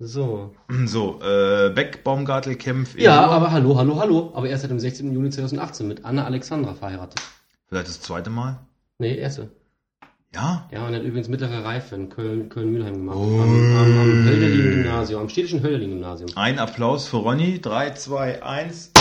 so. 0.00 0.54
So, 0.86 1.20
äh, 1.22 1.70
Beck, 1.70 2.02
Baumgartel, 2.02 2.56
Kempf. 2.56 2.98
Ja, 2.98 3.24
Eber. 3.24 3.32
aber 3.32 3.50
hallo, 3.52 3.76
hallo, 3.76 4.00
hallo. 4.00 4.32
Aber 4.34 4.48
er 4.48 4.54
ist 4.56 4.62
seit 4.62 4.70
dem 4.70 4.80
16. 4.80 5.12
Juni 5.12 5.30
2018 5.30 5.86
mit 5.86 6.04
Anna 6.04 6.24
Alexandra 6.24 6.74
verheiratet. 6.74 7.20
Vielleicht 7.68 7.86
das 7.88 8.00
zweite 8.00 8.30
Mal? 8.30 8.58
Nee, 8.98 9.16
erste. 9.16 9.50
Ja? 10.34 10.68
Ja, 10.72 10.86
und 10.86 10.92
er 10.92 11.00
hat 11.00 11.06
übrigens 11.06 11.28
mittlere 11.28 11.64
Reife 11.64 11.94
in 11.96 12.08
Köln, 12.08 12.48
Köln-Mühlheim 12.48 12.94
gemacht. 12.94 13.16
Oh. 13.18 13.40
Am, 13.40 13.76
am, 13.76 13.98
am 14.00 14.24
Hölderlin-Gymnasium, 14.26 15.22
am 15.22 15.28
städtischen 15.28 15.62
Hölderlin-Gymnasium. 15.62 16.30
Ein 16.36 16.58
Applaus 16.58 17.08
für 17.08 17.18
Ronny. 17.18 17.60
3, 17.60 17.90
2, 17.90 18.42
1. 18.42 18.92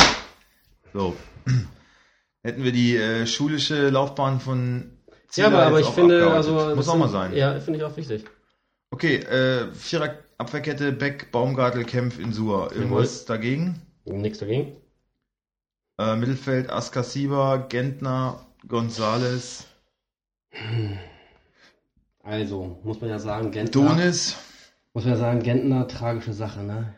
So. 0.94 1.16
Hätten 2.44 2.64
wir 2.64 2.72
die 2.72 2.96
äh, 2.98 3.26
schulische 3.28 3.90
Laufbahn 3.90 4.40
von 4.40 4.92
Ja, 5.36 5.48
aber, 5.48 5.64
aber 5.66 5.80
ich 5.80 5.88
finde, 5.88 6.24
abgearbeitet. 6.24 6.52
also. 6.52 6.76
Muss 6.76 6.90
auch 6.90 6.98
mal 6.98 7.10
sein. 7.10 7.36
Ja, 7.36 7.60
finde 7.60 7.80
ich 7.80 7.86
auch 7.86 7.96
wichtig. 7.96 8.26
Okay, 8.92 9.18
äh, 9.18 9.72
Vierer 9.74 10.16
Abwehrkette, 10.40 10.92
Beck, 10.92 11.32
Baumgartel, 11.32 11.84
Kempf, 11.86 12.18
Insua. 12.18 12.72
Irgendwas 12.72 13.26
dagegen? 13.26 13.80
Nichts 14.06 14.40
dagegen. 14.40 14.76
Äh, 16.00 16.16
Mittelfeld, 16.16 16.72
Askasiba, 16.72 17.58
Gentner, 17.58 18.44
Gonzales, 18.68 19.68
Also, 22.24 22.80
muss 22.84 23.02
man 23.02 23.10
ja 23.10 23.20
sagen, 23.20 23.52
Gentner. 23.52 23.90
Donis. 23.92 24.36
Muss 24.94 25.04
man 25.06 25.14
ja 25.14 25.20
sagen, 25.20 25.42
Gentner, 25.44 25.88
tragische 25.88 26.34
Sache, 26.34 26.64
ne? 26.64 26.94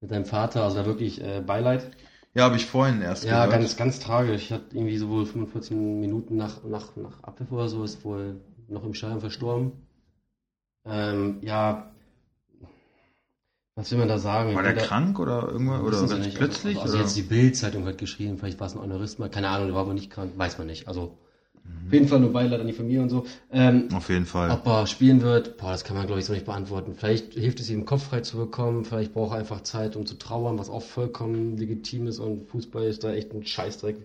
Mit 0.00 0.10
seinem 0.10 0.24
Vater, 0.24 0.64
also 0.64 0.84
wirklich 0.84 1.22
äh, 1.22 1.40
Beileid. 1.40 1.90
Ja, 2.34 2.44
habe 2.44 2.56
ich 2.56 2.66
vorhin 2.66 3.02
erst 3.02 3.24
Ja, 3.24 3.44
gehört. 3.44 3.52
ganz, 3.52 3.76
ganz 3.76 4.00
tragisch. 4.00 4.42
Ich 4.42 4.52
hatte 4.52 4.74
irgendwie 4.76 4.96
so 4.96 5.08
wohl 5.08 5.26
45 5.26 5.76
Minuten 5.76 6.36
nach, 6.36 6.64
nach, 6.64 6.96
nach 6.96 7.22
Abpfiff 7.22 7.52
oder 7.52 7.68
so, 7.68 7.84
ist 7.84 8.04
wohl 8.04 8.40
noch 8.68 8.84
im 8.84 8.94
Stadion 8.94 9.20
verstorben. 9.20 9.72
Ähm, 10.84 11.38
ja, 11.42 11.91
was 13.74 13.90
will 13.90 13.98
man 13.98 14.08
da 14.08 14.18
sagen? 14.18 14.54
War 14.54 14.62
der 14.62 14.72
Jeder- 14.72 14.84
krank 14.86 15.18
oder 15.18 15.48
irgendwann? 15.48 15.80
Oder 15.82 15.98
ganz 16.00 16.12
nicht. 16.18 16.36
plötzlich? 16.36 16.76
Also, 16.76 16.82
also 16.82 16.94
oder? 16.96 17.04
jetzt 17.04 17.16
die 17.16 17.22
Bild-Zeitung 17.22 17.86
hat 17.86 17.98
geschrieben, 17.98 18.38
vielleicht 18.38 18.60
war 18.60 18.66
es 18.66 18.74
ein 18.76 18.80
Aneurysma, 18.82 19.28
keine 19.28 19.48
Ahnung, 19.48 19.68
der 19.68 19.74
war 19.76 19.86
wohl 19.86 19.94
nicht 19.94 20.10
krank, 20.10 20.32
weiß 20.36 20.58
man 20.58 20.66
nicht. 20.66 20.88
Also 20.88 21.16
auf 21.86 21.92
jeden 21.92 22.08
Fall 22.08 22.20
nur 22.20 22.32
Beileid 22.32 22.60
an 22.60 22.66
die 22.66 22.72
Familie 22.72 23.02
und 23.02 23.08
so. 23.08 23.24
Ähm, 23.50 23.88
Auf 23.94 24.08
jeden 24.08 24.26
Fall. 24.26 24.50
ob 24.50 24.66
er 24.66 24.86
spielen 24.86 25.22
wird, 25.22 25.56
boah, 25.58 25.70
das 25.70 25.84
kann 25.84 25.96
man 25.96 26.06
glaube 26.06 26.20
ich 26.20 26.26
so 26.26 26.32
nicht 26.32 26.44
beantworten. 26.44 26.94
Vielleicht 26.94 27.34
hilft 27.34 27.60
es 27.60 27.70
ihm, 27.70 27.80
den 27.80 27.86
Kopf 27.86 28.04
frei 28.08 28.20
zu 28.20 28.36
bekommen, 28.36 28.84
vielleicht 28.84 29.14
braucht 29.14 29.32
er 29.32 29.38
einfach 29.38 29.62
Zeit, 29.62 29.94
um 29.96 30.04
zu 30.04 30.18
trauern, 30.18 30.58
was 30.58 30.68
auch 30.68 30.82
vollkommen 30.82 31.56
legitim 31.56 32.06
ist 32.08 32.18
und 32.18 32.48
Fußball 32.48 32.84
ist 32.84 33.04
da 33.04 33.12
echt 33.14 33.32
ein 33.32 33.46
Scheißdreck 33.46 33.96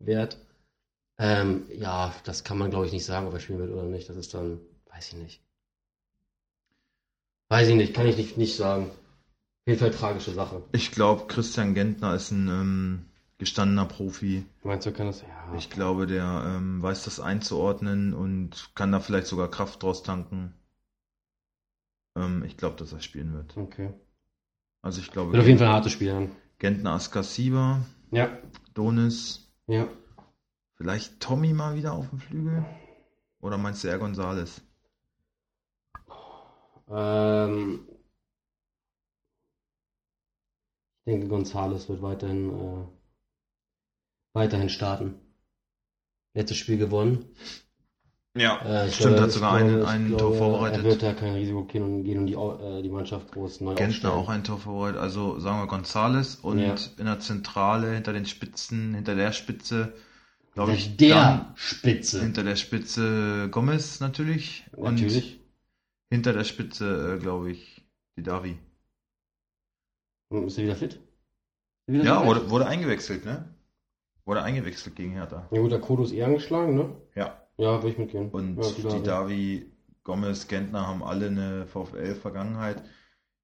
wert. 0.00 0.38
Ähm, 1.18 1.62
ja, 1.76 2.14
das 2.24 2.44
kann 2.44 2.58
man 2.58 2.70
glaube 2.70 2.86
ich 2.86 2.92
nicht 2.92 3.04
sagen, 3.06 3.26
ob 3.26 3.32
er 3.32 3.40
spielen 3.40 3.58
wird 3.58 3.72
oder 3.72 3.82
nicht. 3.84 4.08
Das 4.08 4.16
ist 4.16 4.34
dann, 4.34 4.60
weiß 4.92 5.08
ich 5.08 5.14
nicht. 5.18 5.40
Weiß 7.48 7.68
ich 7.68 7.74
nicht, 7.74 7.94
kann 7.94 8.06
ich 8.06 8.16
nicht, 8.16 8.36
nicht 8.36 8.54
sagen. 8.56 8.90
Auf 9.68 9.72
jeden 9.72 9.80
Fall 9.80 9.90
tragische 9.90 10.30
Sache. 10.30 10.62
Ich 10.72 10.92
glaube, 10.92 11.26
Christian 11.26 11.74
Gentner 11.74 12.14
ist 12.14 12.30
ein 12.30 12.48
ähm, 12.48 13.04
gestandener 13.36 13.84
Profi. 13.84 14.46
Meinst 14.62 14.86
du, 14.86 14.92
kann 14.92 15.08
das? 15.08 15.20
Ja. 15.20 15.54
Ich 15.58 15.68
glaube, 15.68 16.06
der 16.06 16.54
ähm, 16.56 16.80
weiß 16.82 17.04
das 17.04 17.20
einzuordnen 17.20 18.14
und 18.14 18.70
kann 18.74 18.92
da 18.92 19.00
vielleicht 19.00 19.26
sogar 19.26 19.50
Kraft 19.50 19.82
draus 19.82 20.02
tanken. 20.02 20.54
Ähm, 22.16 22.44
ich 22.44 22.56
glaube, 22.56 22.76
dass 22.76 22.94
er 22.94 23.02
spielen 23.02 23.34
wird. 23.34 23.58
Okay. 23.58 23.92
Also 24.80 25.02
ich 25.02 25.10
glaube, 25.10 25.32
Wird 25.32 25.42
auf 25.42 25.46
jeden 25.46 25.58
Fall 25.58 25.68
ein 25.68 25.74
hartes 25.74 25.92
Spiel 25.92 26.14
haben. 26.14 26.30
Gentner 26.58 26.92
Askasiba, 26.92 27.82
Ja. 28.10 28.38
Donis, 28.72 29.52
Ja. 29.66 29.86
vielleicht 30.76 31.20
Tommy 31.20 31.52
mal 31.52 31.74
wieder 31.76 31.92
auf 31.92 32.08
dem 32.08 32.20
Flügel? 32.20 32.64
Oder 33.40 33.58
meinst 33.58 33.84
du 33.84 33.88
eher 33.88 33.98
Gonzales? 33.98 34.62
Ähm, 36.88 37.80
ich 40.97 40.97
denke, 41.08 41.28
Gonzales 41.28 41.88
wird 41.88 42.02
weiterhin, 42.02 42.50
äh, 42.50 42.84
weiterhin 44.34 44.68
starten. 44.68 45.14
Letztes 46.34 46.58
Spiel 46.58 46.78
gewonnen. 46.78 47.24
Ja, 48.36 48.60
Äh, 48.62 48.90
stimmt, 48.92 49.14
glaube- 49.14 49.22
hat 49.22 49.32
sogar 49.32 49.54
ein, 49.54 49.68
glaube, 49.68 49.88
ein 49.88 50.02
ich 50.04 50.10
Tor 50.10 50.18
glaube, 50.18 50.36
vorbereitet. 50.36 50.78
Er 50.78 50.84
wird 50.84 51.02
da 51.02 51.12
kein 51.14 51.34
Risiko 51.34 51.64
gehen 51.64 51.82
und, 51.82 52.04
gehen 52.04 52.18
und 52.18 52.26
die, 52.26 52.34
äh, 52.34 52.82
die 52.82 52.88
Mannschaft 52.90 53.32
groß 53.32 53.62
neu 53.62 53.74
Gentner 53.74 54.12
auch 54.12 54.28
ein 54.28 54.44
Tor 54.44 54.58
vorbereitet. 54.58 55.00
Also 55.00 55.40
sagen 55.40 55.58
wir 55.60 55.66
Gonzales 55.66 56.36
und 56.36 56.58
Ja. 56.60 56.74
in 56.98 57.06
der 57.06 57.18
Zentrale 57.18 57.94
hinter 57.94 58.12
den 58.12 58.26
Spitzen, 58.26 58.94
hinter 58.94 59.16
der 59.16 59.32
Spitze, 59.32 59.92
glaube 60.52 60.72
Hinter 60.72 60.90
ich, 60.90 60.96
der 60.98 61.52
Spitze. 61.56 62.20
hinter 62.20 62.44
der 62.44 62.56
Spitze 62.56 63.48
Gomez 63.50 63.98
natürlich. 63.98 64.64
Und 64.76 64.94
Natürlich. 64.94 65.40
hinter 66.10 66.32
der 66.32 66.44
Spitze, 66.44 67.14
äh, 67.16 67.18
glaube 67.18 67.50
ich, 67.50 67.82
die 68.16 68.22
Davi. 68.22 68.56
Ist 70.30 70.58
er 70.58 70.64
wieder 70.64 70.76
fit? 70.76 71.00
Er 71.86 71.94
wieder 71.94 72.04
Ja, 72.04 72.26
wurde, 72.26 72.50
wurde 72.50 72.66
eingewechselt, 72.66 73.24
ne? 73.24 73.54
Wurde 74.24 74.42
eingewechselt 74.42 74.94
gegen 74.96 75.12
Hertha. 75.12 75.48
Ja 75.50 75.60
gut, 75.60 75.72
der 75.72 75.80
Kodo 75.80 76.04
ist 76.04 76.12
eher 76.12 76.26
angeschlagen, 76.26 76.74
ne? 76.74 76.94
Ja. 77.14 77.42
Ja, 77.56 77.76
würde 77.82 77.88
ich 77.88 77.98
mitgehen. 77.98 78.30
Und 78.30 78.62
ja, 78.62 78.90
die 78.90 79.02
Davi, 79.02 79.72
Gomez, 80.04 80.46
Gentner 80.48 80.86
haben 80.86 81.02
alle 81.02 81.26
eine 81.26 81.66
VfL-Vergangenheit. 81.66 82.82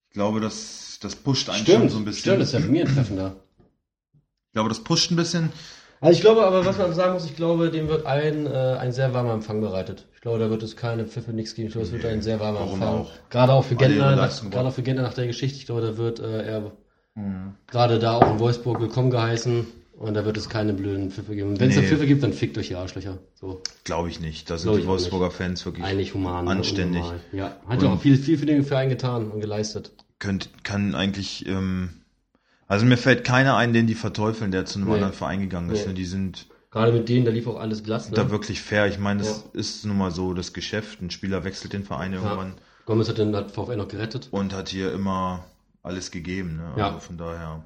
Ich 0.09 0.15
glaube, 0.15 0.41
das, 0.41 0.99
das 1.01 1.17
pusht 1.17 1.49
einen 1.49 1.65
schon 1.65 1.75
Stimmt, 1.75 1.91
so 1.91 1.99
ein 1.99 2.05
bisschen. 2.05 2.21
stimmt, 2.21 2.41
das 2.43 2.49
ist 2.49 2.55
ja 2.55 2.61
für 2.61 2.69
mich 2.71 2.83
ein 2.83 2.95
Treffen 2.95 3.17
da. 3.17 3.37
Ich 4.47 4.53
glaube, 4.53 4.69
das 4.69 4.85
pusht 4.85 5.11
ein 5.11 5.17
bisschen. 5.17 5.53
Also 6.05 6.17
ich 6.17 6.21
glaube 6.21 6.45
aber, 6.45 6.65
was 6.67 6.77
man 6.79 6.93
sagen 6.93 7.15
muss, 7.15 7.25
ich 7.25 7.35
glaube, 7.37 7.71
dem 7.71 7.89
wird 7.89 8.05
ein, 8.07 8.47
äh, 8.47 8.51
ein 8.79 8.93
sehr 8.93 9.15
warmer 9.15 9.33
Empfang 9.33 9.61
bereitet. 9.61 10.07
Ich 10.15 10.21
glaube, 10.21 10.39
da 10.39 10.51
wird 10.51 10.63
es 10.63 10.77
keine 10.77 11.07
Pfiffe, 11.07 11.33
nichts 11.33 11.55
geben. 11.55 11.69
Ich 11.69 11.73
glaube, 11.73 11.87
es 11.87 11.93
wird 11.93 12.05
ein 12.05 12.21
sehr 12.23 12.41
warmer 12.41 12.61
warum 12.61 12.75
Empfang. 12.75 12.89
auch? 13.01 13.11
Gerade 13.31 13.53
auch 13.53 13.65
für 13.65 13.75
Gentner, 13.75 14.15
Leistung 14.17 14.51
gerade 14.51 14.69
auch 14.69 14.73
für 14.75 14.83
Gentner 14.83 15.03
nach 15.03 15.15
der 15.15 15.27
Geschichte. 15.27 15.59
Ich 15.59 15.67
glaube, 15.67 15.81
da 15.83 15.97
wird 15.97 16.21
äh, 16.21 16.43
er 16.47 16.73
Hm. 17.17 17.55
gerade 17.69 17.99
da 18.01 18.15
auch 18.19 18.31
in 18.33 18.39
Wolfsburg 18.41 18.81
willkommen 18.81 19.11
geheißen. 19.11 19.67
Und 19.97 20.15
da 20.15 20.25
wird 20.25 20.37
es 20.37 20.49
keine 20.49 20.75
blöden 20.75 21.13
Pfiffe 21.13 21.37
geben. 21.37 21.51
Und 21.51 21.61
wenn 21.61 21.71
es 21.71 21.77
Nee. 21.77 21.83
da 21.83 21.89
Pfiffe 21.89 22.07
gibt, 22.07 22.25
dann 22.25 22.33
fickt 22.33 22.59
euch 22.59 22.67
die 22.67 22.75
Arschlöcher. 22.75 23.19
So, 23.35 23.63
Glaube 23.85 24.09
ich 24.09 24.19
nicht. 24.21 24.51
Da 24.51 24.59
sind 24.59 24.77
die 24.77 24.87
Wolfsburger 24.87 25.31
Fans 25.31 25.65
wirklich 25.65 25.85
eigentlich 25.87 26.13
human. 26.15 26.49
Anständig. 26.49 27.01
unnormal. 27.03 27.21
Ja, 27.31 27.57
hat 27.69 27.81
ja 27.83 27.91
auch 27.93 28.01
viel, 28.01 28.17
viel 28.17 28.37
für 28.37 28.45
den 28.47 28.65
Verein 28.65 28.89
getan 28.89 29.31
und 29.31 29.41
geleistet. 29.41 29.93
könnt, 30.19 30.51
kann 30.65 30.97
eigentlich, 30.97 31.47
ähm, 31.47 31.91
also 32.67 32.87
mir 32.87 32.97
fällt 32.97 33.25
keiner 33.25 33.57
ein, 33.57 33.73
den 33.73 33.87
die 33.87 33.95
verteufeln, 33.95 34.51
der 34.51 34.65
zu 34.65 34.79
einem 34.79 34.89
Nee. 34.89 34.95
anderen 34.95 35.13
Verein 35.13 35.41
gegangen 35.41 35.71
ist. 35.71 35.83
Nee. 35.83 35.89
Ne? 35.89 35.95
Die 35.95 36.05
sind 36.05 36.47
Gerade 36.71 36.91
mit 36.93 37.09
denen, 37.09 37.25
da 37.25 37.31
lief 37.31 37.47
auch 37.47 37.61
alles 37.61 37.85
glatt. 37.85 38.11
Ne? 38.11 38.17
da 38.17 38.31
wirklich 38.31 38.61
fair. 38.61 38.87
Ich 38.89 38.99
meine, 38.99 39.21
das 39.23 39.45
ist 39.53 39.85
nun 39.85 39.97
mal 39.97 40.11
so 40.11 40.35
das 40.35 40.53
Geschäft. 40.53 41.01
Ein 41.01 41.11
Spieler 41.11 41.45
wechselt 41.45 41.73
den 41.73 41.85
Verein 41.85 42.13
irgendwann 42.13 42.55
Gomez 42.85 43.09
hat 43.09 43.17
den 43.19 43.35
hat 43.35 43.51
VfL 43.53 43.77
noch 43.77 43.89
gerettet. 43.89 44.29
und 44.31 44.53
hat 44.53 44.69
hier 44.69 44.93
immer 44.93 45.45
alles 45.83 46.11
gegeben. 46.11 46.57
Ne? 46.57 46.73
Ja. 46.77 46.87
Also 46.89 46.99
von 46.99 47.17
daher. 47.17 47.65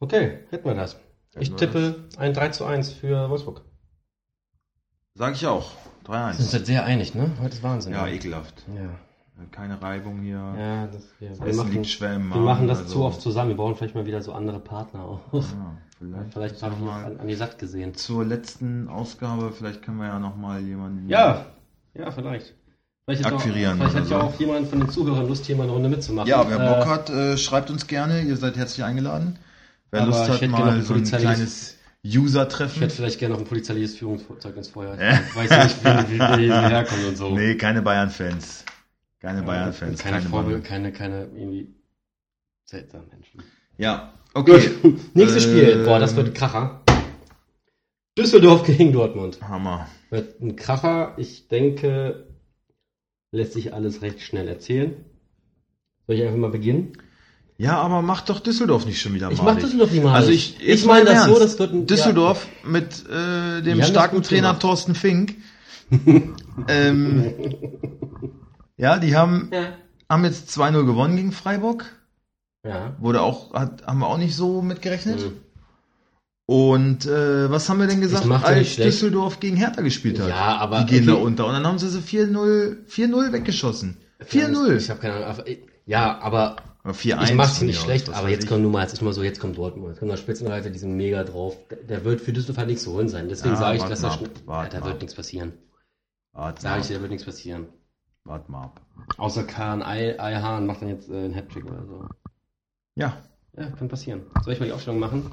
Okay, 0.00 0.40
hätten 0.50 0.64
wir 0.68 0.74
das. 0.74 0.96
Ich 1.38 1.50
Hätten 1.50 1.52
wir 1.52 1.56
tippe 1.56 2.08
ein 2.16 2.34
3 2.34 2.48
zu 2.48 2.64
1 2.64 2.92
für 2.92 3.30
Wolfsburg. 3.30 3.62
Sag 5.14 5.34
ich 5.34 5.46
auch. 5.46 5.72
Wir 6.06 6.32
sind 6.34 6.62
3-1. 6.62 6.66
sehr 6.66 6.84
einig, 6.84 7.14
ne? 7.14 7.30
Heute 7.40 7.54
ist 7.54 7.62
Wahnsinn. 7.62 7.92
Ja, 7.92 8.06
ne? 8.06 8.14
ekelhaft. 8.14 8.64
Ja, 8.74 8.98
Keine 9.50 9.80
Reibung 9.80 10.20
hier. 10.20 10.36
ja 10.58 10.86
das, 10.86 11.02
wir, 11.18 11.30
Das 11.30 11.40
wir, 11.44 11.54
machen, 11.54 11.72
liegt 11.72 11.86
schwer 11.86 12.14
im 12.14 12.28
wir 12.30 12.36
machen 12.40 12.68
das 12.68 12.78
also, 12.80 12.92
zu 12.92 13.04
oft 13.04 13.20
zusammen. 13.20 13.50
Wir 13.50 13.56
brauchen 13.56 13.76
vielleicht 13.76 13.94
mal 13.94 14.06
wieder 14.06 14.22
so 14.22 14.32
andere 14.32 14.60
Partner 14.60 15.00
auch. 15.02 15.20
Ja, 15.32 15.42
vielleicht 15.98 16.32
Vielleicht 16.32 16.62
habe 16.62 16.74
wir 16.74 16.78
ich 16.78 16.84
mal 16.84 17.04
an, 17.04 17.20
an 17.20 17.28
die 17.28 17.34
Satt 17.34 17.58
gesehen. 17.58 17.94
zur 17.94 18.24
letzten 18.24 18.88
Ausgabe, 18.88 19.52
vielleicht 19.52 19.82
können 19.82 19.98
wir 19.98 20.06
ja 20.06 20.18
nochmal 20.18 20.60
jemanden. 20.62 21.08
Ja, 21.08 21.46
ja, 21.94 22.10
vielleicht. 22.10 22.54
Vielleicht 23.06 23.24
hat, 23.24 23.32
auch, 23.32 23.38
Akquirieren 23.38 23.76
vielleicht 23.78 23.96
hat 23.96 24.06
oder 24.06 24.10
ja 24.16 24.20
so. 24.20 24.26
auch 24.28 24.38
jemand 24.38 24.68
von 24.68 24.80
den 24.80 24.88
Zuhörern 24.90 25.26
Lust, 25.26 25.44
hier 25.46 25.56
mal 25.56 25.64
eine 25.64 25.72
Runde 25.72 25.88
mitzumachen. 25.88 26.28
Ja, 26.28 26.48
wer 26.48 26.58
Bock 26.58 26.86
Äh, 26.86 26.88
hat, 26.88 27.10
äh, 27.10 27.36
schreibt 27.36 27.70
uns 27.70 27.86
gerne. 27.86 28.22
Ihr 28.22 28.36
seid 28.36 28.56
herzlich 28.56 28.84
eingeladen. 28.84 29.38
Wer 29.90 30.06
Lust 30.06 30.28
ich 30.28 30.42
hat, 30.42 30.48
mal 30.50 30.80
so 30.82 30.94
ein 30.94 31.02
kleines 31.04 31.76
Ich 32.02 32.16
User-Treffen. 32.18 32.80
hätte 32.82 32.94
vielleicht 32.94 33.18
gerne 33.18 33.34
noch 33.34 33.40
ein 33.40 33.46
polizeiliches 33.48 33.96
Führungszeugnis 33.96 34.68
vorher. 34.68 34.94
Ich 34.94 35.34
weiß 35.36 35.50
ja 35.50 35.64
nicht, 35.64 35.84
wie, 35.84 36.14
wie 36.14 36.18
der 36.18 36.36
hier 36.38 36.68
herkommt 36.68 37.04
und 37.08 37.16
so. 37.16 37.30
Nee, 37.34 37.56
keine 37.56 37.82
Bayern-Fans. 37.82 38.64
Keine 39.20 39.42
Bayern-Fans. 39.42 40.00
Keine 40.02 40.18
Keine, 40.22 40.28
Mann. 40.30 40.62
keine, 40.62 40.92
keine 40.92 41.24
irgendwie 41.34 41.74
seltsamen 42.64 43.08
Menschen. 43.10 43.42
Ja, 43.76 44.14
okay. 44.34 44.70
Gut, 44.82 45.00
nächstes 45.14 45.46
Äh, 45.46 45.48
Spiel. 45.48 45.84
Boah, 45.84 45.98
das 45.98 46.16
wird 46.16 46.28
ein 46.28 46.34
Kracher. 46.34 46.82
Düsseldorf 48.18 48.62
gegen 48.66 48.92
Dortmund. 48.92 49.40
Hammer. 49.42 49.86
Wird 50.10 50.40
ein 50.40 50.56
Kracher. 50.56 51.14
Ich 51.18 51.48
denke, 51.48 52.26
lässt 53.32 53.52
sich 53.52 53.74
alles 53.74 54.02
recht 54.02 54.20
schnell 54.20 54.48
erzählen. 54.48 55.04
Soll 56.06 56.16
ich 56.16 56.22
einfach 56.22 56.36
mal 56.38 56.50
beginnen? 56.50 56.92
Ja, 57.58 57.76
aber 57.78 58.00
macht 58.00 58.30
doch 58.30 58.40
Düsseldorf 58.40 58.86
nicht 58.86 59.00
schon 59.02 59.12
wieder 59.12 59.30
Ich 59.30 59.36
malig. 59.42 59.54
mach 59.54 59.60
Düsseldorf 59.62 59.92
nicht 59.92 60.02
mal. 60.02 60.14
Also 60.14 60.30
ich, 60.30 60.66
ich 60.66 60.86
meine 60.86 61.04
mal 61.04 61.14
das 61.14 61.24
so, 61.26 61.30
Ernst. 61.32 61.42
das 61.44 61.58
wird 61.58 61.72
ein 61.74 61.86
Düsseldorf 61.86 62.48
mit 62.64 63.04
äh, 63.10 63.60
dem 63.60 63.82
starken 63.82 64.22
Trainer 64.22 64.48
gemacht. 64.48 64.62
Thorsten 64.62 64.94
Fink. 64.94 65.36
ähm, 66.68 67.34
ja, 68.80 68.98
die 68.98 69.14
haben, 69.16 69.50
Ja. 69.52 69.74
haben 70.08 70.24
jetzt 70.24 70.50
2-0 70.50 70.84
gewonnen 70.86 71.16
gegen 71.16 71.32
Freiburg. 71.32 71.84
Ja. 72.66 72.94
Wurde 72.98 73.22
auch, 73.22 73.52
hat, 73.54 73.86
haben 73.86 73.98
wir 74.00 74.06
auch 74.08 74.18
nicht 74.18 74.34
so 74.36 74.60
mitgerechnet. 74.62 75.20
Mhm. 75.20 75.36
Und 76.46 77.06
äh, 77.06 77.48
was 77.50 77.68
haben 77.68 77.78
wir 77.78 77.86
denn 77.86 78.00
gesagt, 78.00 78.26
als. 78.28 78.74
Düsseldorf 78.76 79.38
gegen 79.38 79.56
Hertha 79.56 79.82
gespielt 79.82 80.18
hat? 80.18 80.28
Ja, 80.28 80.56
aber 80.56 80.80
die 80.80 80.86
gehen 80.86 81.08
okay. 81.08 81.18
da 81.20 81.24
unter. 81.24 81.46
Und 81.46 81.52
dann 81.52 81.66
haben 81.66 81.78
sie 81.78 81.88
sie 81.88 82.00
4-0 82.00 82.86
4-0 82.88 83.32
weggeschossen. 83.32 83.96
4-0. 84.28 84.76
Ich 84.76 84.90
habe 84.90 85.00
keine 85.00 85.14
Ahnung. 85.14 85.28
aber- 85.28 85.44
Ja, 85.86 86.18
aber 86.20 86.56
Oder 86.84 86.94
4-1 86.94 87.24
ich 87.24 87.34
mach's 87.34 87.60
nicht 87.62 87.80
schlecht, 87.80 88.08
aus, 88.10 88.16
aber 88.16 88.28
jetzt 88.30 88.48
kommt 88.48 88.62
nur 88.62 88.70
mal, 88.72 88.82
jetzt 88.82 88.92
ist 88.94 89.00
mal 89.02 89.12
so, 89.12 89.22
jetzt 89.22 89.38
kommt 89.40 89.56
Dortmund, 89.58 89.90
jetzt 89.90 89.98
kommt 90.00 90.10
der 90.10 90.16
Spitzenreiter, 90.16 90.70
die 90.70 90.78
sind 90.78 90.96
mega 90.96 91.22
drauf. 91.24 91.56
Der- 91.88 92.04
wird 92.04 92.20
für 92.20 92.32
Düsseldorf 92.32 92.58
halt 92.58 92.68
nichts 92.68 92.82
zu 92.82 92.92
holen 92.92 93.08
sein. 93.08 93.28
Deswegen 93.28 93.54
Ja, 93.54 93.60
sage 93.60 93.78
ich, 93.78 93.84
dass 93.84 94.02
er 94.02 94.12
ab, 94.12 94.20
wart 94.46 94.72
ja, 94.72 94.78
da 94.78 94.80
mal 94.80 94.86
wird 94.86 94.94
ab. 94.96 95.00
nichts 95.02 95.14
passieren. 95.14 95.52
Warte 96.32 96.62
Sage 96.62 96.80
ich 96.82 96.88
da 96.88 97.00
wird 97.00 97.10
nichts 97.10 97.24
passieren. 97.26 97.66
Warte 98.30 98.50
mal 98.50 98.62
ab. 98.64 98.80
Außer 99.18 99.44
Kahn 99.44 99.82
Ei- 99.82 100.18
Eihahn 100.18 100.66
macht 100.66 100.80
dann 100.82 100.88
jetzt 100.88 101.10
äh, 101.10 101.16
einen 101.24 101.34
Hattrick 101.34 101.64
oder 101.66 101.84
so. 101.86 102.08
Ja. 102.94 103.16
Ja, 103.56 103.68
kann 103.70 103.88
passieren. 103.88 104.22
Soll 104.42 104.54
ich 104.54 104.60
mal 104.60 104.66
die 104.66 104.72
Aufstellung 104.72 105.00
machen? 105.00 105.30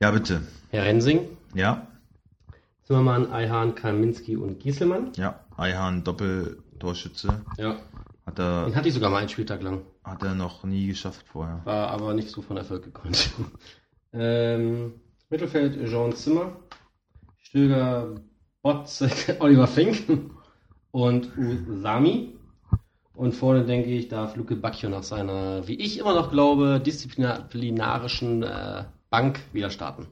Ja, 0.00 0.10
bitte. 0.10 0.42
Herr 0.70 0.84
Rensing, 0.84 1.20
Ja. 1.54 1.86
Zimmermann, 2.82 3.32
Eihahn, 3.32 3.74
Kaminski 3.74 4.36
und 4.36 4.60
Gieselmann. 4.60 5.12
Ja. 5.16 5.40
Eihahn 5.56 6.04
Doppeltorschütze. 6.04 7.40
Ja, 7.56 7.76
Hat 8.26 8.38
er, 8.38 8.66
den 8.66 8.76
hatte 8.76 8.88
ich 8.88 8.94
sogar 8.94 9.10
mal 9.10 9.18
einen 9.18 9.28
Spieltag 9.28 9.62
lang. 9.62 9.80
hat 10.04 10.22
er 10.22 10.34
noch 10.34 10.62
nie 10.64 10.86
geschafft 10.88 11.26
vorher. 11.26 11.62
War 11.64 11.88
aber 11.90 12.14
nicht 12.14 12.28
so 12.30 12.42
von 12.42 12.56
Erfolg 12.56 12.84
gekrönt. 12.84 13.30
ähm, 14.12 14.94
Mittelfeld 15.30 15.88
Jean 15.88 16.14
Zimmer, 16.14 16.52
Stöger 17.38 18.14
Botzek, 18.62 19.36
Oliver 19.40 19.66
Fink 19.66 20.04
und 20.96 21.36
Usami. 21.36 22.32
Und 23.12 23.34
vorne 23.34 23.66
denke 23.66 23.90
ich, 23.90 24.08
darf 24.08 24.34
Luke 24.36 24.56
Bacchio 24.56 24.88
nach 24.88 25.02
seiner, 25.02 25.68
wie 25.68 25.74
ich 25.74 25.98
immer 25.98 26.14
noch 26.14 26.30
glaube, 26.30 26.80
disziplinarischen 26.80 28.42
äh, 28.42 28.84
Bank 29.10 29.40
wieder 29.52 29.68
starten. 29.68 30.06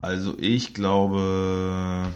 Also 0.00 0.36
ich 0.38 0.72
glaube, 0.72 2.12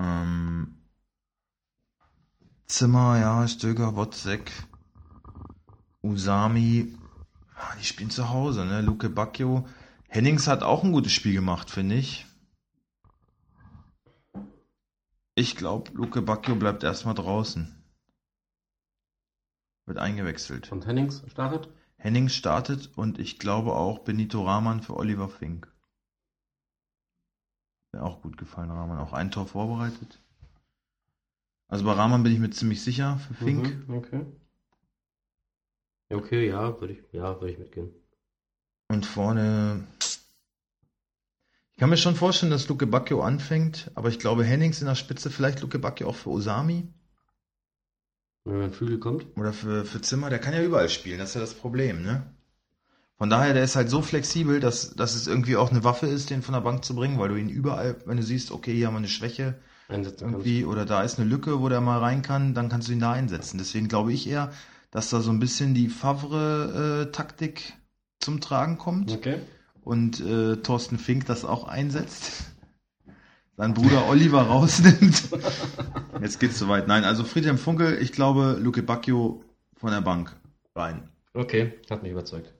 ähm, 0.00 0.74
Zimmer, 2.66 3.20
ja, 3.20 3.46
Stöger, 3.46 3.94
Wotzek, 3.94 4.50
Usami, 6.02 6.92
ah, 7.54 7.76
die 7.78 7.84
spielen 7.84 8.10
zu 8.10 8.30
Hause, 8.30 8.64
ne? 8.64 8.80
Luke 8.80 9.08
Bacchio. 9.08 9.64
Hennings 10.14 10.46
hat 10.46 10.62
auch 10.62 10.84
ein 10.84 10.92
gutes 10.92 11.10
Spiel 11.10 11.34
gemacht, 11.34 11.70
finde 11.70 11.96
ich. 11.96 12.24
Ich 15.34 15.56
glaube, 15.56 15.90
Luke 15.90 16.22
Bacchio 16.22 16.54
bleibt 16.54 16.84
erstmal 16.84 17.16
draußen. 17.16 17.74
Wird 19.86 19.98
eingewechselt. 19.98 20.70
Und 20.70 20.86
Hennings 20.86 21.24
startet. 21.28 21.68
Henning 21.96 22.28
startet 22.28 22.96
und 22.96 23.18
ich 23.18 23.40
glaube 23.40 23.74
auch 23.74 23.98
Benito 24.04 24.44
Rahman 24.44 24.82
für 24.82 24.94
Oliver 24.96 25.28
Fink. 25.28 25.66
Mir 27.90 28.04
auch 28.04 28.22
gut 28.22 28.36
gefallen, 28.36 28.70
Rahman. 28.70 29.00
Auch 29.00 29.14
ein 29.14 29.32
Tor 29.32 29.48
vorbereitet. 29.48 30.22
Also 31.66 31.84
bei 31.84 31.92
Rahman 31.92 32.22
bin 32.22 32.32
ich 32.32 32.38
mir 32.38 32.50
ziemlich 32.50 32.84
sicher 32.84 33.18
für 33.18 33.34
Fink. 33.34 33.88
Mhm, 33.88 33.94
okay. 33.96 34.26
Okay, 36.10 36.48
ja, 36.48 36.80
würde 36.80 36.92
ich, 36.92 37.02
ja, 37.10 37.40
würde 37.40 37.50
ich 37.52 37.58
mitgehen. 37.58 37.90
Und 38.88 39.06
vorne. 39.06 39.84
Ich 41.76 41.80
kann 41.80 41.90
mir 41.90 41.96
schon 41.96 42.14
vorstellen, 42.14 42.52
dass 42.52 42.68
Luke 42.68 42.86
Bacchio 42.86 43.20
anfängt, 43.22 43.90
aber 43.96 44.08
ich 44.08 44.20
glaube 44.20 44.44
Hennings 44.44 44.80
in 44.80 44.86
der 44.86 44.94
Spitze, 44.94 45.28
vielleicht 45.28 45.60
Luke 45.60 45.78
Bacchio 45.80 46.08
auch 46.08 46.14
für 46.14 46.30
Osami 46.30 46.86
Wenn 48.44 48.62
ein 48.62 48.72
Flügel 48.72 49.00
kommt. 49.00 49.26
oder 49.36 49.52
für, 49.52 49.84
für 49.84 50.00
Zimmer, 50.00 50.30
der 50.30 50.38
kann 50.38 50.54
ja 50.54 50.62
überall 50.62 50.88
spielen, 50.88 51.18
das 51.18 51.30
ist 51.30 51.34
ja 51.34 51.40
das 51.40 51.54
Problem, 51.54 52.02
ne? 52.02 52.32
Von 53.16 53.28
daher, 53.30 53.54
der 53.54 53.64
ist 53.64 53.74
halt 53.74 53.90
so 53.90 54.02
flexibel, 54.02 54.60
dass, 54.60 54.94
dass 54.94 55.14
es 55.14 55.26
irgendwie 55.26 55.56
auch 55.56 55.70
eine 55.70 55.82
Waffe 55.84 56.06
ist, 56.06 56.30
den 56.30 56.42
von 56.42 56.52
der 56.52 56.60
Bank 56.60 56.84
zu 56.84 56.94
bringen, 56.94 57.18
weil 57.18 57.28
du 57.28 57.36
ihn 57.36 57.48
überall, 57.48 57.96
wenn 58.06 58.16
du 58.16 58.22
siehst, 58.22 58.52
okay, 58.52 58.74
hier 58.74 58.86
haben 58.86 58.94
wir 58.94 58.98
eine 58.98 59.08
Schwäche 59.08 59.54
Einsetzen 59.88 60.30
kannst. 60.30 60.46
irgendwie 60.46 60.64
oder 60.64 60.84
da 60.84 61.02
ist 61.02 61.18
eine 61.18 61.28
Lücke, 61.28 61.60
wo 61.60 61.68
der 61.68 61.80
mal 61.80 61.98
rein 61.98 62.22
kann, 62.22 62.54
dann 62.54 62.68
kannst 62.68 62.88
du 62.88 62.92
ihn 62.92 63.00
da 63.00 63.12
einsetzen. 63.12 63.58
Deswegen 63.58 63.88
glaube 63.88 64.12
ich 64.12 64.28
eher, 64.28 64.52
dass 64.90 65.10
da 65.10 65.20
so 65.20 65.30
ein 65.30 65.40
bisschen 65.40 65.74
die 65.74 65.88
Favre-Taktik 65.88 67.74
zum 68.20 68.40
Tragen 68.40 68.78
kommt. 68.78 69.10
Okay. 69.12 69.38
Und 69.84 70.20
äh, 70.20 70.56
Thorsten 70.56 70.98
Fink 70.98 71.26
das 71.26 71.44
auch 71.44 71.64
einsetzt. 71.64 72.44
Sein 73.56 73.74
Bruder 73.74 74.08
Oliver 74.08 74.42
rausnimmt. 74.42 75.28
Jetzt 76.20 76.40
geht's 76.40 76.58
soweit. 76.58 76.88
Nein, 76.88 77.04
also 77.04 77.24
Friedhelm 77.24 77.58
Funkel, 77.58 78.00
ich 78.02 78.12
glaube, 78.12 78.58
Luke 78.60 78.82
Bacchio 78.82 79.44
von 79.76 79.90
der 79.90 80.00
Bank 80.00 80.34
rein. 80.74 81.08
Okay, 81.34 81.74
hat 81.90 82.02
mich 82.02 82.12
überzeugt. 82.12 82.52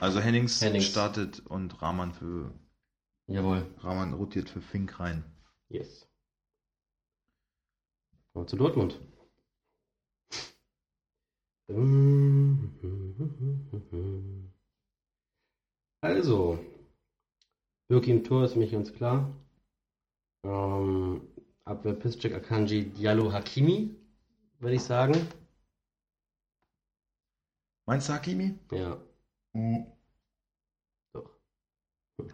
Also 0.00 0.20
Hennings, 0.20 0.60
Hennings. 0.60 0.86
startet 0.86 1.40
und 1.46 1.82
Rahman 1.82 2.12
für 2.12 2.52
Jawohl. 3.26 3.66
Rahman 3.80 4.14
rotiert 4.14 4.48
für 4.48 4.60
Fink 4.62 5.00
rein. 5.00 5.24
Yes. 5.68 6.06
Kommen 8.32 8.44
wir 8.44 8.48
zu 8.48 8.56
Dortmund. 8.56 8.98
Also, 16.00 16.58
Birki 17.88 18.10
im 18.10 18.24
Tor 18.24 18.44
ist 18.44 18.52
für 18.52 18.58
mich 18.60 18.70
ganz 18.72 18.92
klar. 18.92 19.34
Ähm, 20.44 21.22
Abwehr 21.64 21.94
Piszczek, 21.94 22.34
Akanji, 22.34 22.90
Diallo, 22.90 23.32
Hakimi, 23.32 23.96
würde 24.60 24.76
ich 24.76 24.82
sagen. 24.82 25.14
Meinst 27.86 28.08
du 28.08 28.12
Hakimi? 28.12 28.58
Ja, 28.70 28.98
doch. 31.12 31.30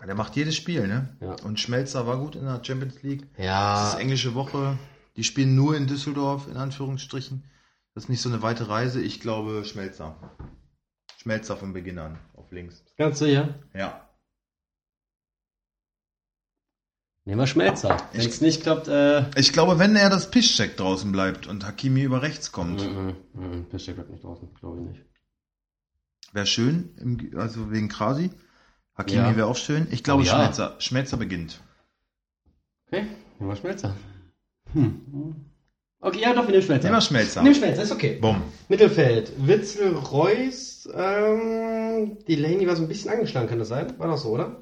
Ja, 0.01 0.07
Der 0.07 0.15
macht 0.15 0.37
jedes 0.37 0.57
Spiel, 0.57 0.87
ne? 0.87 1.17
Ja. 1.21 1.37
Und 1.45 1.61
Schmelzer 1.61 2.07
war 2.07 2.19
gut 2.19 2.37
in 2.37 2.45
der 2.45 2.63
Champions 2.63 3.03
League. 3.03 3.27
Das 3.37 3.45
Ja, 3.45 3.89
ist 3.93 4.01
englische 4.01 4.35
Woche. 4.35 4.79
Die 5.17 5.25
spielen 5.25 5.55
nur 5.55 5.77
in 5.77 5.87
Düsseldorf, 5.87 6.49
in 6.49 6.57
Anführungsstrichen. 6.57 7.45
Das 7.95 8.05
ist 8.05 8.09
nicht 8.11 8.21
so 8.21 8.29
eine 8.29 8.43
weite 8.43 8.69
Reise. 8.69 9.01
Ich 9.01 9.21
glaube 9.21 9.65
Schmelzer. 9.65 10.17
Schmelzer 11.25 11.57
von 11.57 11.73
Beginn 11.73 11.99
an, 11.99 12.19
auf 12.37 12.53
links. 12.53 12.85
ganz 12.99 13.19
sicher. 13.19 13.55
Ja. 13.73 14.07
Nehmen 17.25 17.41
wir 17.41 17.47
Schmelzer. 17.47 17.97
Wenn 18.13 18.21
es 18.29 18.43
nicht 18.43 18.61
klappt, 18.63 18.89
äh. 18.89 19.25
Ich 19.41 19.55
glaube, 19.55 19.79
wenn 19.79 19.97
er 19.97 20.11
das 20.11 20.31
Piszczek 20.31 20.77
draußen 20.77 21.11
bleibt 21.13 21.47
und 21.47 21.65
Hakimi 21.65 22.03
über 22.03 22.21
rechts 22.21 22.53
kommt, 22.53 22.83
Mhm, 22.83 23.17
mhm, 23.33 23.65
Piszczek 23.71 23.95
bleibt 23.95 24.11
nicht 24.11 24.23
draußen, 24.23 24.53
glaube 24.61 24.83
ich 24.83 24.87
nicht. 24.91 25.03
wäre 26.35 26.45
schön, 26.47 26.95
im, 26.99 27.39
also 27.39 27.71
wegen 27.71 27.89
Krasi. 27.89 28.31
Hakimi 28.95 29.23
Ja. 29.23 29.35
wäre 29.37 29.47
auch 29.47 29.57
schön. 29.57 29.87
Ich 29.91 30.05
glaube, 30.05 30.25
Oh 30.25 30.27
ja. 30.27 30.35
Schmelzer, 30.35 30.77
Schmelzer 30.79 31.17
beginnt. 31.17 31.59
Okay, 32.89 33.07
nehmen 33.39 33.51
wir 33.51 33.57
Schmelzer. 33.57 33.97
Hm. 34.75 35.47
Okay, 36.05 36.21
ja 36.21 36.35
doch, 36.35 36.43
wir 36.45 36.51
nehmen 36.51 36.63
Schmelzer. 36.63 36.89
Nehmen 36.89 36.97
wir 36.99 37.01
Schmelzer. 37.01 37.43
Nehmen 37.43 37.55
Schmelzer, 37.55 37.83
ist 37.83 37.93
okay. 37.93 38.19
Bumm. 38.21 38.43
Mittelfeld, 38.69 39.33
Witzel, 39.47 39.95
Reus, 39.95 40.87
ähm, 40.95 42.19
Delaney 42.29 42.67
war 42.67 42.77
so 42.77 42.83
ein 42.83 42.89
bisschen 42.89 43.11
angeschlagen, 43.11 43.49
kann 43.49 43.59
das 43.59 43.69
sein? 43.69 43.99
War 43.99 44.09
das 44.09 44.23
so, 44.23 44.29
oder? 44.31 44.61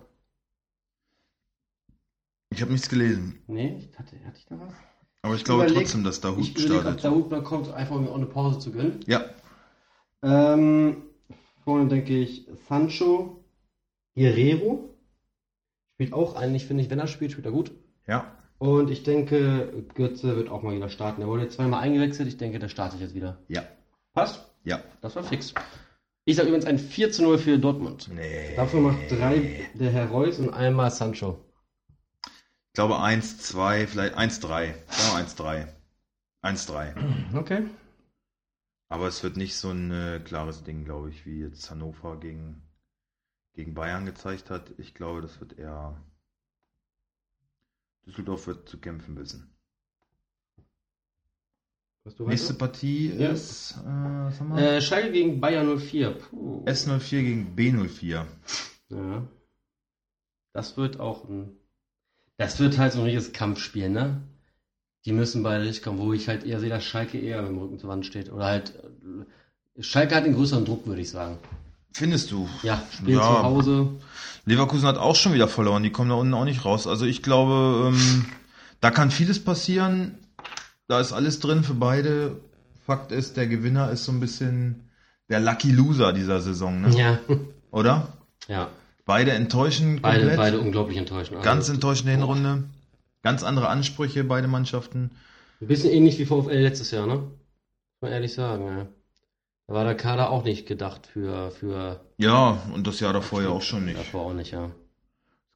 Ich 2.51 2.61
habe 2.61 2.71
nichts 2.71 2.89
gelesen. 2.89 3.43
Nee, 3.49 3.77
ich 3.79 3.99
hatte, 3.99 4.17
hatte 4.25 4.39
ich 4.39 4.47
da 4.47 4.61
was? 4.61 4.73
Aber 5.23 5.35
ich 5.35 5.45
glaube 5.45 5.65
Überleg- 5.65 5.75
trotzdem, 5.75 6.05
dass 6.05 6.21
da 6.21 6.31
Hut 6.31 6.39
ich 6.41 6.63
startet. 6.63 7.03
der 7.03 7.11
Hut 7.11 7.31
mal 7.31 7.43
kommt, 7.43 7.73
einfach 7.73 7.97
um 7.97 8.05
mir 8.05 8.11
auch 8.11 8.17
eine 8.17 8.27
Pause 8.27 8.59
zu 8.61 8.71
gönnen. 8.73 9.01
Ja, 9.07 9.25
Ähm, 10.23 11.03
vorne 11.65 11.89
denke 11.89 12.17
ich 12.19 12.47
Sancho, 12.69 13.45
Guerrero. 14.15 14.91
Spielt 15.95 16.13
auch 16.13 16.37
eigentlich, 16.37 16.67
finde 16.67 16.83
ich, 16.85 16.91
wenn 16.91 16.99
er 17.01 17.07
spielt, 17.09 17.33
spielt 17.33 17.47
er 17.47 17.53
gut. 17.53 17.73
ja. 18.07 18.33
Und 18.63 18.91
ich 18.91 19.03
denke, 19.03 19.87
Götze 19.95 20.37
wird 20.37 20.49
auch 20.49 20.63
mal 20.63 20.73
wieder 20.73 20.89
starten. 20.89 21.21
Er 21.21 21.27
wurde 21.27 21.43
jetzt 21.43 21.57
zweimal 21.57 21.83
eingewechselt. 21.83 22.29
Ich 22.29 22.37
denke, 22.37 22.61
der 22.61 22.69
startet 22.69 23.01
jetzt 23.01 23.13
wieder. 23.13 23.39
Ja. 23.49 23.65
Passt? 24.15 24.55
Ja. 24.63 24.81
Das 25.01 25.17
war 25.17 25.25
fix. 25.25 25.53
Ich 26.27 26.37
sage 26.37 26.47
übrigens 26.47 26.67
ein 26.67 26.79
4 26.79 27.11
zu 27.11 27.25
0 27.25 27.39
für 27.39 27.59
Dortmund. 27.59 28.09
Nee. 28.15 28.55
Dafür 28.55 28.79
macht 28.79 29.11
drei 29.11 29.69
der 29.75 29.91
Herr 29.91 30.11
Reus 30.11 30.39
und 30.39 30.55
einmal 30.55 30.93
Sancho. 30.93 31.45
Ich 32.25 32.75
glaube 32.75 33.01
1, 33.01 33.39
2, 33.39 33.89
vielleicht 33.89 34.15
1, 34.15 34.39
3. 34.39 34.67
Ja, 34.67 35.17
1, 35.17 35.35
3. 35.35 35.67
1, 36.43 36.67
3. 36.67 36.95
Okay. 37.35 37.65
Aber 38.89 39.09
es 39.09 39.25
wird 39.25 39.37
nicht 39.37 39.57
so 39.57 39.71
ein 39.71 39.91
äh, 39.91 40.21
klares 40.21 40.63
Ding, 40.63 40.85
glaube 40.85 41.11
ich, 41.11 41.27
wie 41.27 41.41
jetzt 41.41 41.69
Hannover 41.69 42.17
gegen, 42.21 42.63
gegen 43.55 43.75
Bayern 43.75 44.07
gezeigt 44.07 44.51
hat. 44.51 44.71
Ich 44.79 44.95
glaube, 44.95 45.21
das 45.21 45.41
wird 45.41 45.59
eher. 45.59 46.01
Düsseldorf 48.07 48.47
wird 48.47 48.69
zu 48.69 48.79
kämpfen 48.79 49.17
wissen. 49.17 49.49
Nächste? 52.19 52.55
Partie 52.55 53.13
Ja. 53.17 53.29
ist. 53.31 53.77
Äh? 53.87 54.77
Äh, 54.77 54.81
Schalke 54.81 55.13
gegen 55.13 55.41
Bayern 55.41 55.79
04. 55.79 56.11
Puh. 56.11 56.65
S04 56.67 57.11
gegen 57.23 57.55
B04. 57.57 58.27
Ja. 58.89 59.23
Das 60.53 60.77
wird 60.77 60.99
auch 60.99 61.29
ein. 61.29 61.57
Das 62.39 62.59
wird 62.59 62.77
halt 62.79 62.93
so 62.93 62.99
ein 62.99 63.05
richtiges 63.05 63.33
Kampfspiel, 63.33 63.89
ne? 63.89 64.21
Die 65.05 65.13
müssen 65.13 65.43
beide 65.45 65.65
richtig 65.65 65.85
kommen, 65.85 65.99
wo 66.01 66.13
ich 66.13 66.29
halt 66.29 66.45
eher 66.45 66.59
sehe, 66.59 66.71
dass 66.71 66.85
Schalke 66.85 67.19
eher 67.21 67.41
mit 67.43 67.51
dem 67.53 67.59
Rücken 67.59 67.79
zur 67.79 67.91
Wand 67.91 68.05
steht. 68.05 68.33
Oder 68.33 68.47
halt. 68.47 68.75
äh, 69.77 69.83
Schalke 69.83 70.17
hat 70.17 70.25
den 70.25 70.35
größeren 70.35 70.65
Druck, 70.65 70.87
würde 70.87 71.01
ich 71.01 71.11
sagen. 71.11 71.39
Findest 71.93 72.31
du? 72.31 72.49
Ja, 72.63 72.83
Spiel 72.93 73.15
Ja. 73.15 73.21
zu 73.21 73.43
Hause. 73.43 73.89
Leverkusen 74.45 74.87
hat 74.89 74.97
auch 74.99 75.15
schon 75.17 75.35
wieder 75.35 75.49
verloren, 75.49 75.83
die 75.83 75.91
kommen 75.91 76.09
da 76.11 76.17
unten 76.17 76.35
auch 76.35 76.45
nicht 76.45 76.65
raus. 76.65 76.87
Also 76.87 77.05
ich 77.07 77.23
glaube, 77.23 77.93
ähm, 77.95 78.25
da 78.81 78.91
kann 78.91 79.11
vieles 79.11 79.43
passieren. 79.45 80.19
Da 80.89 81.01
ist 81.01 81.13
alles 81.13 81.39
drin 81.41 81.63
für 81.65 81.75
beide. 81.75 82.41
Fakt 82.85 83.13
ist, 83.13 83.37
der 83.37 83.47
Gewinner 83.47 83.91
ist 83.91 84.05
so 84.05 84.11
ein 84.13 84.19
bisschen 84.19 84.89
der 85.29 85.39
Lucky 85.41 85.71
Loser 85.71 86.13
dieser 86.13 86.41
Saison, 86.41 86.81
ne? 86.81 86.91
Ja. 86.97 87.19
oder? 87.71 88.09
Ja. 88.49 88.69
Beide 89.05 89.31
enttäuschen 89.33 90.01
Beide, 90.01 90.19
komplett. 90.21 90.37
beide 90.39 90.61
unglaublich 90.61 90.99
enttäuschend. 90.99 91.37
Also, 91.37 91.45
Ganz 91.49 91.69
enttäuschende 91.69 92.13
Hinrunde. 92.13 92.65
Ganz 93.23 93.45
andere 93.45 93.69
Ansprüche, 93.69 94.25
beide 94.25 94.49
Mannschaften. 94.49 95.13
Ein 95.61 95.69
bisschen 95.69 95.91
ähnlich 95.91 96.19
wie 96.19 96.27
VfL 96.27 96.59
letztes 96.59 96.91
Jahr, 96.91 97.07
ne? 97.07 97.15
Muss 97.19 97.31
man 98.01 98.13
ehrlich 98.13 98.35
sagen, 98.35 98.67
ja. 98.67 98.87
Da 99.73 99.77
war 99.79 99.85
der 99.85 99.97
Kader 99.97 100.29
auch 100.29 100.45
nicht 100.45 100.67
gedacht 100.67 101.07
für, 101.07 101.51
für 101.51 101.99
Ja, 102.19 102.63
und 102.75 102.87
das 102.87 103.01
Jahr 103.01 103.13
davor 103.13 103.43
ja 103.43 103.49
auch 103.51 103.63
schon 103.63 103.85
nicht. 103.85 103.99
davor 103.99 104.27
auch 104.27 104.35
nicht, 104.35 104.51
ja. 104.53 104.71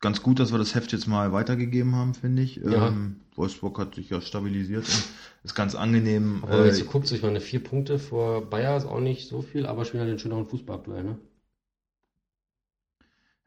Ganz 0.01 0.23
gut, 0.23 0.39
dass 0.41 0.53
wir 0.53 0.59
das 0.59 0.75
Heft 0.75 0.93
jetzt 0.93 1.07
mal 1.07 1.33
weitergegeben 1.33 1.95
haben, 1.97 2.14
finde 2.14 2.43
ich. 2.43 2.59
Ja. 2.64 2.89
Ähm, 2.89 3.21
Wolfsburg 3.35 3.79
hat 3.79 3.95
sich 3.95 4.11
ja 4.11 4.21
stabilisiert 4.21 4.87
und 4.89 5.03
ist 5.45 5.55
ganz 5.55 5.75
angenehm. 5.75 6.43
Aber 6.43 6.59
wenn 6.59 6.67
Äh, 6.67 6.69
jetzt 6.69 7.09
so, 7.09 7.14
ich 7.14 7.23
meine, 7.23 7.41
vier 7.43 7.62
Punkte 7.62 7.99
vor 7.99 8.49
Bayer 8.49 8.77
ist 8.79 8.87
auch 8.87 9.01
nicht 9.01 9.29
so 9.29 9.43
viel, 9.43 9.67
aber 9.67 9.85
spielen 9.85 10.01
halt 10.03 10.11
den 10.12 10.19
schöneren 10.19 10.47
Fußball 10.47 10.77
aktuell, 10.79 11.05
ne? 11.05 11.19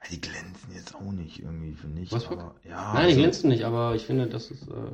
Ja, 0.03 0.09
die 0.11 0.21
glänzen 0.21 0.73
jetzt 0.73 0.95
auch 0.95 1.11
nicht 1.11 1.39
irgendwie, 1.41 1.73
finde 1.73 2.01
ich. 2.01 2.11
Wolfsburg? 2.11 2.39
Aber, 2.39 2.55
ja, 2.67 2.93
Nein, 2.93 3.01
die 3.01 3.05
also, 3.05 3.19
glänzen 3.21 3.49
nicht, 3.49 3.63
aber 3.65 3.95
ich 3.95 4.05
finde, 4.05 4.27
das 4.27 4.51
ist 4.51 4.67
äh, 4.67 4.91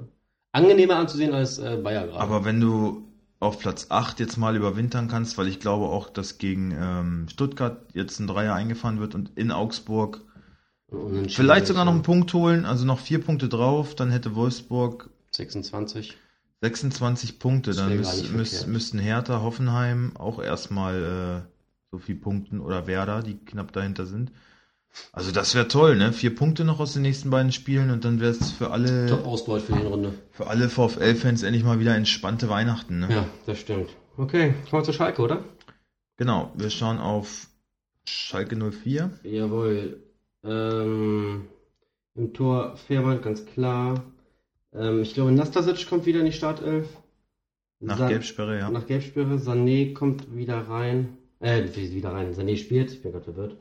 angenehmer 0.51 0.95
anzusehen 0.97 1.33
als 1.33 1.57
äh, 1.59 1.77
Bayer 1.77 2.07
gerade. 2.07 2.19
aber 2.19 2.45
wenn 2.45 2.59
du 2.59 3.07
auf 3.39 3.59
Platz 3.59 3.87
8 3.89 4.19
jetzt 4.19 4.37
mal 4.37 4.55
überwintern 4.55 5.07
kannst, 5.07 5.37
weil 5.37 5.47
ich 5.47 5.59
glaube 5.59 5.85
auch, 5.85 6.09
dass 6.09 6.37
gegen 6.37 6.71
ähm, 6.71 7.27
Stuttgart 7.29 7.85
jetzt 7.93 8.19
ein 8.19 8.27
Dreier 8.27 8.53
eingefahren 8.55 8.99
wird 8.99 9.15
und 9.15 9.31
in 9.37 9.51
Augsburg 9.51 10.21
vielleicht 11.27 11.67
sogar 11.67 11.85
noch 11.85 11.93
einen 11.93 12.03
Punkt 12.03 12.33
holen, 12.33 12.65
also 12.65 12.85
noch 12.85 12.99
vier 12.99 13.21
Punkte 13.21 13.49
drauf, 13.49 13.95
dann 13.95 14.11
hätte 14.11 14.35
Wolfsburg 14.35 15.09
26. 15.31 16.15
26 16.61 17.39
Punkte, 17.39 17.71
Das 17.71 17.77
dann 17.77 17.97
müß, 17.97 18.31
müß, 18.31 18.67
müssten 18.67 18.99
Hertha, 18.99 19.41
Hoffenheim 19.41 20.15
auch 20.15 20.41
erstmal 20.41 21.45
äh, 21.45 21.51
so 21.91 21.99
viel 21.99 22.15
punkten 22.15 22.59
oder 22.59 22.87
Werder, 22.87 23.21
die 23.21 23.37
knapp 23.37 23.73
dahinter 23.73 24.05
sind. 24.05 24.31
Also 25.11 25.31
das 25.31 25.55
wäre 25.55 25.67
toll, 25.67 25.95
ne? 25.97 26.13
Vier 26.13 26.33
Punkte 26.35 26.63
noch 26.65 26.79
aus 26.79 26.93
den 26.93 27.01
nächsten 27.01 27.29
beiden 27.29 27.51
Spielen 27.51 27.89
und 27.91 28.05
dann 28.05 28.19
wäre 28.19 28.31
es 28.31 28.51
für 28.51 28.71
alle 28.71 29.07
Top-Ausbeut 29.07 29.61
für 29.61 29.73
die 29.73 29.83
Runde. 29.85 30.13
für 30.31 30.47
alle 30.47 30.69
VfL-Fans 30.69 31.43
endlich 31.43 31.63
mal 31.63 31.79
wieder 31.79 31.95
entspannte 31.95 32.49
Weihnachten, 32.49 32.99
ne? 32.99 33.07
Ja, 33.11 33.25
das 33.45 33.59
stimmt. 33.59 33.89
Okay, 34.17 34.53
kommen 34.69 34.81
wir 34.81 34.85
zu 34.85 34.93
Schalke, 34.93 35.21
oder? 35.21 35.43
Genau, 36.17 36.51
wir 36.55 36.69
schauen 36.69 36.97
auf 36.97 37.47
Schalke 38.05 38.55
04. 38.55 39.11
Jawohl. 39.23 40.01
Ähm, 40.45 41.47
Im 42.15 42.33
Tor 42.33 42.77
Fährmann, 42.77 43.21
ganz 43.21 43.45
klar. 43.45 44.01
Ähm, 44.73 45.01
ich 45.01 45.13
glaube, 45.13 45.31
Nastasic 45.33 45.89
kommt 45.89 46.05
wieder 46.05 46.19
in 46.19 46.25
die 46.27 46.31
Startelf. 46.31 46.87
Nach 47.81 47.97
Sa- 47.97 48.07
Gelbsperre, 48.07 48.59
ja. 48.59 48.69
Nach 48.69 48.85
Gelbsperre. 48.87 49.35
Sané 49.35 49.93
kommt 49.93 50.33
wieder 50.35 50.69
rein. 50.69 51.17
Äh, 51.39 51.63
wieder 51.75 52.13
rein. 52.13 52.33
Sané 52.33 52.55
spielt. 52.55 52.91
Ich 52.91 53.01
bin 53.01 53.11
gerade 53.11 53.25
verwirrt. 53.25 53.57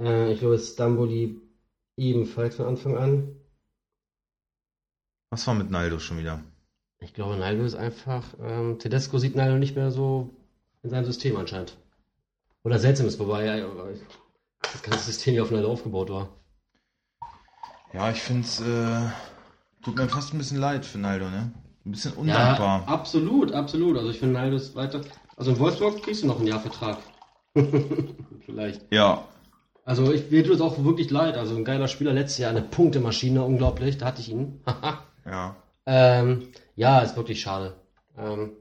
Äh, 0.00 0.32
ich 0.32 0.40
glaube, 0.40 0.58
Stamboli 0.58 1.40
ebenfalls 1.96 2.56
von 2.56 2.66
Anfang 2.66 2.96
an. 2.96 3.36
Was 5.30 5.46
war 5.46 5.54
mit 5.54 5.70
Naldo 5.70 5.98
schon 5.98 6.18
wieder? 6.18 6.42
Ich 7.00 7.14
glaube, 7.14 7.36
Naldo 7.36 7.64
ist 7.64 7.74
einfach. 7.74 8.24
Ähm, 8.40 8.78
Tedesco 8.78 9.18
sieht 9.18 9.36
Naldo 9.36 9.58
nicht 9.58 9.76
mehr 9.76 9.90
so 9.90 10.30
in 10.82 10.90
seinem 10.90 11.04
System 11.04 11.36
anscheinend. 11.36 11.76
Oder 12.64 12.78
seltsam 12.78 13.06
ist, 13.06 13.18
wobei 13.18 13.44
ja, 13.46 13.66
das 14.60 14.82
ganze 14.82 15.04
System 15.04 15.32
hier 15.32 15.42
auf 15.42 15.50
Naldo 15.50 15.70
aufgebaut 15.72 16.10
war. 16.10 16.28
Ja, 17.92 18.10
ich 18.10 18.20
finde 18.20 18.42
es, 18.42 18.60
äh, 18.60 19.10
tut 19.82 19.96
mir 19.96 20.08
fast 20.08 20.32
ein 20.34 20.38
bisschen 20.38 20.58
leid 20.58 20.84
für 20.84 20.98
Naldo, 20.98 21.28
ne? 21.30 21.52
Ein 21.84 21.90
bisschen 21.92 22.12
Ja, 22.12 22.52
undankbar. 22.52 22.86
absolut, 22.86 23.52
absolut. 23.52 23.96
Also 23.96 24.10
ich 24.10 24.18
finde 24.18 24.34
Naldo 24.34 24.56
ist 24.56 24.74
weiter. 24.74 25.00
Also 25.36 25.52
in 25.52 25.58
Wolfsburg 25.58 26.02
kriegst 26.02 26.22
du 26.22 26.26
noch 26.26 26.38
ein 26.38 26.46
Jahr 26.46 26.60
Vertrag. 26.60 26.98
Vielleicht. 28.46 28.82
Ja, 28.90 29.24
Also 29.90 30.12
ich, 30.12 30.30
mir 30.30 30.44
tut 30.44 30.54
es 30.54 30.60
auch 30.60 30.84
wirklich 30.84 31.10
leid. 31.10 31.36
Also 31.36 31.56
ein 31.56 31.64
geiler 31.64 31.88
Spieler 31.88 32.12
letztes 32.12 32.38
Jahr, 32.38 32.50
eine 32.52 32.62
Punktemaschine, 32.62 33.42
unglaublich. 33.42 33.98
Da 33.98 34.06
hatte 34.06 34.20
ich 34.20 34.28
ihn. 34.28 34.60
ja. 35.26 35.56
ähm, 35.84 36.46
ja, 36.76 37.00
ist 37.00 37.16
wirklich 37.16 37.40
schade. 37.40 37.74
Ähm, 38.16 38.52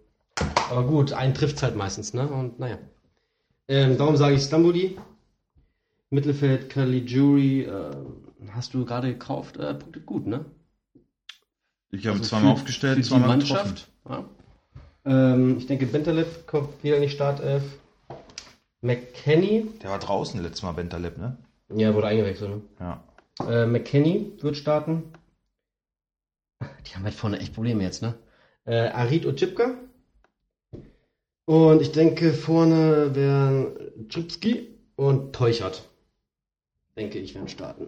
aber 0.72 0.88
gut, 0.88 1.14
einen 1.14 1.36
trifft 1.36 1.62
halt 1.62 1.76
meistens, 1.76 2.16
ne? 2.16 2.28
Und 2.28 2.58
naja. 2.58 2.80
Ähm, 3.68 4.00
darum 4.00 4.18
sage 4.18 4.34
ich 4.38 4.42
Stamboli. 4.42 4.98
Mittelfeld 6.10 6.72
Caligiuri, 6.72 7.62
äh, 7.62 7.96
hast 8.54 8.74
du 8.74 8.84
gerade 8.84 9.10
gekauft, 9.10 9.58
äh, 9.58 9.76
punktet 9.76 10.08
gut, 10.08 10.26
ne? 10.26 10.46
Ich 11.92 12.08
habe 12.08 12.18
Also 12.18 12.28
zweimal 12.30 12.56
für- 12.56 12.62
aufgestellt, 12.62 12.98
für 12.98 13.04
zweimal 13.04 13.38
getroffen. 13.38 13.56
Mannschaft. 13.68 13.88
Ja. 14.10 14.26
Ähm, 15.06 15.58
ich 15.60 15.68
denke, 15.68 15.86
Bentaleb 15.86 16.48
kommt 16.48 16.84
wieder 16.84 16.96
in 16.96 17.04
die 17.04 17.10
Startelf. 17.10 17.62
McKenny, 18.82 19.70
Der 19.82 19.90
war 19.90 20.00
draußen 20.00 20.42
letztes 20.42 20.64
Mal, 20.64 20.72
Bentaleb, 20.74 21.18
ne? 21.18 21.38
ja, 21.70 21.94
wurde 21.94 22.08
eingewechselt, 22.08 22.50
ne? 22.50 22.62
Ja. 22.80 23.04
Äh, 23.48 23.66
McKenny 23.66 24.38
wird 24.42 24.58
starten. 24.58 25.14
Die 26.88 26.96
haben 26.96 27.04
halt 27.04 27.14
vorne 27.14 27.40
echt 27.40 27.54
Probleme 27.54 27.84
jetzt, 27.84 28.02
ne? 28.02 28.16
Äh, 28.66 28.88
Arid 28.90 29.26
Ochipka. 29.26 29.76
Und 31.46 31.82
ich 31.82 31.92
denke, 31.92 32.34
vorne 32.34 33.16
wären 33.16 34.08
Chupski 34.08 34.78
und 34.96 35.34
Teuchert. 35.34 35.90
Denke 36.96 37.20
ich, 37.20 37.34
werden 37.34 37.48
starten. 37.48 37.88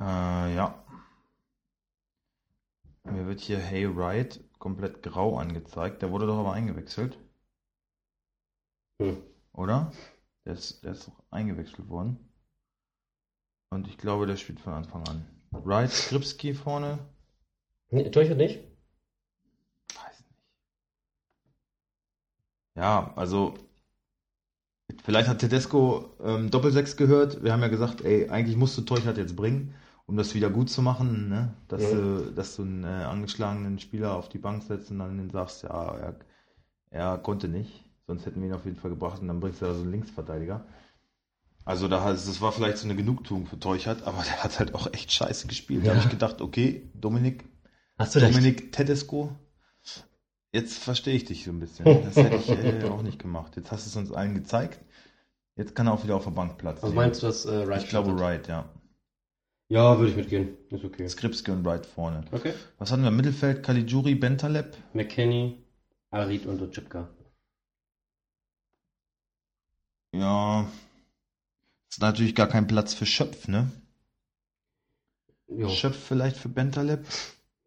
Äh, 0.00 0.54
ja. 0.54 0.82
Mir 3.04 3.26
wird 3.26 3.40
hier 3.40 3.58
Hey 3.58 3.86
Right 3.86 4.40
komplett 4.58 5.02
grau 5.02 5.36
angezeigt. 5.36 6.02
Der 6.02 6.10
wurde 6.10 6.26
doch 6.26 6.38
aber 6.38 6.52
eingewechselt, 6.52 7.18
Hm. 9.00 9.16
oder? 9.54 9.90
Der 10.44 10.52
ist, 10.52 10.84
der 10.84 10.92
ist 10.92 11.08
doch 11.08 11.22
eingewechselt 11.30 11.88
worden. 11.88 12.18
Und 13.70 13.88
ich 13.88 13.96
glaube, 13.98 14.26
der 14.26 14.36
spielt 14.36 14.60
von 14.60 14.74
Anfang 14.74 15.06
an. 15.08 15.24
Right, 15.52 15.90
Skripski 15.90 16.54
vorne. 16.54 16.98
Nee, 17.90 18.10
Teuchert 18.10 18.36
nicht? 18.36 18.60
Weiß 19.94 20.20
nicht. 20.20 20.36
Ja, 22.76 23.12
also 23.16 23.54
vielleicht 25.02 25.28
hat 25.28 25.38
Tedesco 25.38 26.10
ähm, 26.22 26.50
Doppelsechs 26.50 26.96
gehört. 26.96 27.42
Wir 27.42 27.52
haben 27.52 27.62
ja 27.62 27.68
gesagt, 27.68 28.02
ey, 28.02 28.28
eigentlich 28.28 28.56
musst 28.56 28.76
du 28.76 28.82
Teuchert 28.82 29.18
jetzt 29.18 29.36
bringen, 29.36 29.74
um 30.06 30.16
das 30.16 30.34
wieder 30.34 30.50
gut 30.50 30.68
zu 30.70 30.82
machen, 30.82 31.28
ne? 31.28 31.54
Dass, 31.68 31.82
Ja. 31.82 31.90
du, 31.90 32.32
dass 32.32 32.56
du 32.56 32.62
einen 32.62 32.84
äh, 32.84 32.86
angeschlagenen 32.86 33.78
Spieler 33.78 34.14
auf 34.14 34.28
die 34.28 34.38
Bank 34.38 34.62
setzt 34.62 34.90
und 34.90 34.98
dann 34.98 35.30
sagst, 35.30 35.62
ja, 35.62 35.94
er, 35.96 36.16
er 36.90 37.18
konnte 37.18 37.48
nicht. 37.48 37.89
Sonst 38.10 38.26
hätten 38.26 38.40
wir 38.40 38.48
ihn 38.48 38.54
auf 38.54 38.64
jeden 38.64 38.76
Fall 38.76 38.90
gebracht 38.90 39.22
und 39.22 39.28
dann 39.28 39.38
bringst 39.38 39.62
du 39.62 39.66
da 39.66 39.72
so 39.72 39.82
einen 39.82 39.92
Linksverteidiger. 39.92 40.64
Also 41.64 41.86
da 41.86 42.02
hat, 42.02 42.14
das 42.14 42.40
war 42.40 42.50
vielleicht 42.50 42.78
so 42.78 42.86
eine 42.88 42.96
Genugtuung 42.96 43.46
für 43.46 43.56
Teuchert, 43.60 44.02
aber 44.02 44.24
der 44.24 44.42
hat 44.42 44.58
halt 44.58 44.74
auch 44.74 44.92
echt 44.92 45.12
scheiße 45.12 45.46
gespielt. 45.46 45.82
Da 45.86 45.90
Ja. 45.90 45.94
habe 45.94 46.04
ich 46.04 46.10
gedacht, 46.10 46.40
okay, 46.40 46.90
Dominik, 46.94 47.44
Hast 48.00 48.16
Dominik 48.16 48.72
Tedesco, 48.72 49.30
jetzt 50.50 50.78
verstehe 50.78 51.14
ich 51.14 51.24
dich 51.24 51.44
so 51.44 51.52
ein 51.52 51.60
bisschen. 51.60 51.84
Das 51.84 52.16
hätte 52.16 52.34
ich 52.34 52.50
äh, 52.50 52.82
auch 52.90 53.02
nicht 53.02 53.20
gemacht. 53.20 53.54
Jetzt 53.54 53.70
hast 53.70 53.86
du 53.86 53.90
es 53.90 53.96
uns 53.96 54.10
allen 54.10 54.34
gezeigt. 54.34 54.80
Jetzt 55.54 55.76
kann 55.76 55.86
er 55.86 55.92
auch 55.92 56.02
wieder 56.02 56.16
auf 56.16 56.24
der 56.24 56.32
Bank 56.32 56.58
Platz 56.58 56.82
Also 56.82 56.92
meinst 56.92 57.22
du, 57.22 57.28
dass 57.28 57.46
äh, 57.46 57.64
Wright 57.68 57.84
Ich 57.84 57.90
glaube? 57.90 58.18
Wright, 58.18 58.48
ja. 58.48 58.68
Ja, 59.68 59.96
würde 60.00 60.10
ich 60.10 60.16
mitgehen. 60.16 60.56
Ist 60.70 60.84
okay. 60.84 61.08
Skripski 61.08 61.52
und 61.52 61.64
Wright 61.64 61.86
vorne. 61.86 62.24
Okay. 62.32 62.54
Was 62.78 62.90
hatten 62.90 63.04
wir? 63.04 63.12
Mittelfeld, 63.12 63.62
Caligiuri, 63.62 64.16
Bentaleb. 64.16 64.76
McKenny, 64.94 65.62
Arid 66.10 66.46
und 66.46 66.60
Ochipka. 66.60 67.08
Ja. 70.12 70.70
Ist 71.90 72.00
natürlich 72.00 72.34
gar 72.34 72.48
kein 72.48 72.66
Platz 72.66 72.94
für 72.94 73.06
Schöpf, 73.06 73.48
ne? 73.48 73.70
Jo. 75.48 75.68
Schöpf 75.68 75.96
vielleicht 75.96 76.36
für 76.36 76.48
Bentaleb. 76.48 77.06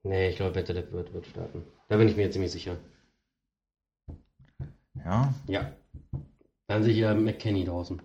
Nee, 0.04 0.30
ich 0.30 0.36
glaube, 0.38 0.54
Bentaleb 0.54 0.91
wird, 0.91 1.14
wird 1.14 1.26
starten. 1.28 1.66
Da 1.89 1.98
bin 1.98 2.08
ich 2.08 2.16
mir 2.16 2.24
jetzt 2.24 2.34
ziemlich 2.34 2.52
sicher. 2.52 2.78
Ja. 4.96 5.34
Ja. 5.48 5.74
Dann 6.68 6.84
sehe 6.84 6.94
ich 6.94 7.00
ja 7.00 7.14
McKenny 7.14 7.66
draußen. 7.66 8.02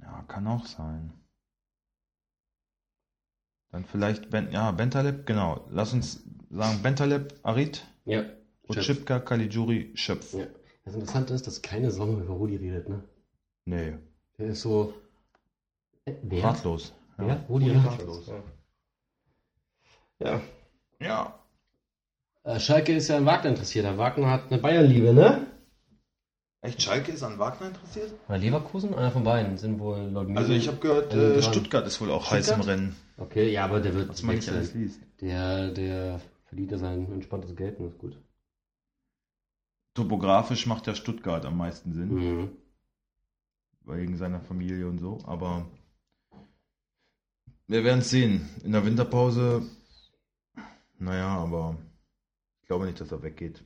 Ja, 0.00 0.22
kann 0.28 0.46
auch 0.46 0.66
sein. 0.66 1.12
Dann 3.72 3.84
vielleicht 3.84 4.30
ben, 4.30 4.52
ja, 4.52 4.70
Bentaleb, 4.70 5.26
genau. 5.26 5.66
Lass 5.70 5.92
uns 5.92 6.22
sagen 6.50 6.82
Bentaleb, 6.82 7.34
Arid, 7.42 7.84
Ja. 8.04 8.24
Ochipka, 8.68 9.20
Caligiuri, 9.20 9.90
Schöpf. 9.94 10.32
Ja. 10.34 10.46
Das 10.84 10.94
Interessante 10.94 11.34
ist, 11.34 11.46
dass 11.46 11.62
keine 11.62 11.90
Sau 11.90 12.08
über 12.12 12.34
Rudi 12.34 12.56
redet, 12.56 12.88
ne? 12.88 13.02
Nee, 13.64 13.94
Der 14.38 14.48
ist 14.48 14.62
so. 14.62 14.94
Äh, 16.04 16.12
wer? 16.22 16.44
ratlos. 16.44 16.92
Ja, 17.18 17.42
Rudi 17.48 17.70
Rudi 17.70 17.86
ratlos. 17.86 18.26
Ja. 18.26 18.42
ja. 20.20 20.40
Ja. 21.00 21.38
Äh, 22.44 22.60
Schalke 22.60 22.94
ist 22.94 23.08
ja 23.08 23.16
an 23.16 23.24
Wagner 23.26 23.50
interessiert. 23.50 23.84
Der 23.86 23.96
Wagner 23.96 24.30
hat 24.30 24.50
eine 24.50 24.60
Bayernliebe, 24.60 25.14
ne? 25.14 25.46
Echt, 26.60 26.80
Schalke 26.82 27.12
ist 27.12 27.22
an 27.22 27.38
Wagner 27.38 27.68
interessiert? 27.68 28.12
Oder 28.28 28.38
Leverkusen? 28.38 28.94
Einer 28.94 29.10
von 29.10 29.24
beiden 29.24 29.56
sind 29.58 29.78
wohl 29.80 29.98
laut 29.98 30.28
Also 30.36 30.52
ich 30.52 30.66
habe 30.68 30.78
gehört, 30.78 31.12
Also 31.12 31.26
äh. 31.26 31.42
Stuttgart 31.42 31.86
ist 31.86 32.00
wohl 32.00 32.10
auch 32.10 32.30
heiß 32.30 32.48
im 32.48 32.54
Stuttgart? 32.54 32.68
Rennen. 32.78 32.96
Okay, 33.16 33.50
ja, 33.52 33.64
aber 33.64 33.80
der 33.80 33.94
wird 33.94 34.08
Was 34.10 34.22
man 34.22 34.36
nicht 34.36 34.46
wechseln. 34.46 34.56
alles 34.58 34.74
liest. 34.74 35.00
Der, 35.20 35.70
der 35.70 36.20
verdient 36.46 36.72
ja 36.72 36.78
sein 36.78 37.10
entspanntes 37.12 37.54
Geld 37.56 37.78
und 37.80 37.88
ist 37.88 37.98
gut. 37.98 38.16
Topografisch 39.94 40.66
macht 40.66 40.86
ja 40.86 40.94
Stuttgart 40.94 41.44
am 41.46 41.56
meisten 41.56 41.92
Sinn, 41.92 42.14
Mhm. 42.14 42.50
wegen 43.86 44.16
seiner 44.16 44.40
Familie 44.40 44.88
und 44.88 44.98
so, 44.98 45.18
aber 45.24 45.66
wir 47.66 47.84
werden 47.84 48.00
es 48.00 48.10
sehen. 48.10 48.48
In 48.64 48.72
der 48.72 48.84
Winterpause, 48.84 49.62
naja, 50.98 51.28
aber 51.28 51.76
ich 52.60 52.66
glaube 52.66 52.86
nicht, 52.86 53.00
dass 53.00 53.12
er 53.12 53.22
weggeht. 53.22 53.64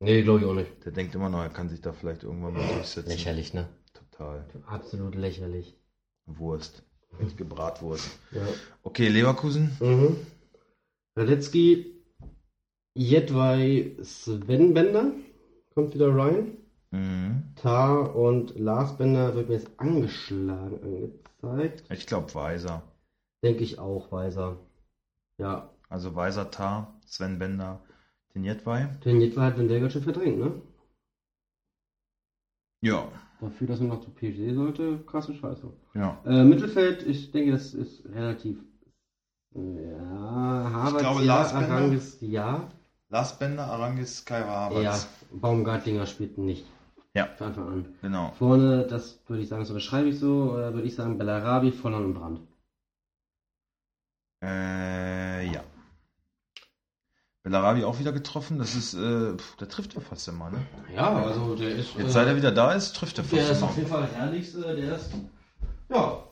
Nee, 0.00 0.22
glaube 0.22 0.40
ich 0.40 0.46
auch 0.46 0.54
nicht. 0.54 0.84
Der 0.84 0.92
denkt 0.92 1.14
immer 1.14 1.28
noch, 1.28 1.40
er 1.40 1.50
kann 1.50 1.68
sich 1.68 1.80
da 1.80 1.92
vielleicht 1.92 2.22
irgendwann 2.24 2.54
mal 2.54 2.66
durchsetzen. 2.74 3.10
Lächerlich, 3.10 3.52
ne? 3.54 3.68
Total. 3.92 4.46
Absolut 4.66 5.14
lächerlich. 5.14 5.76
Wurst. 6.26 6.82
Richtige 7.18 7.44
Bratwurst. 7.44 8.18
Ja. 8.30 8.46
Okay, 8.82 9.08
Leverkusen. 9.08 9.76
Mhm. 9.80 10.16
Radetzky, 11.16 11.86
Jedwai, 12.94 13.96
Sven 14.02 14.74
Bender 14.74 15.12
kommt 15.80 15.94
wieder 15.94 16.14
rein. 16.14 16.58
Mhm. 16.90 17.44
Tar 17.56 18.14
und 18.14 18.58
Lars 18.58 18.96
Bender 18.98 19.34
wird 19.34 19.48
mir 19.48 19.54
jetzt 19.54 19.70
angeschlagen 19.78 20.78
angezeigt. 21.42 21.84
Ich 21.90 22.06
glaube 22.06 22.34
Weiser. 22.34 22.82
Denke 23.42 23.62
ich 23.64 23.78
auch, 23.78 24.12
Weiser. 24.12 24.58
Ja, 25.38 25.70
Also 25.88 26.14
Weiser 26.14 26.50
Tar, 26.50 26.94
Sven 27.06 27.38
Bender, 27.38 27.80
den 28.34 28.44
Jedwai. 28.44 28.88
den 29.04 29.20
Jedwai 29.22 29.46
hat 29.46 29.58
Wendelgert 29.58 29.92
schon 29.92 30.02
verdrängt, 30.02 30.38
ne? 30.38 30.60
Ja. 32.82 33.08
Dafür, 33.40 33.66
dass 33.66 33.80
man 33.80 33.88
noch 33.88 34.00
zu 34.02 34.10
PSG 34.10 34.52
sollte, 34.54 34.98
krasse 35.06 35.34
Scheiße. 35.34 35.72
Ja. 35.94 36.20
Äh, 36.26 36.44
Mittelfeld, 36.44 37.06
ich 37.06 37.30
denke, 37.30 37.52
das 37.52 37.72
ist 37.72 38.04
relativ. 38.06 38.58
Ja, 39.54 40.70
Harvard, 40.72 40.98
glaube, 41.00 41.20
ja, 41.20 41.26
Lars 41.26 41.52
Bender. 41.54 41.68
Arangis, 41.68 42.18
ja. 42.20 42.68
Lars 43.10 43.38
Bender, 43.38 43.66
Arangis, 43.66 44.24
Kai 44.24 44.42
Havertz. 44.42 44.82
Ja, 44.82 44.98
Baumgartlinger 45.32 46.06
spielt 46.06 46.38
nicht. 46.38 46.64
Ja. 47.12 47.26
Von 47.36 47.48
Anfang 47.48 47.68
an. 47.68 47.94
Genau. 48.02 48.30
Vorne, 48.38 48.86
das 48.86 49.18
würde 49.26 49.42
ich 49.42 49.48
sagen, 49.48 49.62
das 49.62 49.70
unterschreibe 49.70 50.08
ich 50.08 50.20
so, 50.20 50.52
oder 50.52 50.72
würde 50.74 50.86
ich 50.86 50.94
sagen, 50.94 51.18
Bellarabi, 51.18 51.72
Volland 51.72 52.06
und 52.06 52.14
Brand. 52.14 52.40
Äh, 54.44 55.52
ja. 55.52 55.64
Bellarabi 57.42 57.82
auch 57.82 57.98
wieder 57.98 58.12
getroffen. 58.12 58.58
Das 58.58 58.76
ist, 58.76 58.94
äh, 58.94 59.36
pf, 59.36 59.56
der 59.56 59.68
trifft 59.68 59.94
ja 59.94 60.00
fast 60.00 60.28
immer, 60.28 60.50
ne? 60.50 60.64
Ja, 60.94 61.12
also 61.24 61.56
der 61.56 61.74
ist. 61.74 61.96
Jetzt 61.96 62.12
seit 62.12 62.28
er 62.28 62.36
wieder 62.36 62.52
da 62.52 62.74
ist, 62.74 62.94
trifft 62.94 63.18
er 63.18 63.24
der 63.24 63.38
fast 63.38 63.50
ist 63.50 63.58
immer. 63.58 63.70
auf 63.70 63.76
jeden 63.76 63.88
Fall 63.88 64.06
herrlichst, 64.06 64.54
äh, 64.56 64.76
der 64.76 64.94
ist. 64.94 65.10
Ja. 65.88 66.24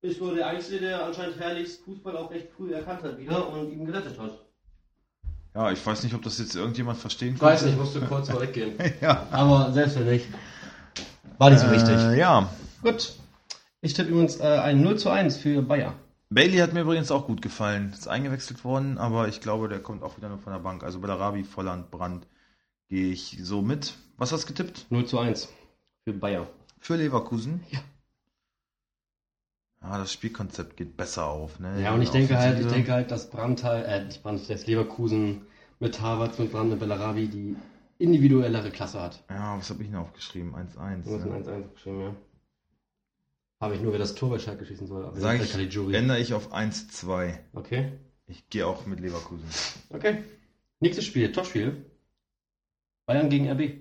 ist 0.00 0.20
wohl 0.20 0.34
der 0.34 0.48
Einzige, 0.48 0.80
der 0.80 1.06
anscheinend 1.06 1.38
herrlichst 1.38 1.84
Fußball 1.84 2.16
auch 2.16 2.32
recht 2.32 2.48
früh 2.56 2.72
erkannt 2.72 3.04
hat 3.04 3.16
wieder 3.16 3.48
und 3.48 3.70
ihm 3.70 3.84
gerettet 3.84 4.18
hat. 4.18 4.47
Ja, 5.54 5.72
ich 5.72 5.84
weiß 5.84 6.02
nicht, 6.04 6.14
ob 6.14 6.22
das 6.22 6.38
jetzt 6.38 6.54
irgendjemand 6.54 6.98
verstehen 6.98 7.34
Ich 7.34 7.40
weiß 7.40 7.62
nicht, 7.62 7.72
ich 7.72 7.78
musste 7.78 8.00
kurz 8.00 8.28
mal 8.28 8.40
weggehen. 8.40 8.74
ja. 9.00 9.26
Aber 9.30 9.72
selbst 9.72 9.98
wenn 9.98 10.06
nicht. 10.06 10.26
War 11.38 11.50
nicht 11.50 11.60
so 11.60 11.70
wichtig. 11.70 11.96
Äh, 11.96 12.18
ja. 12.18 12.48
Gut. 12.82 13.14
Ich 13.80 13.94
tippe 13.94 14.10
übrigens 14.10 14.40
äh, 14.40 14.44
ein 14.44 14.82
0 14.82 14.98
zu 14.98 15.10
1 15.10 15.36
für 15.36 15.62
Bayer. 15.62 15.94
Bailey 16.30 16.58
hat 16.58 16.74
mir 16.74 16.82
übrigens 16.82 17.10
auch 17.10 17.26
gut 17.26 17.40
gefallen. 17.40 17.92
Ist 17.92 18.08
eingewechselt 18.08 18.64
worden, 18.64 18.98
aber 18.98 19.28
ich 19.28 19.40
glaube, 19.40 19.68
der 19.68 19.80
kommt 19.80 20.02
auch 20.02 20.16
wieder 20.16 20.28
nur 20.28 20.38
von 20.38 20.52
der 20.52 20.60
Bank. 20.60 20.82
Also 20.82 21.00
bei 21.00 21.06
der 21.06 21.18
Rabi, 21.18 21.44
Volland, 21.44 21.90
Brand 21.90 22.26
gehe 22.88 23.10
ich 23.10 23.38
so 23.40 23.62
mit. 23.62 23.94
Was 24.16 24.32
hast 24.32 24.44
du 24.44 24.48
getippt? 24.48 24.86
0 24.90 25.06
zu 25.06 25.18
1 25.18 25.48
für 26.04 26.12
Bayer. 26.12 26.46
Für 26.80 26.96
Leverkusen? 26.96 27.64
Ja. 27.70 27.78
Ja, 29.82 29.98
das 29.98 30.12
Spielkonzept 30.12 30.76
geht 30.76 30.96
besser 30.96 31.26
auf. 31.26 31.60
Ne? 31.60 31.80
Ja, 31.82 31.94
und 31.94 32.02
ich 32.02 32.10
denke 32.10 32.36
halt, 32.36 32.58
ich 32.60 32.66
denke 32.66 32.92
halt, 32.92 33.10
dass 33.10 33.30
Brandt 33.30 33.62
halt, 33.62 33.86
äh, 33.86 34.04
nicht 34.04 34.22
Brandt, 34.22 34.48
das 34.50 34.66
Leverkusen 34.66 35.42
mit 35.78 36.00
Havertz, 36.00 36.38
mit 36.38 36.50
Brandt 36.50 36.72
und 36.72 36.78
Bellarabi 36.80 37.28
die 37.28 37.56
individuellere 37.98 38.70
Klasse 38.70 39.00
hat. 39.00 39.22
Ja, 39.30 39.56
was 39.56 39.70
habe 39.70 39.82
ich 39.82 39.88
denn 39.88 39.98
aufgeschrieben? 39.98 40.54
1-1. 40.54 41.04
Du 41.04 41.14
hast 41.14 41.22
ein 41.22 41.44
1-1 41.44 41.72
geschrieben, 41.74 42.00
ja. 42.00 42.16
Habe 43.60 43.74
ich 43.74 43.80
nur, 43.80 43.92
wer 43.92 43.98
das 43.98 44.14
Tor 44.14 44.30
bei 44.30 44.38
Schalke 44.38 44.64
schießen 44.64 44.86
soll. 44.86 45.04
Aber 45.04 45.18
Sag 45.18 45.40
ich, 45.40 45.50
Caligiuri. 45.50 45.94
ändere 45.94 46.20
ich 46.20 46.32
auf 46.32 46.52
1-2. 46.52 47.38
Okay. 47.54 47.92
Ich 48.26 48.48
gehe 48.50 48.66
auch 48.66 48.86
mit 48.86 49.00
Leverkusen. 49.00 49.48
Okay. 49.90 50.22
Nächstes 50.80 51.06
Spiel, 51.06 51.32
Topspiel. 51.32 51.84
Bayern 53.06 53.30
gegen 53.30 53.50
RB. 53.50 53.80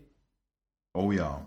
Oh 0.94 1.12
ja. 1.12 1.46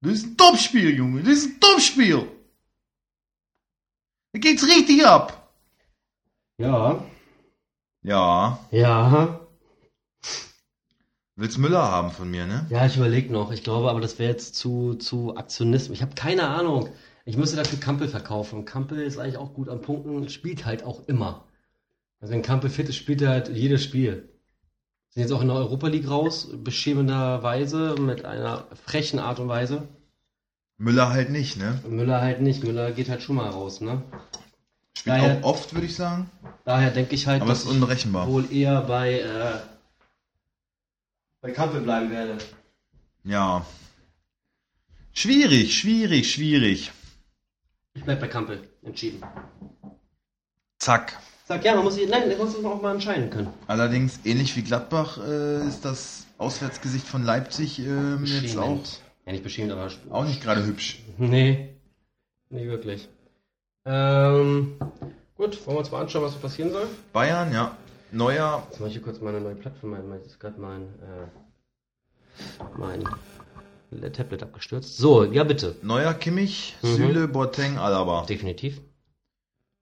Das 0.00 0.12
ist 0.14 0.26
ein 0.26 0.36
Topspiel, 0.36 0.94
Junge. 0.94 1.22
Das 1.22 1.38
ist 1.38 1.46
ein 1.46 1.60
Topspiel. 1.60 2.28
Da 4.38 4.50
geht's 4.50 4.64
richtig 4.64 5.04
ab. 5.04 5.50
Ja. 6.58 7.04
Ja. 8.02 8.60
Ja. 8.70 9.40
Willst 11.34 11.58
Müller 11.58 11.82
haben 11.82 12.12
von 12.12 12.30
mir, 12.30 12.46
ne? 12.46 12.64
Ja, 12.70 12.86
ich 12.86 12.96
überlege 12.96 13.32
noch. 13.32 13.50
Ich 13.50 13.64
glaube 13.64 13.90
aber, 13.90 14.00
das 14.00 14.20
wäre 14.20 14.30
jetzt 14.30 14.54
zu, 14.54 14.94
zu 14.94 15.36
Aktionismus. 15.36 15.96
Ich 15.96 16.02
habe 16.02 16.14
keine 16.14 16.46
Ahnung. 16.46 16.90
Ich 17.24 17.36
müsste 17.36 17.56
dafür 17.56 17.80
Kampel 17.80 18.06
verkaufen. 18.06 18.64
Kampel 18.64 19.00
ist 19.00 19.18
eigentlich 19.18 19.38
auch 19.38 19.54
gut 19.54 19.68
an 19.68 19.80
Punkten, 19.80 20.28
spielt 20.28 20.64
halt 20.64 20.84
auch 20.84 21.08
immer. 21.08 21.44
Also 22.20 22.32
wenn 22.32 22.42
Kampel 22.42 22.70
fit 22.70 22.88
ist, 22.88 22.96
spielt 22.96 23.20
er 23.22 23.30
halt 23.30 23.48
jedes 23.48 23.82
Spiel. 23.82 24.28
Sind 25.08 25.22
jetzt 25.22 25.32
auch 25.32 25.42
in 25.42 25.48
der 25.48 25.56
Europa 25.56 25.88
League 25.88 26.08
raus, 26.08 26.48
beschämenderweise, 26.62 27.96
mit 27.98 28.24
einer 28.24 28.68
frechen 28.84 29.18
Art 29.18 29.40
und 29.40 29.48
Weise. 29.48 29.88
Müller 30.78 31.10
halt 31.10 31.30
nicht, 31.30 31.56
ne? 31.56 31.80
Müller 31.88 32.20
halt 32.20 32.40
nicht. 32.40 32.62
Müller 32.62 32.92
geht 32.92 33.08
halt 33.08 33.22
schon 33.22 33.36
mal 33.36 33.48
raus, 33.50 33.80
ne? 33.80 34.02
Spielt 34.96 35.16
Daher- 35.16 35.38
auch 35.38 35.50
oft, 35.54 35.74
würde 35.74 35.86
ich 35.86 35.94
sagen. 35.96 36.30
Daher 36.64 36.90
denke 36.90 37.14
ich 37.14 37.26
halt, 37.26 37.42
Aber 37.42 37.50
dass 37.50 37.60
ist 37.60 37.64
ich 37.66 37.70
unberechenbar. 37.72 38.28
wohl 38.28 38.50
eher 38.52 38.80
bei, 38.82 39.20
äh, 39.20 39.58
bei 41.40 41.50
Kampel 41.52 41.80
bleiben 41.80 42.10
werde. 42.10 42.38
Ja. 43.24 43.64
Schwierig, 45.12 45.76
schwierig, 45.78 46.30
schwierig. 46.32 46.92
Ich 47.94 48.04
bleib 48.04 48.20
bei 48.20 48.28
Kampel. 48.28 48.68
Entschieden. 48.82 49.22
Zack. 50.78 51.18
Sag 51.46 51.64
ja, 51.64 51.74
man 51.74 51.84
muss 51.84 51.94
sich, 51.94 52.08
nein, 52.08 52.28
man 52.28 52.38
muss 52.38 52.54
sich 52.54 52.64
auch 52.64 52.80
mal 52.80 52.94
entscheiden 52.94 53.30
können. 53.30 53.48
Allerdings, 53.66 54.20
ähnlich 54.24 54.54
wie 54.54 54.62
Gladbach, 54.62 55.18
äh, 55.18 55.66
ist 55.66 55.84
das 55.84 56.26
Auswärtsgesicht 56.36 57.06
von 57.06 57.24
Leipzig 57.24 57.78
ähm, 57.80 58.24
jetzt 58.24 58.56
auch. 58.56 58.78
Ja, 59.28 59.32
nicht 59.32 59.44
beschämend, 59.44 59.72
aber. 59.72 59.90
auch 60.10 60.24
nicht 60.24 60.42
gerade 60.42 60.64
hübsch. 60.64 61.00
Nee. 61.18 61.68
Nee, 62.48 62.66
wirklich. 62.66 63.06
Ähm, 63.84 64.76
gut, 65.36 65.66
wollen 65.66 65.76
wir 65.76 65.80
uns 65.80 65.90
mal 65.90 66.00
anschauen, 66.00 66.22
was 66.24 66.32
so 66.32 66.38
passieren 66.38 66.72
soll? 66.72 66.86
Bayern, 67.12 67.52
ja. 67.52 67.76
Neuer, 68.10 68.62
Jetzt 68.70 68.80
mache 68.80 68.88
ich 68.88 68.94
hier 68.94 69.02
kurz 69.02 69.20
meine 69.20 69.38
neue 69.42 69.54
Plattform. 69.54 69.92
ein. 69.92 70.10
Jetzt 70.14 70.28
ist 70.28 70.40
gerade 70.40 70.58
mein, 70.58 70.82
äh, 71.02 71.26
mein 72.78 73.04
Tablet 74.14 74.42
abgestürzt. 74.42 74.96
So, 74.96 75.24
ja, 75.24 75.44
bitte. 75.44 75.76
neuer 75.82 76.14
Kimmich, 76.14 76.74
Mhm. 76.80 76.86
Süle, 76.96 77.28
Boateng, 77.28 77.76
Alaba. 77.76 78.24
Definitiv. 78.24 78.80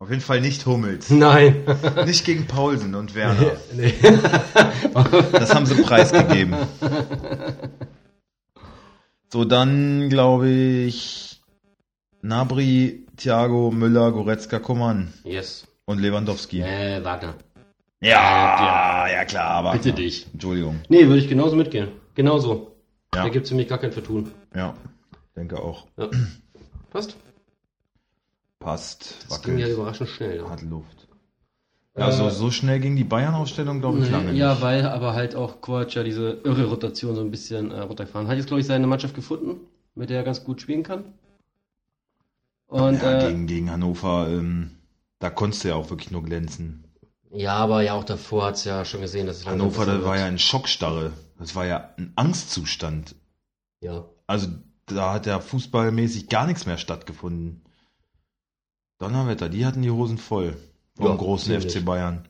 Auf 0.01 0.11
jeden 0.11 0.23
Fall 0.23 0.41
nicht 0.41 0.67
Hummels. 0.67 1.09
Nein. 1.11 1.65
nicht 2.05 2.25
gegen 2.25 2.47
Paulsen 2.49 2.97
und 2.97 3.15
Werner. 3.15 3.53
nee. 3.75 3.95
Das 5.33 5.55
haben 5.55 5.67
sie 5.67 5.81
preisgegeben. 5.83 6.57
So, 9.37 9.45
dann 9.45 10.09
glaube 10.09 10.49
ich 10.49 11.43
Nabri, 12.23 13.05
Thiago, 13.19 13.71
Müller, 13.71 14.11
Goretzka, 14.11 14.61
Coman 14.61 15.13
yes. 15.25 15.67
und 15.85 16.01
Lewandowski. 16.01 16.63
Äh, 16.63 17.05
Wagner. 17.05 17.35
Ja, 18.01 19.07
ja 19.07 19.27
klar, 19.27 19.51
aber. 19.51 19.73
Bitte 19.73 19.93
dich. 19.93 20.27
Entschuldigung. 20.33 20.81
Nee, 20.89 21.07
würde 21.07 21.19
ich 21.19 21.29
genauso 21.29 21.55
mitgehen. 21.55 21.89
Genauso. 22.15 22.79
Ja. 23.15 23.25
Da 23.25 23.29
gibt 23.29 23.45
es 23.45 23.51
für 23.51 23.57
mich 23.57 23.69
gar 23.69 23.77
kein 23.77 23.93
Vertun. 23.93 24.31
Ja, 24.55 24.75
denke 25.37 25.61
auch. 25.61 25.87
Ja. 25.99 26.09
Passt. 26.89 27.19
Passt. 28.59 29.17
Das 29.29 29.43
ging 29.43 29.59
ja 29.59 29.67
Wackelt. 29.67 29.79
überraschend 29.79 30.09
schnell. 30.09 30.37
Ja. 30.39 30.49
Hat 30.49 30.63
Luft. 30.63 31.06
Ja, 31.99 32.11
so, 32.13 32.27
Äh, 32.27 32.31
so 32.31 32.51
schnell 32.51 32.81
ging 32.81 32.97
die 32.97 33.05
Bayern-Aufstellung, 33.05 33.81
glaube 33.81 34.01
ich, 34.01 34.11
lange 34.11 34.33
Nee, 34.33 34.39
ja, 34.39 34.53
nicht. 34.53 34.63
weil 34.63 34.87
aber 34.87 35.15
halt 35.15 35.35
auch 35.35 35.61
Kovac 35.61 35.95
ja 35.95 36.03
diese 36.03 36.41
irre 36.45 36.65
Rotation 36.67 37.15
so 37.15 37.23
ein 37.23 37.31
bisschen 37.31 37.71
äh, 37.71 37.81
runtergefahren 37.81 38.29
hat. 38.29 38.37
Jetzt, 38.37 38.47
glaube 38.49 38.61
ich, 38.61 38.67
seine 38.67 38.87
Mannschaft 38.87 39.15
gefunden, 39.15 39.61
mit 39.95 40.11
der 40.11 40.19
er 40.19 40.25
ganz 40.25 40.45
gut 40.45 40.61
spielen 40.61 40.83
kann. 40.83 41.05
Und 42.67 43.01
ja, 43.01 43.19
äh, 43.23 43.29
gegen, 43.29 43.47
gegen 43.47 43.71
Hannover, 43.71 44.29
ähm, 44.29 44.73
da 45.21 45.31
konntest 45.31 45.65
du 45.65 45.69
ja 45.69 45.75
auch 45.77 45.89
wirklich 45.91 46.11
nur 46.11 46.23
glänzen. 46.23 46.85
ja, 47.31 47.55
aber 47.57 47.83
ja 47.83 47.95
auch 47.95 48.05
davor 48.05 48.47
hat's 48.47 48.65
ja 48.65 48.85
schon 48.85 49.01
gesehen, 49.01 49.27
dass 49.27 49.39
es 49.39 49.47
Hannover, 49.47 49.87
das 49.87 50.05
war 50.05 50.19
ja 50.19 50.27
ein 50.27 50.39
Schockstarre. 50.39 51.13
Das 51.39 51.55
war 51.55 51.67
ja 51.67 51.91
ein 51.99 52.13
Angstzustand. 52.17 53.15
ja. 53.81 54.05
Also 54.27 54.49
da 54.87 55.13
hat 55.13 55.27
ja 55.27 55.39
fußballmäßig 55.41 56.29
gar 56.29 56.47
nichts 56.47 56.67
mehr 56.67 56.79
stattgefunden. 56.79 57.63
Donnerwetter, 58.99 59.49
die 59.49 59.65
hatten 59.67 59.83
die 59.83 59.91
Hosen 59.91 60.19
voll. 60.19 60.57
Vom 60.97 61.07
Ja, 61.07 61.15
großen. 61.17 61.61
FC 61.61 61.85
Bayern. 61.85 62.27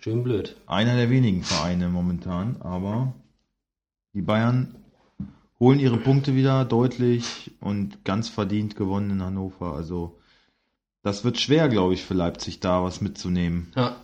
Schön 0.00 0.22
blöd. 0.22 0.56
Einer 0.66 0.96
der 0.96 1.10
wenigen 1.10 1.42
Vereine 1.42 1.88
momentan, 1.88 2.60
aber 2.60 3.14
die 4.12 4.22
Bayern 4.22 4.76
holen 5.58 5.80
ihre 5.80 5.96
Punkte 5.96 6.34
wieder 6.34 6.64
deutlich 6.64 7.52
und 7.60 8.04
ganz 8.04 8.28
verdient 8.28 8.76
gewonnen 8.76 9.10
in 9.10 9.22
Hannover. 9.22 9.74
Also 9.74 10.18
das 11.02 11.24
wird 11.24 11.38
schwer, 11.38 11.68
glaube 11.68 11.94
ich, 11.94 12.04
für 12.04 12.14
Leipzig 12.14 12.60
da 12.60 12.84
was 12.84 13.00
mitzunehmen. 13.00 13.72
Ja. 13.74 13.96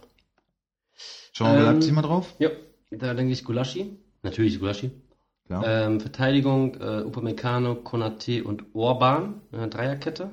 Schauen 1.33 1.53
wir 1.53 1.61
Ähm, 1.61 1.75
Leipzig 1.75 1.93
mal 1.93 2.03
drauf. 2.03 2.35
Ja, 2.39 2.51
da 2.91 3.15
denke 3.15 3.33
ich 3.33 3.45
Gulaschi. 3.45 3.99
Natürlich 4.23 4.59
Gulaschi. 4.59 4.91
Klar. 5.47 5.65
Ähm, 5.67 6.01
Verteidigung, 6.01 6.75
äh, 6.81 7.03
Upamecano, 7.03 7.75
Konate 7.77 8.45
und 8.45 8.65
Orban. 8.75 9.43
Äh, 9.53 9.69
Dreierkette. 9.69 10.31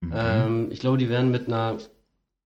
Mhm. 0.00 0.12
Ähm, 0.14 0.68
ich 0.70 0.80
glaube, 0.80 0.96
die 0.98 1.08
werden 1.10 1.30
mit 1.30 1.46
einer 1.46 1.76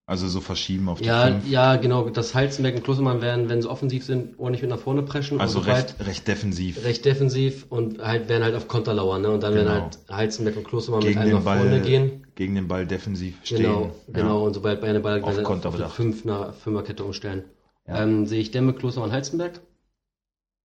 also 0.09 0.29
so 0.29 0.41
verschieben 0.41 0.89
auf 0.89 1.01
die 1.01 1.07
Ja, 1.09 1.27
fünf. 1.27 1.49
ja, 1.49 1.75
genau. 1.77 2.09
Das 2.11 2.35
Halzenberg 2.35 2.77
und 2.77 2.85
Klostermann 2.85 3.21
werden, 3.23 3.49
wenn 3.49 3.61
sie 3.61 3.69
offensiv 3.69 4.05
sind, 4.05 4.39
ordentlich 4.39 4.63
mit 4.63 4.71
nach 4.71 4.79
vorne 4.79 5.03
preschen. 5.03 5.41
Also 5.41 5.59
recht, 5.59 5.97
recht 6.07 6.29
defensiv. 6.29 6.85
recht 6.85 7.05
defensiv 7.05 7.67
und 7.71 8.01
halt 8.01 8.29
werden 8.29 8.45
halt 8.45 8.55
auf 8.55 8.69
Konter 8.69 8.95
lauern, 8.95 9.23
ne? 9.23 9.31
Und 9.33 9.43
dann 9.43 9.53
Genau. 9.55 9.65
werden 9.69 9.83
halt 9.83 9.99
Halzenberg 10.09 10.57
und 10.59 10.65
Klostermann 10.69 11.01
mit 11.01 11.09
Gegen 11.09 11.21
einem 11.21 11.31
den 11.31 11.37
nach 11.39 11.45
Ball 11.45 11.59
vorne 11.59 11.81
gehen. 11.81 12.27
gegen 12.37 12.55
den 12.55 12.69
Ball 12.69 12.87
defensiv 12.87 13.35
stehen. 13.43 13.63
Genau, 13.63 13.91
genau. 14.13 14.45
Und 14.47 14.55
sobald 14.55 14.81
Bayern 14.81 14.95
den 14.95 15.03
Ball 15.03 15.21
Auf 15.23 15.43
Konter 15.43 15.69
auf 15.71 15.75
eine 15.75 15.83
bedacht. 15.85 15.97
Fünfner, 15.97 16.53
Fünferkette 16.53 17.03
umstellen. 17.05 17.45
Ja. 17.89 18.03
Ähm, 18.05 18.27
sehe 18.27 18.41
ich 18.41 18.53
Demme, 18.53 18.75
Klostermann, 18.75 19.11
Halzenberg. 19.13 19.61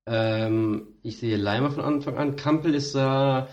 Ähm, 0.08 0.88
ich 1.04 1.18
sehe 1.18 1.38
Leimer 1.38 1.72
von 1.72 1.84
Anfang 1.84 2.18
an. 2.18 2.36
Kampel 2.36 2.74
ist 2.76 2.96
da, 2.96 3.48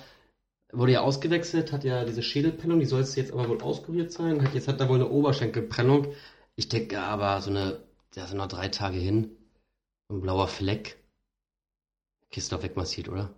wurde 0.72 0.92
ja 0.92 1.00
ausgewechselt, 1.00 1.72
hat 1.72 1.84
ja 1.84 2.04
diese 2.04 2.22
Schädelprellung, 2.22 2.80
die 2.80 2.86
soll 2.86 3.00
es 3.00 3.16
jetzt 3.16 3.32
aber 3.32 3.48
wohl 3.48 3.62
auskuriert 3.62 4.12
sein. 4.12 4.42
Hat, 4.42 4.54
jetzt 4.54 4.68
hat 4.68 4.80
er 4.80 4.88
wohl 4.88 4.96
eine 4.96 5.08
Oberschenkelprellung. 5.08 6.12
Ich 6.56 6.68
denke 6.68 7.00
aber, 7.00 7.40
so 7.40 7.50
eine, 7.50 7.80
da 8.14 8.26
sind 8.26 8.38
noch 8.38 8.48
drei 8.48 8.68
Tage 8.68 8.98
hin. 8.98 9.30
Ein 10.10 10.20
blauer 10.20 10.48
Fleck. 10.48 10.98
Kiste 12.30 12.56
doch 12.56 12.62
wegmassiert, 12.62 13.08
oder? 13.08 13.34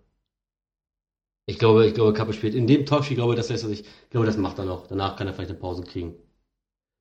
Ich 1.47 1.59
glaube, 1.59 1.87
ich 1.87 1.95
glaube, 1.95 2.13
Kappe 2.13 2.33
spielt 2.33 2.55
in 2.55 2.67
dem 2.67 2.87
Topspiel, 2.87 3.15
ich 3.15 3.19
glaube, 3.19 3.35
das 3.35 3.49
lässt 3.49 3.65
er 3.65 3.71
sich, 3.71 3.81
ich 3.81 4.11
glaube, 4.11 4.27
das 4.27 4.37
macht 4.37 4.59
er 4.59 4.65
noch. 4.65 4.87
Danach 4.87 5.17
kann 5.17 5.27
er 5.27 5.35
vielleicht 5.35 5.51
eine 5.51 5.59
Pause 5.59 5.83
kriegen. 5.83 6.15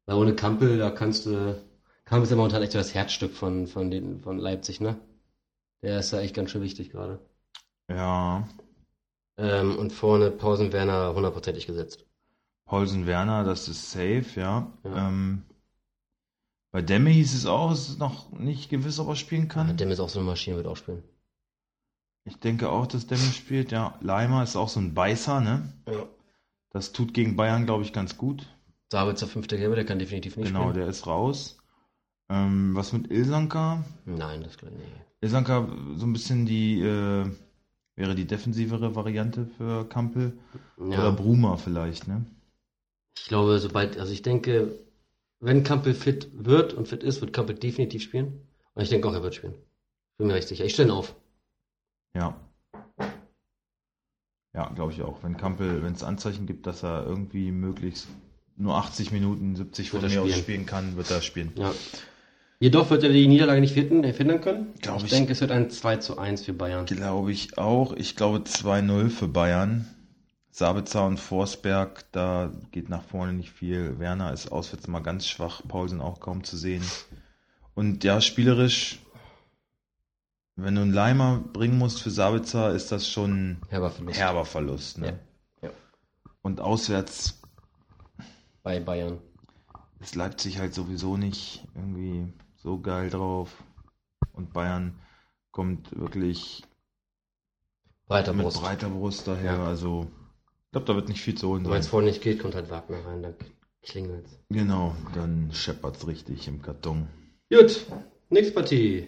Weil 0.06 0.18
ohne 0.18 0.36
Kampel, 0.36 0.78
da 0.78 0.90
kannst 0.92 1.26
du, 1.28 1.64
Kampel 2.06 2.24
ist 2.24 2.32
ja 2.32 2.36
momentan 2.36 2.64
echt 2.64 2.72
so 2.72 2.80
das 2.80 2.94
Herzstück 2.96 3.34
von, 3.34 3.68
von 3.68 3.92
den, 3.92 4.22
von 4.22 4.40
Leipzig, 4.40 4.82
ne? 4.82 5.00
Der 5.84 6.00
ist 6.00 6.12
ja 6.12 6.20
echt 6.20 6.36
ganz 6.36 6.52
schön 6.52 6.62
wichtig 6.64 6.92
gerade. 6.92 7.20
Ja. 7.90 8.48
Ähm, 9.40 9.78
und 9.78 9.94
vorne 9.94 10.32
Pausen 10.32 10.74
Werner 10.74 11.14
hundertprozentig 11.16 11.66
gesetzt. 11.66 12.06
Paulsen 12.66 13.08
Werner, 13.08 13.44
das 13.44 13.68
ist 13.68 13.90
safe, 13.92 14.26
ja. 14.36 14.72
Ja. 14.84 15.08
Ähm, 15.08 15.44
bei 16.72 16.82
Demme 16.84 17.10
hieß 17.10 17.34
es 17.34 17.46
auch, 17.48 17.72
es 17.72 17.90
ist 17.90 18.00
noch 18.00 18.32
nicht 18.32 18.70
gewiss, 18.70 19.00
ob 19.00 19.08
er 19.08 19.16
spielen 19.16 19.48
kann. 19.48 19.76
Dem 19.76 19.90
ist 19.90 20.00
auch 20.00 20.10
so 20.10 20.20
eine 20.20 20.28
Maschine, 20.28 20.58
wird 20.58 20.68
auch 20.68 20.78
spielen. 20.78 21.04
Ich 22.26 22.38
denke 22.40 22.70
auch, 22.70 22.86
dass 22.86 23.08
Demme 23.08 23.24
spielt, 23.32 23.72
ja. 23.72 23.98
Leimer 24.02 24.44
ist 24.44 24.56
auch 24.56 24.70
so 24.70 24.80
ein 24.80 24.94
Beißer, 24.94 25.42
ne? 25.42 25.74
Ja. 25.88 26.06
Das 26.72 26.92
tut 26.92 27.14
gegen 27.16 27.36
Bayern, 27.36 27.66
glaube 27.66 27.84
ich, 27.84 27.94
ganz 27.94 28.18
gut. 28.18 28.46
Sabitzer 28.92 29.26
fünfter 29.28 29.58
Gelbe, 29.58 29.76
der 29.76 29.86
kann 29.86 29.98
definitiv 30.00 30.38
nicht 30.38 30.48
Genau, 30.50 30.64
spielen. 30.70 30.76
der 30.76 30.88
ist 30.88 31.08
raus. 31.08 31.58
Ähm, 32.30 32.76
was 32.76 32.94
mit 32.94 33.10
Ilsanka? 33.10 33.84
Nein, 34.06 34.44
das 34.44 34.58
glaube 34.58 34.76
ich 34.76 34.82
nicht. 34.82 34.96
Ilsanka 35.22 35.68
so 35.96 36.06
ein 36.06 36.14
bisschen 36.14 36.46
die, 36.46 36.82
äh, 36.82 37.26
wäre 38.00 38.16
die 38.16 38.26
defensivere 38.26 38.96
Variante 38.96 39.46
für 39.58 39.88
Kampel. 39.88 40.34
Oder 40.78 40.98
Ja, 40.98 41.12
Bruma 41.12 41.58
vielleicht, 41.58 42.08
ne? 42.08 42.26
ich 43.18 43.26
glaube, 43.26 43.60
sobald, 43.60 44.00
also 44.00 44.14
ich 44.14 44.22
denke, 44.22 44.80
wenn 45.42 45.64
Kampel 45.64 45.94
fit 45.94 46.30
wird 46.34 46.74
und 46.74 46.88
fit 46.88 47.04
ist, 47.04 47.20
wird 47.20 47.34
Kampel 47.34 47.56
definitiv 47.56 48.02
spielen. 48.02 48.48
Und 48.74 48.84
ich 48.84 48.90
denke 48.90 49.08
auch, 49.10 49.14
er 49.14 49.22
wird 49.22 49.36
spielen. 49.36 49.56
Bin 50.18 50.28
mir 50.28 50.36
recht 50.36 50.48
sicher. 50.48 50.64
Ich 50.64 50.74
stelle 50.74 50.90
ihn 50.90 50.94
auf. 50.94 51.16
Ja. 52.16 52.40
Ja, 54.54 54.70
glaube 54.70 54.94
ich 54.94 55.02
auch. 55.02 55.22
Wenn 55.22 55.36
Kampel, 55.36 55.84
wenn 55.84 55.94
es 55.94 56.04
Anzeichen 56.04 56.48
gibt, 56.48 56.66
dass 56.66 56.84
er 56.84 57.06
irgendwie 57.06 57.52
möglichst 57.52 58.08
nur 58.56 58.76
80 58.76 59.12
Minuten, 59.12 59.56
70 59.56 59.90
von 59.90 60.02
mir 60.02 60.08
aus 60.08 60.30
spielen. 60.30 60.34
spielen 60.34 60.66
kann, 60.66 60.96
wird 60.96 61.12
er 61.12 61.22
spielen. 61.22 61.52
Ja. 61.56 61.74
Jedoch 62.62 62.90
wird 62.90 63.04
er 63.04 63.10
die 63.10 63.28
Niederlage 63.28 63.62
nicht 63.62 63.74
finden, 63.74 64.04
äh, 64.04 64.12
finden 64.12 64.42
können. 64.42 64.74
Glaub 64.82 64.98
ich 64.98 65.06
ich. 65.06 65.10
denke, 65.12 65.32
es 65.32 65.40
wird 65.40 65.52
ein 65.52 65.70
2 65.70 65.98
zu 65.98 66.18
1 66.18 66.44
für 66.44 66.54
Bayern. 66.54 66.86
Glaube 66.86 67.32
ich 67.32 67.58
auch. 67.58 67.94
Ich 67.94 68.18
glaube 68.18 68.40
2-0 68.40 69.10
für 69.10 69.30
Bayern. 69.30 69.88
Sabitzer 70.52 71.06
und 71.06 71.20
Forsberg, 71.20 72.12
da 72.12 72.52
geht 72.72 72.90
nach 72.90 73.04
vorne 73.04 73.32
nicht 73.32 73.52
viel. 73.52 73.98
Werner 74.00 74.34
ist 74.34 74.52
auswärts 74.52 74.88
mal 74.88 75.00
ganz 75.00 75.26
schwach. 75.26 75.62
Paulsen 75.66 76.02
auch 76.02 76.20
kaum 76.20 76.44
zu 76.44 76.58
sehen. 76.58 76.84
Und 77.76 78.04
ja, 78.04 78.20
spielerisch, 78.20 79.00
wenn 80.58 80.76
du 80.76 80.82
einen 80.82 80.92
Leimer 80.92 81.42
bringen 81.54 81.78
musst 81.78 82.02
für 82.02 82.12
Sabitzer, 82.12 82.74
ist 82.74 82.92
das 82.92 83.08
schon 83.08 83.62
Herber 83.70 83.90
Verlust 83.90 84.20
herber 84.20 84.44
Verlust. 84.44 84.98
Ne? 84.98 85.18
Ja. 85.62 85.70
Ja. 85.70 85.74
Und 86.42 86.60
auswärts 86.60 87.40
bei 88.64 88.82
Bayern. 88.82 89.20
ist 90.02 90.16
Leipzig 90.16 90.60
halt 90.60 90.74
sowieso 90.74 91.16
nicht 91.16 91.66
irgendwie 91.74 92.34
so 92.62 92.80
geil 92.80 93.10
drauf. 93.10 93.64
Und 94.34 94.54
Bayern 94.54 95.00
kommt 95.52 95.98
wirklich 95.98 96.64
Breiter 98.08 98.34
mit 98.34 98.44
Brust. 98.46 98.62
breiter 98.62 98.90
Brust 98.90 99.28
daher. 99.28 99.54
Ja. 99.54 99.66
Also, 99.66 100.08
ich 100.66 100.72
glaube, 100.72 100.88
da 100.88 100.96
wird 100.96 101.10
nicht 101.10 101.22
viel 101.22 101.36
zu 101.36 101.50
holen 101.50 101.64
Wenn 101.64 101.72
sein. 101.72 101.82
es 101.82 101.88
vorne 101.88 102.08
nicht 102.08 102.22
geht, 102.22 102.40
kommt 102.40 102.56
halt 102.56 102.70
Wagner 102.70 103.06
rein, 103.06 103.24
dann 103.24 103.36
klingelt's. 103.82 104.40
Genau, 104.50 104.96
dann 105.14 105.52
scheppert's 105.52 106.08
richtig 106.08 106.48
im 106.48 106.62
Karton. 106.62 107.08
Gut, 107.52 107.86
nächste 108.30 108.54
Partie. 108.54 109.08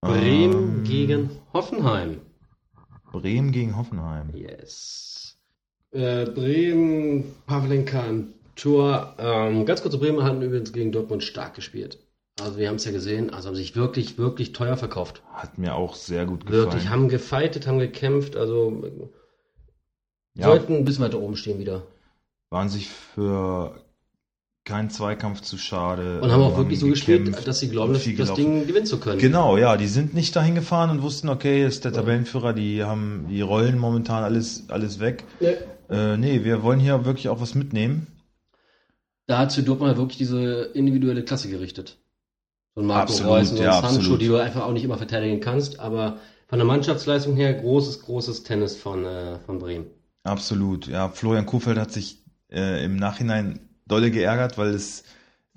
Bremen 0.00 0.78
Ähm, 0.78 0.84
gegen 0.84 1.30
Hoffenheim. 1.52 2.20
Bremen 3.12 3.50
gegen 3.52 3.76
Hoffenheim. 3.76 4.30
Yes. 4.34 5.38
Äh, 5.90 6.26
Bremen, 6.26 7.34
Pavlenka 7.46 8.04
im 8.06 8.34
Tor. 8.56 9.14
Ähm, 9.18 9.64
ganz 9.64 9.80
kurz 9.80 9.94
zu 9.94 10.00
Bremen 10.00 10.22
hatten 10.22 10.42
übrigens 10.42 10.72
gegen 10.72 10.92
Dortmund 10.92 11.22
stark 11.22 11.54
gespielt. 11.54 11.98
Also 12.38 12.58
wir 12.58 12.68
haben 12.68 12.76
es 12.76 12.84
ja 12.84 12.92
gesehen, 12.92 13.32
also 13.32 13.48
haben 13.48 13.56
sich 13.56 13.76
wirklich, 13.76 14.18
wirklich 14.18 14.52
teuer 14.52 14.76
verkauft. 14.76 15.22
Hat 15.32 15.56
mir 15.56 15.74
auch 15.74 15.94
sehr 15.94 16.26
gut 16.26 16.44
gefallen. 16.44 16.64
Wirklich, 16.64 16.88
haben 16.90 17.08
gefightet, 17.08 17.66
haben 17.66 17.78
gekämpft, 17.78 18.36
also 18.36 18.82
ja, 20.34 20.46
sollten 20.46 20.76
ein 20.76 20.84
bisschen 20.84 21.04
weiter 21.04 21.18
oben 21.18 21.36
stehen 21.36 21.58
wieder. 21.58 21.86
waren 22.50 22.68
sich 22.68 22.88
für 22.88 23.80
keinen 24.64 24.90
Zweikampf 24.90 25.40
zu 25.40 25.56
schade. 25.56 26.20
Und 26.20 26.30
haben 26.30 26.42
auch 26.42 26.58
wirklich 26.58 26.78
so 26.78 26.88
gespielt, 26.88 27.46
dass 27.46 27.60
sie 27.60 27.70
glauben, 27.70 27.94
und 27.94 28.18
das. 28.18 28.34
Ding 28.34 28.66
gewinnen 28.66 28.84
zu 28.84 28.98
können. 28.98 29.18
Genau, 29.18 29.56
ja, 29.56 29.78
die 29.78 29.86
sind 29.86 30.12
nicht 30.12 30.36
dahin 30.36 30.56
gefahren 30.56 30.90
und 30.90 31.02
wussten, 31.02 31.30
okay, 31.30 31.64
ist 31.64 31.84
der 31.84 31.92
Tabellenführer, 31.92 32.52
die 32.52 32.84
haben 32.84 33.26
die 33.30 33.40
Rollen 33.40 33.78
momentan 33.78 34.24
alles, 34.24 34.68
alles 34.68 35.00
weg. 35.00 35.24
Ja. 35.40 35.52
Äh, 35.88 36.16
nee, 36.18 36.44
wir 36.44 36.62
wollen 36.62 36.80
hier 36.80 37.04
wirklich 37.04 37.28
auch 37.28 37.40
was 37.40 37.54
mitnehmen. 37.54 38.08
Da 39.26 39.38
hat 39.38 39.56
Dortmund 39.56 39.88
halt 39.88 39.98
wirklich 39.98 40.18
diese 40.18 40.70
individuelle 40.74 41.24
Klasse 41.24 41.48
gerichtet. 41.48 41.96
Ein 42.76 42.86
Marco 42.86 43.02
Absolut, 43.12 43.32
Reus 43.32 43.50
und 43.52 43.58
ja, 43.58 43.72
Sancho, 43.80 43.96
absolut. 43.96 44.20
die 44.20 44.26
du 44.28 44.36
einfach 44.36 44.62
auch 44.64 44.72
nicht 44.72 44.84
immer 44.84 44.98
verteidigen 44.98 45.40
kannst, 45.40 45.80
aber 45.80 46.18
von 46.48 46.58
der 46.58 46.66
Mannschaftsleistung 46.66 47.34
her 47.34 47.54
großes, 47.54 48.02
großes 48.02 48.42
Tennis 48.42 48.76
von, 48.76 49.04
äh, 49.04 49.38
von 49.46 49.58
Bremen. 49.58 49.86
Absolut, 50.24 50.86
ja. 50.86 51.08
Florian 51.08 51.46
Kofeld 51.46 51.78
hat 51.78 51.90
sich 51.92 52.22
äh, 52.52 52.84
im 52.84 52.96
Nachhinein 52.96 53.60
dolle 53.86 54.10
geärgert, 54.10 54.58
weil 54.58 54.68
es 54.74 55.04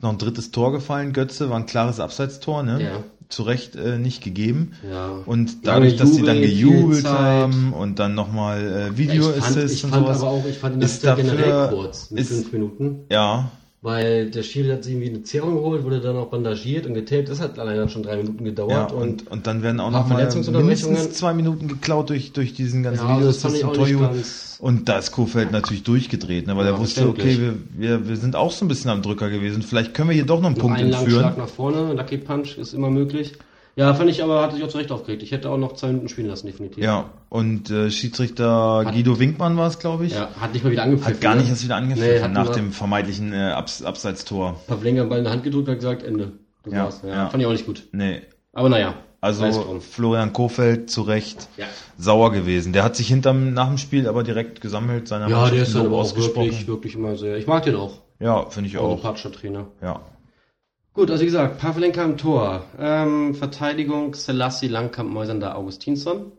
noch 0.01 0.11
ein 0.11 0.17
drittes 0.17 0.51
Tor 0.51 0.72
gefallen. 0.72 1.11
Götze 1.11 1.49
war 1.49 1.57
ein 1.57 1.65
klares 1.65 1.99
Abseitstor, 1.99 2.63
ne? 2.63 2.82
Ja. 2.82 3.03
Zu 3.28 3.43
Recht 3.43 3.76
äh, 3.76 3.97
nicht 3.99 4.24
gegeben. 4.24 4.72
Ja. 4.89 5.11
Und 5.26 5.67
dadurch, 5.67 5.97
dass 5.97 6.15
sie 6.15 6.24
dann 6.24 6.41
gejubelt 6.41 7.05
haben 7.05 7.74
und 7.74 7.99
dann 7.99 8.15
nochmal 8.15 8.89
äh, 8.93 8.97
Video 8.97 9.30
ich 9.30 9.36
fand, 9.43 9.57
Assist 9.57 9.76
ich 9.76 9.84
und 9.84 9.89
fand 9.91 10.05
sowas. 10.07 10.22
aber 10.22 10.32
auch, 10.32 10.45
ich 10.47 10.57
fand 10.57 10.76
ihn 10.78 10.82
ist 10.82 11.03
das 11.03 11.15
generell 11.17 11.49
dafür- 11.49 11.78
kurz, 11.78 12.09
mit 12.11 12.22
ist- 12.22 12.30
fünf 12.30 12.51
Minuten. 12.53 12.99
ja, 13.11 13.51
Weil 13.82 14.30
der 14.30 14.43
Schiri 14.43 14.67
hat 14.69 14.84
sich 14.84 14.93
irgendwie 14.93 15.09
eine 15.09 15.23
Zerrung 15.23 15.55
geholt, 15.55 15.86
wurde 15.86 16.01
dann 16.01 16.17
auch 16.17 16.27
bandagiert 16.27 16.86
und 16.86 16.95
getaped. 16.95 17.30
Das 17.30 17.39
hat 17.39 17.57
allein 17.57 17.88
schon 17.88 18.03
drei 18.03 18.17
Minuten 18.17 18.43
ja 18.43 18.49
gedauert. 18.49 18.91
und, 18.91 19.27
und 19.32 19.47
dann 19.47 19.63
werden 19.63 19.80
auch 19.80 19.89
noch 19.89 20.05
mal 20.09 20.27
mindestens 20.36 21.13
zwei 21.13 21.34
Minuten 21.34 21.69
geklaut 21.69 22.09
durch, 22.09 22.34
durch 22.34 22.53
diesen 22.53 22.84
ganzen 22.84 23.07
ja, 23.07 23.15
Video 23.15 23.27
das 23.27 23.53
ich 23.53 23.63
und. 23.63 24.59
Und 24.59 24.89
da 24.89 24.97
ist 24.97 25.11
Kofeld 25.11 25.53
natürlich 25.53 25.84
durchgedreht, 25.84 26.45
ne, 26.45 26.57
weil 26.57 26.65
Ja, 26.65 26.73
er 26.73 26.80
wusste, 26.80 27.07
okay, 27.07 27.39
wir, 27.39 27.53
wir, 27.77 28.09
wir 28.09 28.17
sind 28.17 28.36
auch 28.36 28.51
so 28.51 28.65
ein 28.65 28.67
bisschen 28.67 28.91
am 28.91 29.01
Drücker 29.01 29.30
gewesen. 29.30 29.61
Vielleicht 29.61 29.93
können 29.93 30.09
wir 30.09 30.15
hier 30.15 30.25
doch 30.25 30.41
noch 30.41 30.47
einen 30.47 30.57
Punkt 30.57 30.77
einen 30.77 30.91
entführen. 30.91 31.21
Schlag 31.21 31.38
nach 31.38 31.47
vorne, 31.47 31.93
Lucky 31.93 32.17
Punch 32.17 32.57
ist 32.57 32.73
immer 32.73 32.89
möglich. 32.89 33.36
Ja, 33.76 33.93
fand 33.93 34.09
ich 34.09 34.22
aber, 34.24 34.41
hatte 34.41 34.57
ich 34.57 34.63
auch 34.63 34.67
zurecht 34.67 34.91
aufgeregt. 34.91 35.24
Ich 35.24 35.32
hätte 35.32 35.49
auch 35.49 35.57
noch 35.57 35.74
zwei 35.74 35.88
Minuten 35.88 36.09
spielen 36.09 36.28
lassen, 36.28 36.47
definitiv. 36.47 36.84
Ja, 36.84 37.11
und 37.30 37.70
äh, 37.70 37.89
Schiedsrichter 37.91 38.84
Hat- 38.86 38.93
Guido 38.93 39.20
Winkmann 39.20 39.55
war 39.57 39.67
es, 39.67 39.80
glaube 39.80 40.05
ich. 40.05 40.13
Ja, 40.13 40.30
hat 40.39 40.53
nicht 40.53 40.63
mal 40.65 40.72
wieder 40.72 40.84
angepfiffen. 40.84 41.13
Hat 41.13 41.22
gar 41.22 41.36
nicht 41.36 41.45
ne? 41.45 41.51
erst 41.51 41.63
wieder 41.63 41.80
Nee, 41.80 41.84
angepfiffen 41.86 42.24
hat 42.24 42.34
nach 42.34 42.49
dem 42.49 42.72
vermeintlichen 42.74 43.32
äh, 43.34 43.51
Abs 43.51 43.82
Abseitstor. 43.84 44.59
Pavlenka 44.67 45.03
Ball 45.05 45.20
in 45.20 45.24
der 45.24 45.34
Hand 45.34 45.43
gedrückt 45.43 45.67
und 45.67 45.72
hat 45.74 45.80
gesagt, 45.80 46.03
Ende. 46.03 46.34
Das 46.63 46.74
Ja, 46.74 46.84
war's. 46.84 47.01
Ja, 47.03 47.09
ja. 47.09 47.30
Fand 47.30 47.41
ich 47.41 47.47
auch 47.47 47.51
nicht 47.53 47.65
gut. 47.65 47.84
Nee. 47.93 48.22
Aber 48.53 48.67
naja. 48.70 48.95
Also. 49.22 49.80
Florian 49.82 50.34
Kofeld 50.34 50.89
zu 50.89 51.01
Recht 51.03 51.47
Ja. 51.57 51.65
sauer 51.97 52.32
gewesen. 52.32 52.74
Der 52.74 52.84
hat 52.84 52.95
sich 52.95 53.07
hinterm 53.07 53.53
nach 53.53 53.67
dem 53.67 53.78
Spiel 53.78 54.07
aber 54.07 54.24
direkt 54.24 54.61
gesammelt, 54.61 55.07
seiner 55.07 55.28
Ja, 55.30 55.36
Mannschaft 55.38 55.55
der 55.55 55.63
ist 55.63 55.76
dann 55.76 55.86
aber 55.88 55.97
auch 55.97 56.15
wirklich, 56.17 56.67
wirklich 56.67 56.95
immer 56.95 57.15
sehr. 57.17 57.38
Ich 57.38 57.47
mag 57.47 57.63
den 57.63 57.76
auch. 57.76 57.99
Ja, 58.20 58.45
finde 58.49 58.70
ich 58.70 58.78
auch. 58.78 58.95
Sympathischer 58.95 59.32
Trainer. 59.32 59.67
Ja. 59.82 60.01
Gut, 60.93 61.11
also 61.11 61.21
wie 61.21 61.27
gesagt, 61.27 61.59
Pavlenka 61.59 62.03
im 62.03 62.17
Tor. 62.17 62.65
Ähm, 62.77 63.35
Verteidigung, 63.35 64.15
Selassie, 64.15 64.67
Langkamp, 64.67 65.09
Moisander, 65.09 65.57
Augustinsson. 65.57 66.31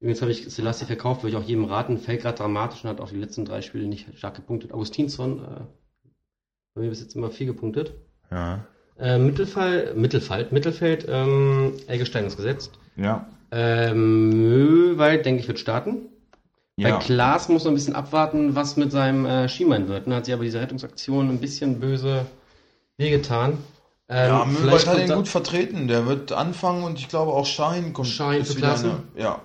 Übrigens 0.00 0.20
habe 0.22 0.30
ich 0.30 0.48
Selassie 0.48 0.84
verkauft, 0.84 1.22
würde 1.22 1.36
ich 1.36 1.42
auch 1.42 1.48
jedem 1.48 1.64
raten. 1.64 1.98
Fällt 1.98 2.22
gerade 2.22 2.38
dramatisch 2.38 2.84
und 2.84 2.90
hat 2.90 3.00
auch 3.00 3.10
die 3.10 3.16
letzten 3.16 3.44
drei 3.44 3.62
Spiele 3.62 3.88
nicht 3.88 4.06
stark 4.16 4.36
gepunktet. 4.36 4.72
Augustinsson, 4.72 5.42
äh, 5.42 5.60
bei 6.74 6.82
mir 6.82 6.90
bis 6.90 7.00
jetzt 7.00 7.16
immer 7.16 7.30
vier 7.30 7.46
gepunktet. 7.46 7.94
Ja. 8.30 8.64
Äh, 8.98 9.18
Mittelfall, 9.18 9.94
Mittelfeld, 9.94 10.52
Mittelfeld, 10.52 11.06
ähm, 11.08 11.74
Eggestein 11.86 12.26
ist 12.26 12.36
gesetzt. 12.36 12.78
Ja. 12.96 13.26
Ähm, 13.50 14.28
Möwald, 14.30 15.24
denke 15.24 15.40
ich, 15.40 15.48
wird 15.48 15.58
starten. 15.58 16.08
Bei 16.76 16.90
Ja. 16.90 16.98
Klaas 16.98 17.48
muss 17.48 17.64
man 17.64 17.72
ein 17.72 17.76
bisschen 17.76 17.96
abwarten, 17.96 18.54
was 18.54 18.76
mit 18.76 18.92
seinem 18.92 19.24
äh, 19.26 19.48
Schiemann 19.48 19.88
wird. 19.88 20.06
Ne? 20.06 20.14
Hat 20.14 20.26
sich 20.26 20.34
aber 20.34 20.44
diese 20.44 20.60
Rettungsaktion 20.60 21.28
ein 21.28 21.40
bisschen 21.40 21.80
böse 21.80 22.26
wehgetan. 22.98 23.58
Ähm, 24.10 24.28
Ja, 24.30 24.44
Möwald 24.46 24.86
hat 24.86 24.98
ihn 24.98 25.14
gut 25.14 25.28
vertreten. 25.28 25.86
Der 25.88 26.06
wird 26.06 26.32
anfangen 26.32 26.82
und 26.84 26.98
ich 26.98 27.08
glaube 27.08 27.32
auch 27.32 27.44
Schein 27.46 27.92
kommt. 27.92 28.08
Schein 28.08 28.42
wieder 28.48 28.54
Klaassen? 28.54 28.90
eine- 28.90 29.22
Ja. 29.22 29.42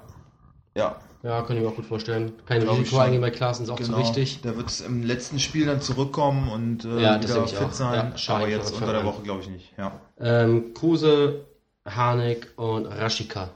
Ja. 0.76 0.95
Ja, 1.22 1.41
kann 1.41 1.55
ich 1.55 1.61
mir 1.64 1.70
auch 1.70 1.76
gut 1.76 1.86
vorstellen. 1.86 2.34
Kein 2.45 2.68
Risiko 2.68 2.97
eingehen 2.97 3.22
bei 3.22 3.30
Klaassen 3.30 3.64
ist 3.64 3.70
auch 3.70 3.78
Genau. 3.78 3.93
zu 3.93 3.99
wichtig. 4.03 4.41
Der 4.41 4.57
wird 4.57 4.78
im 4.82 5.03
letzten 5.03 5.39
Spiel 5.39 5.66
dann 5.66 5.80
zurückkommen 5.82 6.49
und 6.49 6.84
äh, 6.86 7.01
Ja, 7.01 7.18
das 7.18 7.32
wieder 7.34 7.47
fit 7.47 7.68
auch. 7.68 7.72
sein. 7.74 8.11
Ja, 8.11 8.18
Schein 8.18 8.36
aber 8.38 8.49
jetzt 8.49 8.74
unter 8.74 8.91
der. 8.91 9.05
Woche 9.05 9.22
glaube 9.22 9.41
ich 9.41 9.49
nicht. 9.49 9.74
Ja. 9.78 9.99
Ähm, 10.20 10.74
Kruse, 10.74 11.45
Harnik 11.86 12.51
und 12.57 12.88
Raschika. 12.88 13.49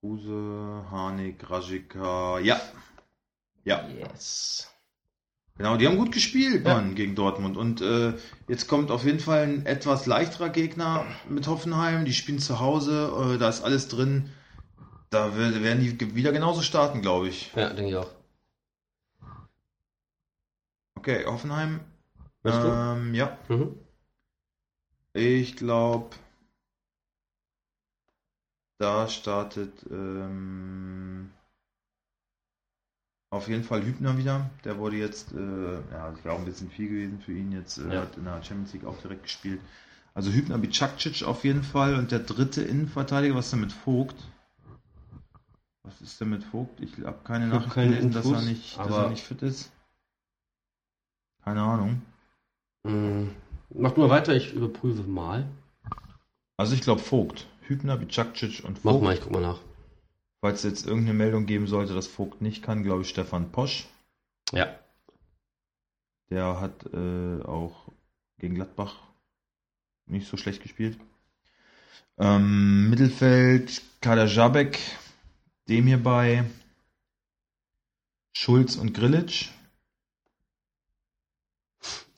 Kruse, 0.00 0.84
Harnik, 0.90 1.48
Rajika. 1.50 2.38
Ja. 2.40 2.60
Ja. 3.64 3.84
Yes. 3.88 4.69
Genau, 5.58 5.76
die 5.76 5.86
haben 5.86 5.98
gut 5.98 6.12
gespielt, 6.12 6.66
Ja. 6.66 6.74
Mann, 6.74 6.94
gegen 6.94 7.14
Dortmund. 7.14 7.56
Und 7.56 7.82
äh, 7.82 8.14
jetzt 8.48 8.66
kommt 8.66 8.90
auf 8.90 9.04
jeden 9.04 9.20
Fall 9.20 9.42
ein 9.42 9.66
etwas 9.66 10.06
leichterer 10.06 10.48
Gegner 10.48 11.04
mit 11.28 11.46
Hoffenheim. 11.48 12.04
Die 12.06 12.14
spielen 12.14 12.38
zu 12.38 12.60
Hause, 12.60 13.34
äh, 13.34 13.38
da 13.38 13.48
ist 13.48 13.62
alles 13.62 13.88
drin. 13.88 14.30
Da 15.10 15.36
wer- 15.36 15.62
werden 15.62 15.82
die 15.82 16.14
wieder 16.14 16.32
genauso 16.32 16.62
starten, 16.62 17.02
glaube 17.02 17.28
ich. 17.28 17.52
Ja, 17.54 17.68
denke 17.72 17.90
ich 17.90 17.96
auch. 17.96 18.10
Okay, 20.96 21.24
Hoffenheim. 21.26 21.80
Weißt 22.42 22.62
du? 22.62 22.68
Ähm, 22.68 23.14
ja, 23.14 23.36
Mhm. 23.48 23.74
ich 25.12 25.56
glaube, 25.56 26.10
da 28.78 29.08
startet 29.08 29.72
ähm, 29.90 31.30
auf 33.30 33.48
jeden 33.48 33.62
Fall 33.64 33.84
Hübner 33.84 34.18
wieder. 34.18 34.50
Der 34.64 34.78
wurde 34.78 34.96
jetzt, 34.96 35.32
äh, 35.32 35.74
ja, 35.92 36.10
das 36.10 36.24
wäre 36.24 36.34
auch 36.34 36.38
ein 36.40 36.44
bisschen 36.44 36.70
viel 36.70 36.88
gewesen 36.88 37.20
für 37.20 37.32
ihn 37.32 37.52
jetzt. 37.52 37.78
Äh, 37.78 37.94
Ja. 37.94 38.00
Hat 38.02 38.16
in 38.16 38.24
der 38.24 38.42
Champions 38.42 38.72
League 38.72 38.84
auch 38.84 38.98
direkt 38.98 39.22
gespielt. 39.24 39.60
Also 40.14 40.32
Hübner 40.32 40.58
Bicakcic 40.58 41.22
auf 41.22 41.44
jeden 41.44 41.62
Fall 41.62 41.94
und 41.94 42.10
der 42.10 42.18
dritte 42.18 42.62
Innenverteidiger, 42.62 43.34
was 43.36 43.46
ist 43.46 43.52
denn 43.52 43.60
mit 43.60 43.72
Vogt? 43.72 44.16
Was 45.84 46.00
ist 46.00 46.20
denn 46.20 46.30
mit 46.30 46.42
Vogt? 46.44 46.80
Ich 46.80 46.92
habe 47.04 47.18
keine 47.24 47.46
Ich 47.46 47.52
Nachricht 47.52 47.74
gelesen, 47.74 48.10
dass 48.12 48.26
er, 48.26 48.42
nicht, 48.42 48.76
dass 48.78 48.90
er 48.90 49.10
nicht 49.10 49.22
fit 49.24 49.42
ist. 49.42 49.70
Keine 51.44 51.62
Ahnung. 51.62 52.02
Hm, 52.86 53.30
Mach 53.72 53.96
mal 53.96 54.10
weiter, 54.10 54.34
ich 54.34 54.52
überprüfe 54.52 55.04
mal. 55.04 55.46
Also 56.56 56.74
ich 56.74 56.80
glaube 56.82 57.00
Vogt. 57.00 57.46
Hübner, 57.62 57.96
Bicakcic 57.96 58.64
und 58.64 58.84
Mach 58.84 58.92
Vogt. 58.92 59.04
mal, 59.04 59.14
ich 59.14 59.20
guck 59.20 59.32
mal 59.32 59.40
nach. 59.40 59.60
Falls 60.40 60.64
es 60.64 60.70
jetzt 60.70 60.86
irgendeine 60.86 61.18
Meldung 61.18 61.46
geben 61.46 61.66
sollte, 61.66 61.94
dass 61.94 62.06
Vogt 62.06 62.40
nicht 62.40 62.62
kann, 62.62 62.82
glaube 62.82 63.02
ich 63.02 63.08
Stefan 63.08 63.52
Posch. 63.52 63.86
Ja. 64.52 64.78
Der 66.30 66.60
hat 66.60 66.86
äh, 66.94 67.42
auch 67.42 67.88
gegen 68.38 68.54
Gladbach 68.54 68.96
nicht 70.06 70.28
so 70.28 70.36
schlecht 70.36 70.62
gespielt. 70.62 70.98
Ähm, 72.18 72.88
Mittelfeld, 72.88 73.82
Kader 74.00 74.26
Jabek, 74.26 74.78
dem 75.68 75.86
hierbei, 75.86 76.44
Schulz 78.32 78.76
und 78.76 78.94
Grillitsch. 78.94 79.50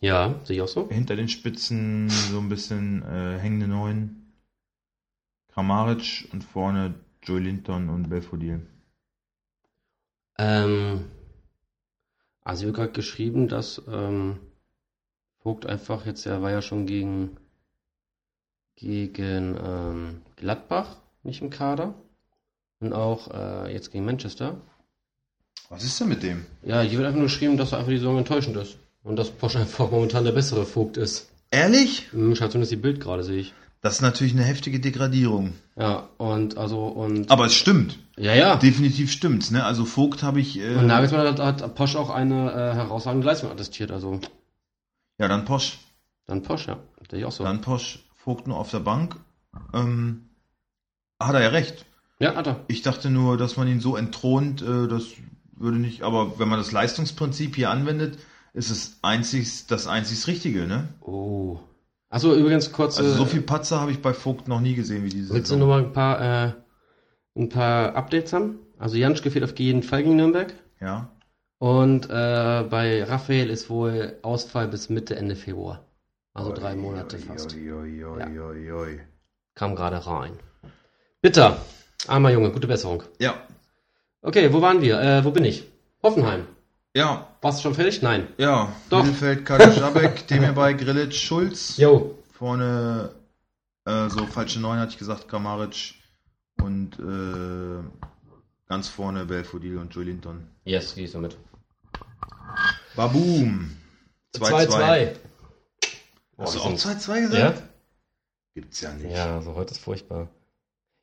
Ja, 0.01 0.41
sehe 0.45 0.57
ich 0.57 0.63
auch 0.63 0.69
so. 0.69 0.89
Hinter 0.89 1.17
den 1.17 1.29
Spitzen 1.29 2.09
so 2.09 2.39
ein 2.39 2.49
bisschen 2.49 3.03
äh, 3.03 3.39
hängende 3.39 3.69
Neun. 3.69 4.33
Kramaric 5.53 6.29
und 6.33 6.43
vorne 6.43 6.95
Joey 7.23 7.41
Linton 7.41 7.89
und 7.89 8.09
Belfodil. 8.09 8.67
Ähm, 10.39 11.05
also 12.43 12.61
hier 12.61 12.67
wird 12.69 12.77
gerade 12.77 12.93
geschrieben, 12.93 13.49
dass 13.49 13.83
ähm, 13.89 14.39
Vogt 15.43 15.67
einfach 15.67 16.07
jetzt, 16.07 16.27
er 16.27 16.43
war 16.43 16.51
ja 16.51 16.63
schon 16.63 16.87
gegen, 16.87 17.37
gegen 18.77 19.57
ähm, 19.65 20.23
Gladbach 20.37 20.97
nicht 21.23 21.43
im 21.43 21.51
Kader 21.51 21.95
und 22.81 22.93
auch 22.93 23.31
äh, 23.33 23.73
jetzt 23.73 23.93
gegen 23.93 24.05
Manchester. 24.05 24.57
Was 25.69 25.85
ist 25.85 26.01
denn 26.01 26.09
mit 26.09 26.23
dem? 26.23 26.45
Ja, 26.63 26.83
hier 26.83 26.99
wird 26.99 27.07
einfach 27.07 27.19
nur 27.19 27.27
geschrieben, 27.27 27.57
dass 27.57 27.73
er 27.73 27.79
einfach 27.79 27.91
die 27.91 27.99
Saison 27.99 28.19
enttäuschend 28.19 28.57
ist 28.57 28.79
und 29.05 29.17
dass 29.17 29.31
Posch 29.31 29.57
einfach 29.57 29.91
momentan 29.91 30.25
der 30.25 30.33
bessere 30.33 30.67
Vogt 30.67 30.97
ist. 30.97 31.31
Ehrlich? 31.51 32.13
Hm, 32.13 32.35
Schaut 32.35 32.53
zumindest 32.53 32.73
die 32.73 32.77
Bild 32.77 33.01
gerade, 33.01 33.25
sehe 33.25 33.41
ich. 33.41 33.55
Das 33.83 33.95
ist 33.97 34.01
natürlich 34.01 34.33
eine 34.33 34.45
heftige 34.45 34.79
Degradierung. 34.81 35.55
Ja, 35.77 36.09
und 36.17 36.57
also 36.57 36.87
und 36.87 37.31
Aber 37.31 37.47
es 37.47 37.55
stimmt. 37.55 37.99
ja, 38.17 38.33
ja. 38.35 38.57
Definitiv 38.57 39.11
stimmt's, 39.11 39.51
ne? 39.51 39.65
Also 39.65 39.85
Vogt 39.85 40.23
habe 40.23 40.41
ich. 40.41 40.59
Äh, 40.59 40.77
Und 40.77 40.87
Nagelsmann 40.87 41.27
hat, 41.27 41.41
hat 41.41 41.75
Posch 41.75 41.97
auch 41.97 42.09
eine 42.11 42.53
äh, 42.53 42.75
herausragende 42.75 43.27
Leistung 43.27 43.51
attestiert, 43.51 43.91
also 43.91 44.21
ja, 45.19 45.27
dann 45.29 45.45
Posch. 45.45 45.79
dann 46.27 46.43
Posch, 46.43 46.69
ja. 46.69 46.79
Sehe 47.11 47.19
ich 47.21 47.25
auch 47.27 47.33
so. 47.33 47.45
Dann 47.45 47.61
Posch. 47.61 47.99
Vogt 48.15 48.47
nur 48.47 48.57
auf 48.57 48.71
der 48.71 48.79
Bank. 48.81 49.17
Ähm, 49.75 50.29
hat 51.21 51.35
er 51.35 51.43
ja 51.43 51.49
recht. 51.49 51.85
Ja, 52.21 52.37
hat 52.37 52.47
er. 52.47 52.61
Ich 52.69 52.83
dachte 52.83 53.11
nur, 53.11 53.37
dass 53.37 53.57
man 53.57 53.67
ihn 53.67 53.81
so 53.81 53.97
entthront, 53.97 54.63
äh, 54.63 54.87
das 54.87 55.07
würde 55.57 55.79
nicht. 55.79 56.03
Aber 56.03 56.39
wenn 56.39 56.49
man 56.49 56.59
das 56.61 56.71
Leistungsprinzip 56.71 57.57
hier 57.57 57.71
anwendet, 57.71 58.19
ist 58.55 58.71
es 58.71 58.99
einzig, 59.03 59.67
das 59.67 59.89
einzig 59.89 60.25
Richtige, 60.29 60.69
ne? 60.69 60.89
Oh. 61.01 61.59
Achso, 62.13 62.35
übrigens 62.35 62.71
kurz. 62.73 62.99
Also 62.99 63.11
so 63.15 63.23
äh, 63.23 63.27
viel 63.27 63.41
Patzer 63.41 63.81
habe 63.81 63.91
ich 63.91 64.03
bei 64.03 64.13
Vogt 64.13 64.47
noch 64.47 64.61
nie 64.61 64.75
gesehen 64.75 65.03
wie 65.03 65.09
diese 65.09 65.33
Willst 65.33 65.51
du 65.51 65.55
Saison. 65.55 65.61
noch 65.61 65.67
mal 65.75 65.83
ein 65.83 65.93
paar, 65.95 66.21
äh, 66.21 66.53
ein 67.41 67.49
paar 67.49 67.97
Updates 67.97 68.35
haben? 68.35 68.59
Also 68.79 68.97
Janschke 68.99 69.31
fehlt 69.31 69.45
auf 69.45 69.59
jeden 69.59 69.83
Fall 69.83 70.03
gegen 70.03 70.17
Nürnberg. 70.17 70.53
Ja. 70.79 71.09
Und 71.59 72.11
äh, 72.11 72.65
bei 72.69 73.03
Raphael 73.05 73.49
ist 73.49 73.71
wohl 73.71 74.19
Ausfall 74.21 74.69
bis 74.69 74.91
Mitte, 74.91 75.17
Ende 75.17 75.37
Februar. 75.37 75.87
Also 76.35 76.53
drei 76.53 76.73
Oi, 76.73 76.77
Monate 76.77 77.17
oi, 77.17 77.23
fast. 77.23 77.55
Oi, 77.55 77.99
Ja. 77.99 78.97
Kam 79.55 79.75
gerade 79.75 80.07
rein. 80.07 80.33
Bitter. 81.23 81.57
Armer 82.09 82.31
Junge, 82.31 82.51
gute 82.51 82.67
Besserung. 82.67 83.05
Ja. 83.21 83.35
Okay, 84.21 84.53
wo 84.53 84.61
waren 84.61 84.83
wir? 84.83 85.01
Äh, 85.01 85.25
wo 85.25 85.31
bin 85.31 85.45
ich? 85.47 85.65
Hoffenheim. 86.03 86.47
Ja. 86.95 87.29
Warst 87.41 87.59
du 87.59 87.63
schon 87.63 87.75
fertig? 87.75 88.03
Nein. 88.03 88.29
Ja. 88.39 88.73
Doch. 88.91 89.03
Mittelfeld 89.03 89.45
Kader 89.47 89.73
Jabek, 89.75 90.27
dem 90.29 90.43
hierbei 90.43 90.75
Grillitsch, 90.75 91.17
Schulz. 91.25 91.77
Jo. 91.79 92.19
Vorne 92.33 93.11
äh, 93.87 94.09
so 94.09 94.27
falsche 94.27 94.61
Neun 94.61 94.79
hatte 94.79 94.93
ich 94.93 94.99
gesagt, 94.99 95.29
Kramaric 95.29 95.95
und 96.61 96.99
äh, 96.99 97.83
ganz 98.69 98.89
vorne 98.89 99.25
Belfodil 99.25 99.79
und 99.79 99.95
Joe 99.95 100.05
Linton. 100.05 100.47
Yes, 100.65 100.95
gehst 100.95 101.15
du 101.15 101.19
mit. 101.19 101.37
Baboom. 102.95 103.77
2-2. 104.37 105.17
Hast 106.39 106.55
du 106.55 106.61
auch 106.61 106.77
sind- 106.79 107.01
2-2 107.01 107.21
gesagt? 107.23 107.59
Ja? 107.59 107.63
Gibt's 108.55 108.81
ja 108.83 108.93
nicht. 108.93 109.13
Ja, 109.17 109.37
also 109.37 109.55
heute 109.55 109.73
ist 109.73 109.81
furchtbar. 109.81 110.29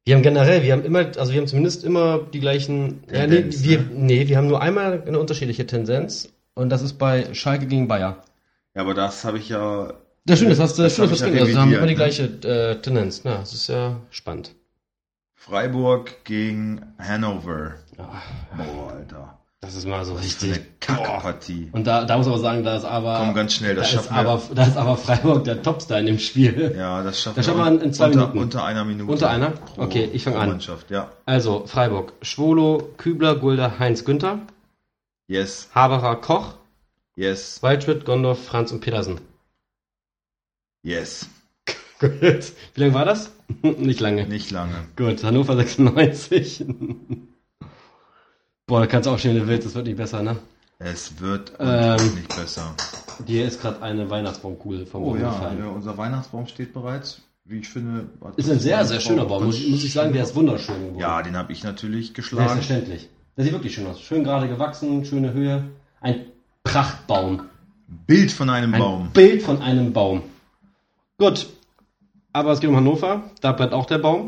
Wir 0.10 0.16
haben 0.16 0.24
generell, 0.24 0.64
wir 0.64 0.74
haben 0.74 0.84
immer, 0.86 1.06
also 1.20 1.32
wir 1.32 1.40
haben 1.40 1.46
zumindest 1.46 1.84
immer 1.84 2.18
die 2.18 2.40
gleichen. 2.40 3.04
Ja, 3.14 3.28
nee, 3.28 3.36
Tendenz, 3.36 3.64
wir, 3.64 3.78
ne? 3.78 3.88
nee, 3.92 4.28
wir 4.28 4.38
haben 4.38 4.48
nur 4.48 4.60
einmal 4.60 5.04
eine 5.06 5.20
unterschiedliche 5.20 5.68
Tendenz 5.68 6.30
und 6.56 6.72
das 6.72 6.82
ist 6.82 6.94
bei 6.94 7.32
Schalke 7.36 7.68
gegen 7.68 7.88
Bayer. 7.88 8.24
Ja, 8.74 8.82
aber 8.82 8.96
das 8.96 9.24
habe 9.24 9.38
ich 9.38 9.50
ja. 9.50 9.94
Das 10.26 10.40
stimmt, 10.40 10.52
das 10.52 10.60
hast 10.60 10.80
du, 10.80 10.82
das 10.82 10.96
Das 10.96 11.12
das 11.12 11.20
ja 11.20 11.28
Also 11.28 11.48
wir 11.50 11.62
haben 11.62 11.72
immer 11.72 11.86
die 11.86 11.94
revidiert, 11.94 12.42
gleiche 12.42 12.72
äh, 12.72 12.82
Tendenz. 12.82 13.22
Na, 13.24 13.38
das 13.38 13.54
ist 13.54 13.68
ja 13.68 14.00
spannend. 14.10 14.56
Freiburg 15.36 16.24
gegen 16.24 16.82
Hannover. 16.98 17.76
Ja, 17.96 18.12
Boah, 18.58 18.94
Alter. 18.94 19.39
Das 19.62 19.76
ist 19.76 19.86
mal 19.86 20.06
so 20.06 20.14
Eine 20.14 20.22
richtig. 20.24 20.52
Boah. 20.80 20.96
Kackpartie. 20.96 21.70
Und 21.74 21.86
da, 21.86 22.06
da 22.06 22.18
muss 22.18 22.26
man 22.28 22.34
aber 22.36 22.42
sagen, 22.42 22.64
da 22.64 22.78
ist 22.78 22.86
aber. 22.86 23.18
Komm 23.20 23.34
ganz 23.34 23.54
schnell, 23.54 23.76
da 23.76 23.82
das 23.82 23.90
ist 23.90 23.96
schaffen 23.96 24.14
aber, 24.16 24.42
da 24.56 24.64
ist 24.66 24.78
aber 24.78 24.96
Freiburg 24.98 25.44
der 25.44 25.62
Topstar 25.62 26.00
in 26.00 26.06
dem 26.06 26.20
Spiel. 26.20 26.74
Ja, 26.78 27.04
das 27.04 27.22
schaffen 27.22 27.36
Das 27.36 27.46
schaffen 27.46 27.60
wir 27.76 27.82
in 27.84 27.94
zwei 27.94 28.06
unter, 28.08 28.20
Minuten. 28.20 28.38
Unter 28.40 28.64
einer 28.64 28.86
Minute. 28.86 29.12
Unter 29.12 29.30
einer? 29.30 29.50
Pro, 29.52 29.84
Okay, 29.84 30.10
ich 30.14 30.24
fang 30.24 30.34
pro 30.34 30.40
an. 30.42 30.50
Mannschaft, 30.50 30.90
ja. 30.92 31.12
Also, 31.26 31.66
Freiburg. 31.68 32.14
Schwolo, 32.22 32.90
Kübler, 32.98 33.36
Gulda, 33.36 33.78
Heinz 33.80 34.06
Günther, 34.06 34.40
Yes, 35.28 35.70
Haberer, 35.76 36.16
Koch, 36.16 36.56
yes, 37.16 37.62
Waldschmidt, 37.62 38.06
Gondorf, 38.06 38.44
Franz 38.44 38.72
und 38.72 38.80
Petersen. 38.80 39.20
yes. 40.84 41.28
Gut. 42.00 42.14
Wie 42.22 42.80
lange 42.82 42.94
war 42.94 43.04
das? 43.06 43.32
Nicht 43.62 44.00
lange. 44.00 44.26
Nicht 44.26 44.52
lange. 44.52 44.74
Gut, 44.96 45.22
Hannover 45.24 45.56
96. 45.58 46.64
Boah, 48.70 48.82
da 48.82 48.86
kannst 48.88 49.08
du 49.08 49.12
auch 49.12 49.18
schnell, 49.20 49.48
willst, 49.48 49.66
das 49.66 49.74
wird 49.74 49.88
nicht 49.88 49.98
besser, 49.98 50.22
ne? 50.22 50.38
Es 50.78 51.20
wird 51.20 51.54
Ähm. 51.60 51.96
nicht 52.16 52.34
besser. 52.36 52.76
Dir 53.28 53.46
ist 53.46 53.60
gerade 53.62 53.82
eine 53.82 54.10
Weihnachtsbaumkugel 54.10 54.86
vom 54.86 55.04
Oh 55.04 55.16
ja, 55.16 55.32
gefallen. 55.32 55.58
ja, 55.60 55.68
unser 55.70 55.98
Weihnachtsbaum 55.98 56.46
steht 56.48 56.72
bereits. 56.74 57.22
Wie 57.46 57.58
ich 57.62 57.68
finde. 57.68 58.06
Ist 58.38 58.50
ein 58.52 58.60
sehr, 58.60 58.86
sehr 58.86 59.00
schöner 59.00 59.26
Baum, 59.26 59.46
muss, 59.46 59.58
ich- 59.58 59.72
muss 59.72 59.84
ich 59.84 59.92
sagen, 59.92 60.14
der 60.14 60.22
ist 60.24 60.36
wunderschön 60.36 60.76
geworden. 60.82 61.00
Ja, 61.00 61.24
den 61.24 61.36
habe 61.36 61.52
ich 61.52 61.64
natürlich 61.64 62.14
geschlagen. 62.14 62.48
Selbstverständlich. 62.48 63.10
Der 63.36 63.44
sieht 63.44 63.54
wirklich 63.54 63.74
schön 63.74 63.88
aus. 63.88 64.00
Schön 64.02 64.24
gerade 64.24 64.48
gewachsen, 64.48 65.04
schöne 65.04 65.34
Höhe. 65.34 65.64
Ein 66.00 66.26
Prachtbaum. 66.64 67.42
Bild 68.06 68.32
von 68.32 68.52
einem 68.52 68.76
Ein 68.76 68.80
Baum. 68.80 69.10
Bild 69.14 69.42
von 69.42 69.64
einem 69.64 69.94
Baum. 69.94 70.22
Gut. 71.18 71.48
Aber 72.34 72.52
es 72.52 72.60
geht 72.60 72.70
um 72.70 72.76
Hannover. 72.76 73.24
Da 73.42 73.52
brennt 73.52 73.74
auch 73.74 73.88
der 73.88 73.98
Baum. 73.98 74.28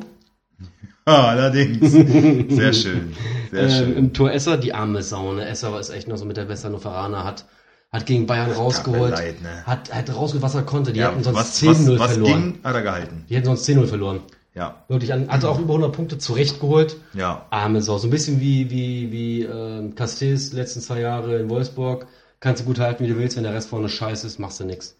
Ah, 1.05 1.29
allerdings. 1.29 1.91
Sehr 1.91 2.73
schön. 2.73 3.13
Sehr 3.51 3.63
Ähm, 3.63 3.69
schön. 3.71 3.97
Im 3.97 4.13
Tor 4.13 4.31
Esser, 4.31 4.57
die 4.57 4.73
arme 4.73 5.01
Sau. 5.01 5.33
Ne? 5.33 5.45
Esser 5.47 5.79
ist 5.79 5.89
echt 5.89 6.07
noch 6.07 6.17
so 6.17 6.25
mit 6.25 6.37
der 6.37 6.47
Westhannoveraner. 6.47 7.23
Hat, 7.23 7.45
hat 7.91 8.05
gegen 8.05 8.27
Bayern 8.27 8.51
rausgeholt. 8.51 9.11
Leid, 9.11 9.41
ne? 9.41 9.65
Hat, 9.65 9.93
hat 9.93 10.09
rausgeholt, 10.15 10.43
was 10.43 10.53
er 10.55 10.61
konnte. 10.61 10.93
Die 10.93 10.99
Ja, 10.99 11.09
hätten 11.09 11.23
sonst 11.23 11.37
was, 11.37 11.61
10-0 11.61 11.93
was, 11.93 11.99
was 11.99 12.11
verloren. 12.13 12.53
ging, 12.53 12.63
hat 12.63 12.75
er 12.75 12.81
gehalten. 12.83 13.25
Die 13.29 13.35
hätten 13.35 13.45
sonst 13.47 13.67
10-0 13.67 13.87
verloren. 13.87 14.19
Ja, 14.53 14.83
Wirklich, 14.89 15.11
an, 15.13 15.29
hat 15.29 15.43
auch 15.45 15.59
über 15.59 15.73
100 15.73 15.91
Punkte 15.93 16.17
zurechtgeholt. 16.17 16.97
ja. 17.13 17.45
Arme 17.49 17.81
Sau. 17.81 17.97
So 17.97 18.07
ein 18.07 18.11
bisschen 18.11 18.39
wie, 18.39 18.69
wie, 18.69 19.11
wie 19.11 19.41
ähm, 19.43 19.95
Castells 19.95 20.53
letzten 20.53 20.81
zwei 20.81 20.99
Jahre 20.99 21.39
in 21.39 21.49
Wolfsburg. 21.49 22.05
Kannst 22.41 22.61
du 22.61 22.65
gut 22.65 22.79
halten, 22.79 23.03
wie 23.03 23.07
du 23.09 23.17
willst. 23.17 23.37
Wenn 23.37 23.43
der 23.43 23.53
Rest 23.53 23.69
vorne 23.69 23.89
scheiße 23.89 24.27
ist, 24.27 24.39
machst 24.39 24.59
du 24.59 24.65
nix. 24.65 24.97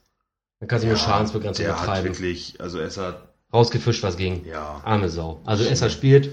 Dann 0.60 0.68
kannst 0.68 0.84
du 0.84 0.88
nur 0.88 0.97
Schadensbegrenzung 0.97 1.66
der 1.66 1.74
hat 1.76 1.82
betreiben. 1.82 2.06
wirklich, 2.10 2.56
also 2.60 2.80
es 2.80 2.97
hat, 2.97 3.30
Rausgefischt, 3.54 4.04
was 4.04 4.18
ging. 4.18 4.45
ja, 4.45 4.82
Arme 4.86 5.10
Sau. 5.10 5.41
Also 5.45 5.64
Esser 5.64 5.89
spielt. 5.89 6.30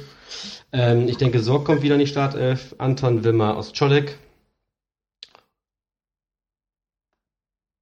Ähm, 0.72 1.08
ich 1.08 1.16
denke, 1.16 1.40
Sorg 1.40 1.64
kommt 1.64 1.82
wieder 1.82 1.94
in 1.94 2.00
die 2.00 2.06
Startelf. 2.06 2.74
Anton 2.78 3.24
Wimmer 3.24 3.56
aus 3.56 3.72
Czolek. 3.72 4.18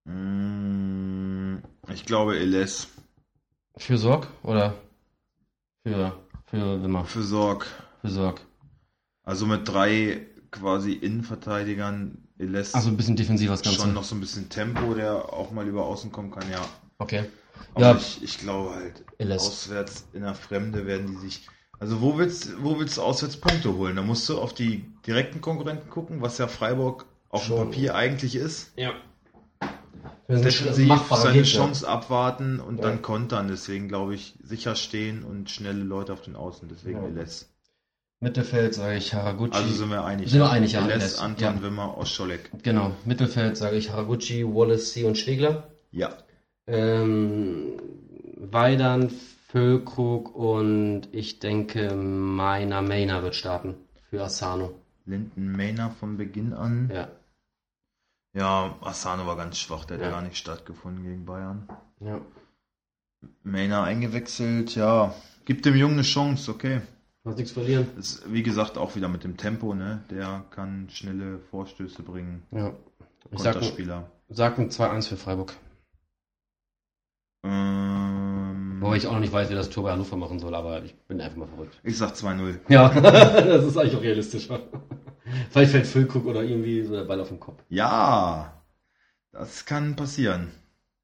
mm, 0.05 1.57
ich 1.93 2.05
glaube 2.05 2.39
Eles 2.39 2.89
Für 3.77 3.99
Sorg 3.99 4.29
oder 4.43 4.75
für, 5.85 6.13
für 6.47 6.83
Wimmer? 6.83 7.05
für 7.05 7.23
Sorg. 7.23 7.67
Für 8.01 8.09
Sorg. 8.09 8.41
Also 9.25 9.47
mit 9.47 9.69
drei 9.69 10.27
quasi 10.51 10.93
Innenverteidigern, 10.93 12.29
Eles 12.39 12.75
Also 12.75 12.89
ein 12.89 12.97
bisschen 12.97 13.17
defensiver 13.17 13.53
das 13.53 13.63
Ganze. 13.63 13.81
schon 13.81 13.95
noch 13.95 14.05
so 14.05 14.15
ein 14.15 14.21
bisschen 14.21 14.49
Tempo, 14.49 14.95
der 14.95 15.33
auch 15.33 15.51
mal 15.51 15.67
über 15.67 15.85
außen 15.85 16.13
kommen 16.13 16.31
kann, 16.31 16.51
ja. 16.51 16.61
Okay. 16.99 17.25
Aber 17.75 17.85
Ja. 17.87 17.97
ich, 17.97 18.23
ich 18.23 18.39
glaube 18.39 18.75
halt, 18.75 19.05
Eles. 19.19 19.43
auswärts 19.47 20.07
in 20.13 20.23
der 20.23 20.35
Fremde 20.35 20.87
werden 20.87 21.07
die 21.09 21.17
sich. 21.17 21.47
Also 21.79 22.01
wo 22.01 22.17
willst, 22.17 22.63
wo 22.63 22.79
willst 22.79 22.97
du 22.97 23.03
auswärts 23.03 23.37
Punkte 23.37 23.75
holen? 23.75 23.97
Da 23.97 24.03
musst 24.03 24.29
du 24.29 24.39
auf 24.41 24.55
die 24.55 24.85
direkten 25.07 25.41
Konkurrenten 25.43 25.91
gucken, 25.91 26.23
was 26.23 26.39
ja 26.39 26.49
Freiburg 26.49 27.05
auf 27.29 27.47
dem. 27.47 27.57
Papier 27.57 27.95
eigentlich 27.95 28.35
ist. 28.35 28.73
Ja. 28.77 28.93
Defensiv 30.29 30.89
machbarer 30.89 31.21
seine. 31.21 31.43
Chance 31.43 31.87
abwarten 31.89 32.61
und 32.61 32.79
Ja. 32.79 32.85
dann 32.85 33.03
kontern. 33.03 33.49
Deswegen 33.49 33.89
glaube 33.89 34.15
ich, 34.15 34.35
sicher 34.43 34.75
stehen 34.75 35.23
und 35.23 35.51
schnelle 35.51 35.83
Leute 35.85 36.13
auf 36.13 36.23
den 36.23 36.35
Außen. 36.35 36.69
Deswegen 36.69 37.01
Ja. 37.03 37.23
LS. 37.23 37.49
Mittelfeld 38.21 38.75
sage 38.75 38.97
ich 38.97 39.13
Haraguchi. 39.13 39.53
Also 39.53 39.75
sind 39.75 39.91
wir 39.91 40.05
einig. 40.05 40.31
Sind 40.31 40.41
wir 40.41 40.51
einig, 40.51 40.73
ja. 40.73 40.85
Les, 40.87 40.97
Les, 41.03 41.19
Anton, 41.19 41.57
ja. 41.57 41.63
Wimmer, 41.63 41.99
Oscholek. 41.99 42.51
Genau. 42.63 42.93
Mittelfeld 43.05 43.57
sage 43.57 43.77
ich 43.77 43.91
Haraguchi, 43.91 44.43
Wallacey 44.45 45.05
und 45.05 45.17
Schwegler. 45.19 45.71
Ja. 45.93 46.17
Ähm, 46.67 47.73
Weidern, 48.37 49.11
Füllkrug 49.49 50.35
und 50.35 51.09
ich 51.13 51.39
denke, 51.39 51.95
meiner 51.95 52.83
Mainer 52.83 53.23
wird 53.23 53.35
starten 53.35 53.75
für 54.11 54.23
Asano. 54.25 54.73
Linden 55.05 55.53
Maynard 55.53 55.95
von 55.95 56.17
Beginn 56.17 56.53
an. 56.53 56.91
Ja. 56.93 57.09
Ja, 58.35 58.77
Asano 58.83 59.27
war 59.27 59.37
ganz 59.37 59.59
schwach, 59.59 59.85
der 59.85 59.97
hat 59.97 60.03
Ja. 60.03 60.09
ja 60.11 60.15
gar 60.15 60.23
nicht 60.23 60.37
stattgefunden 60.37 61.05
gegen 61.05 61.25
Bayern. 61.25 61.69
ja. 62.01 62.21
Maynard 63.43 63.87
eingewechselt, 63.89 64.75
ja. 64.77 65.15
Gibt 65.47 65.65
dem 65.65 65.75
Jungen 65.75 65.95
eine 65.95 66.03
Chance, 66.03 66.51
okay. 66.51 66.81
Hast 67.25 67.39
nichts 67.39 67.53
verlieren. 67.53 67.89
Ist, 67.99 68.31
wie 68.33 68.43
gesagt, 68.43 68.77
auch 68.79 68.95
wieder 68.95 69.09
mit 69.09 69.25
dem 69.25 69.37
Tempo, 69.37 69.75
ne? 69.75 70.03
Der 70.11 70.45
kann 70.51 70.89
schnelle 70.91 71.39
Vorstöße 71.51 72.03
bringen. 72.03 72.43
Ja. 72.53 72.73
Ich 73.31 73.41
sag, 73.41 73.57
sag 74.29 74.59
ein 74.59 74.71
2-1 74.71 75.09
für 75.09 75.17
Freiburg. 75.17 75.55
Ähm, 77.45 78.79
Wobei 78.81 78.97
ich 78.97 79.07
auch 79.07 79.13
noch 79.13 79.21
nicht 79.21 79.33
weiß, 79.33 79.51
wie 79.51 79.55
das 79.55 79.71
Tor 79.71 79.85
bei 79.85 79.93
Hannover 79.93 80.17
machen 80.17 80.39
soll, 80.39 80.55
aber 80.55 80.83
ich 80.85 80.95
bin 81.07 81.21
einfach 81.21 81.37
mal 81.37 81.47
verrückt. 81.49 81.79
ich 81.83 81.97
sag 81.97 82.15
2-0. 82.15 82.59
Ja, 82.69 82.89
das 83.01 83.65
ist 83.65 83.77
eigentlich 83.77 83.97
auch 83.97 84.03
realistischer. 84.03 84.61
Vielleicht 85.51 85.73
fällt 85.73 85.87
Füllkrug 85.87 86.27
oder 86.27 86.43
irgendwie 86.43 86.83
so 86.83 86.95
der 86.95 87.05
Ball 87.05 87.21
auf 87.21 87.29
den 87.29 87.41
Kopf. 87.41 87.63
Ja, 87.69 88.63
das 89.33 89.65
kann 89.67 89.97
passieren. 89.97 90.51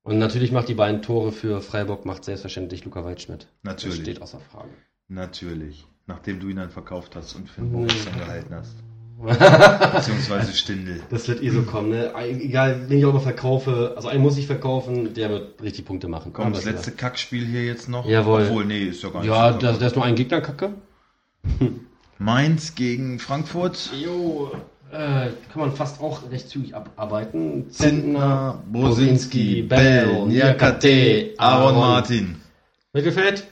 Und 0.05 0.18
natürlich 0.18 0.53
macht 0.53 0.68
die 0.68 0.74
beiden 0.74 1.03
Tore 1.03 1.33
für 1.33 1.61
Freiburg, 1.61 2.05
macht 2.05 2.24
selbstverständlich 2.24 2.85
Luca 2.85 3.05
Waldschmidt. 3.05 3.49
Das 3.62 3.74
Natürlich. 3.74 4.01
steht 4.01 4.22
außer 4.22 4.41
Frage. 4.41 4.70
Natürlich. 5.09 5.87
Nachdem 6.07 6.41
du 6.41 6.49
ihn 6.49 6.57
dann 6.57 6.70
verkauft 6.70 7.14
hast 7.14 7.35
und 7.37 7.49
für 7.49 7.61
den 7.61 7.70
Mhm. 7.70 7.72
Boris 7.87 8.05
dann 8.05 8.18
gehalten 8.18 8.55
hast. 8.55 8.76
Beziehungsweise 9.22 10.52
Stindel. 10.52 11.00
Das 11.10 11.28
wird 11.28 11.42
eh 11.42 11.50
so 11.50 11.62
kommen, 11.62 11.90
ne? 11.90 12.12
Egal, 12.16 12.86
wen 12.88 12.98
ich 12.98 13.04
auch 13.04 13.10
immer 13.10 13.20
verkaufe, 13.20 13.92
also 13.96 14.08
einen 14.08 14.22
muss 14.22 14.36
ich 14.36 14.46
verkaufen, 14.46 15.14
der 15.14 15.30
wird 15.30 15.62
richtig 15.62 15.84
Punkte 15.84 16.08
machen. 16.08 16.32
Komm, 16.32 16.46
Aber 16.46 16.54
das 16.54 16.64
letzte 16.64 16.92
Kackspiel 16.92 17.46
hier 17.46 17.64
jetzt 17.64 17.88
noch. 17.88 18.06
Jawohl. 18.06 18.46
Obwohl, 18.48 18.64
nee, 18.64 18.84
ist 18.84 19.02
ja 19.02 19.10
gar 19.10 19.20
nicht. 19.20 19.30
Ja, 19.30 19.52
so 19.52 19.58
da, 19.58 19.72
da 19.72 19.86
ist 19.86 19.96
nur 19.96 20.04
ein 20.04 20.16
Gegner 20.16 20.40
kacke. 20.40 20.74
Mainz 22.18 22.74
gegen 22.74 23.18
Frankfurt. 23.18 23.90
Jo, 24.00 24.52
äh, 24.92 25.30
kann 25.52 25.56
man 25.56 25.72
fast 25.72 26.00
auch 26.00 26.30
recht 26.30 26.48
zügig 26.48 26.74
abarbeiten. 26.74 27.70
Zentner, 27.70 28.62
Bosinski, 28.66 29.62
Bell, 29.62 30.26
Niakate, 30.26 31.34
Aaron. 31.38 31.74
Martin. 31.76 32.36
Mittelfeld. 32.92 33.46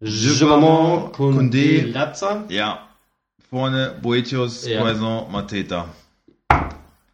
Gibamon, 0.00 1.10
Koundé. 1.12 1.90
Latza. 1.90 2.44
Ja. 2.48 2.85
Vorne 3.50 3.94
Boetius, 4.02 4.66
Ja. 4.66 4.80
Poisson, 4.82 5.30
Mateta. 5.30 5.88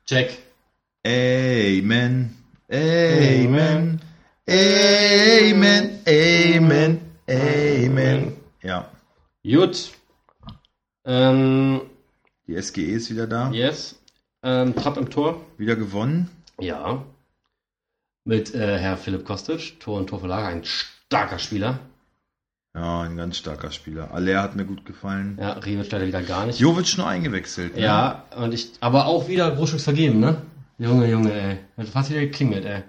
Check. 0.07 0.39
Amen. 1.07 2.37
Amen. 2.70 4.01
Amen. 4.49 6.01
Amen. 6.09 7.01
Amen. 7.28 8.33
Ja. 8.62 8.89
Gut. 9.45 9.91
Ähm, 11.05 11.80
Die 12.47 12.61
SGE 12.61 12.83
ist 12.93 13.11
wieder 13.11 13.26
da. 13.26 13.51
yes. 13.51 13.99
Ähm, 14.43 14.74
Trapp 14.74 14.97
im 14.97 15.11
Tor. 15.11 15.41
Wieder 15.59 15.76
gewonnen. 15.76 16.28
Ja. 16.61 17.05
Mit 18.24 18.55
äh, 18.55 18.78
Herr 18.78 18.97
Philipp 18.97 19.24
Kostic. 19.24 19.78
Tor 19.80 19.99
und 19.99 20.09
Torverlage. 20.09 20.47
Ein 20.47 20.64
starker 20.64 21.39
Spieler. 21.39 21.78
Ja, 22.75 23.03
ein 23.03 23.16
ganz 23.16 23.37
starker 23.37 23.70
Spieler. 23.70 24.12
Aller 24.12 24.43
hat 24.43 24.57
mir 24.57 24.64
gut 24.64 24.87
gefallen. 24.87 25.37
Ja, 25.39 25.53
Rebic 25.53 25.93
leider 25.93 26.07
wieder 26.07 26.23
gar 26.23 26.47
nicht. 26.47 26.59
Jovic 26.59 26.97
nur 26.97 27.07
eingewechselt. 27.07 27.77
Ne? 27.77 27.83
Ja, 27.83 28.25
und 28.37 28.55
ich, 28.55 28.73
aber 28.81 29.07
auch 29.07 29.29
wieder 29.29 29.51
Großstücks 29.51 29.85
vergeben, 29.85 30.20
ne? 30.20 30.39
Junge, 30.79 31.09
Junge, 31.11 31.33
ey. 31.33 31.59
Hat 31.77 31.89
fast 31.89 32.11
wieder 32.11 32.20
geklingelt, 32.20 32.64
ey. 32.64 32.83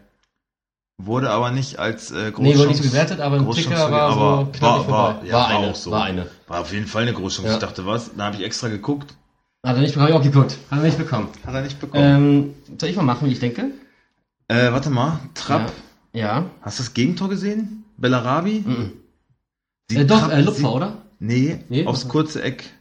Wurde 0.98 1.32
aber 1.32 1.52
nicht 1.52 1.80
als 1.80 2.12
äh, 2.12 2.32
Großchance. 2.32 2.42
Nee, 2.42 2.58
wurde 2.58 2.68
nicht 2.70 2.84
so 2.84 2.90
gewertet, 2.90 3.20
aber 3.20 3.38
ein 3.38 3.52
Ticker 3.52 3.92
war 3.92 4.02
aber 4.12 4.46
so 4.46 4.52
knapp 4.58 4.62
war, 4.62 4.84
vorbei. 4.84 4.92
war, 4.94 5.26
ja, 5.26 5.34
war, 5.34 5.42
war 5.42 5.50
eine, 5.50 5.68
auch 5.72 5.76
so. 5.76 5.92
war 5.92 6.04
eine. 6.06 6.28
War 6.48 6.62
auf 6.62 6.72
jeden 6.72 6.88
Fall 6.88 7.02
eine 7.02 7.14
Großchance. 7.14 7.50
Ja. 7.50 7.54
Ich 7.56 7.60
dachte, 7.60 7.86
was? 7.86 8.16
Da 8.16 8.24
habe 8.26 8.38
ich 8.38 8.44
extra 8.44 8.70
geguckt. 8.70 9.16
Hat 9.66 9.76
er 9.76 9.82
nicht 9.82 9.94
bekommen, 9.94 10.14
hab 10.14 10.22
ich 10.22 10.28
auch 10.28 10.32
geguckt. 10.34 10.58
Hat 10.72 10.80
er 10.80 10.86
nicht 10.86 10.98
bekommen. 10.98 11.28
Hat 11.46 11.54
er 11.54 11.62
nicht 11.62 11.80
bekommen. 11.82 12.04
Ähm, 12.04 12.78
soll 12.80 12.90
ich 12.90 12.96
mal 12.96 13.04
machen, 13.04 13.28
wie 13.28 13.34
ich 13.34 13.40
denke? 13.40 13.72
Äh, 14.48 14.72
warte 14.72 14.90
mal. 14.90 15.20
Trapp. 15.34 15.72
Ja. 16.14 16.46
Hast 16.62 16.80
du 16.80 16.84
das 16.84 16.94
Gegentor 16.94 17.28
gesehen? 17.28 17.84
Bellarabi? 17.98 18.64
Mhm. 18.66 18.92
Sieht 19.94 20.04
Äh, 20.04 20.06
doch, 20.06 20.30
äh, 20.30 20.42
Lupfer, 20.42 20.58
sieht- 20.60 20.68
oder? 20.68 20.98
Nee, 21.20 21.60
Nee, 21.70 21.86
aufs 21.86 22.08
kurze 22.08 22.42
Eck. 22.42 22.72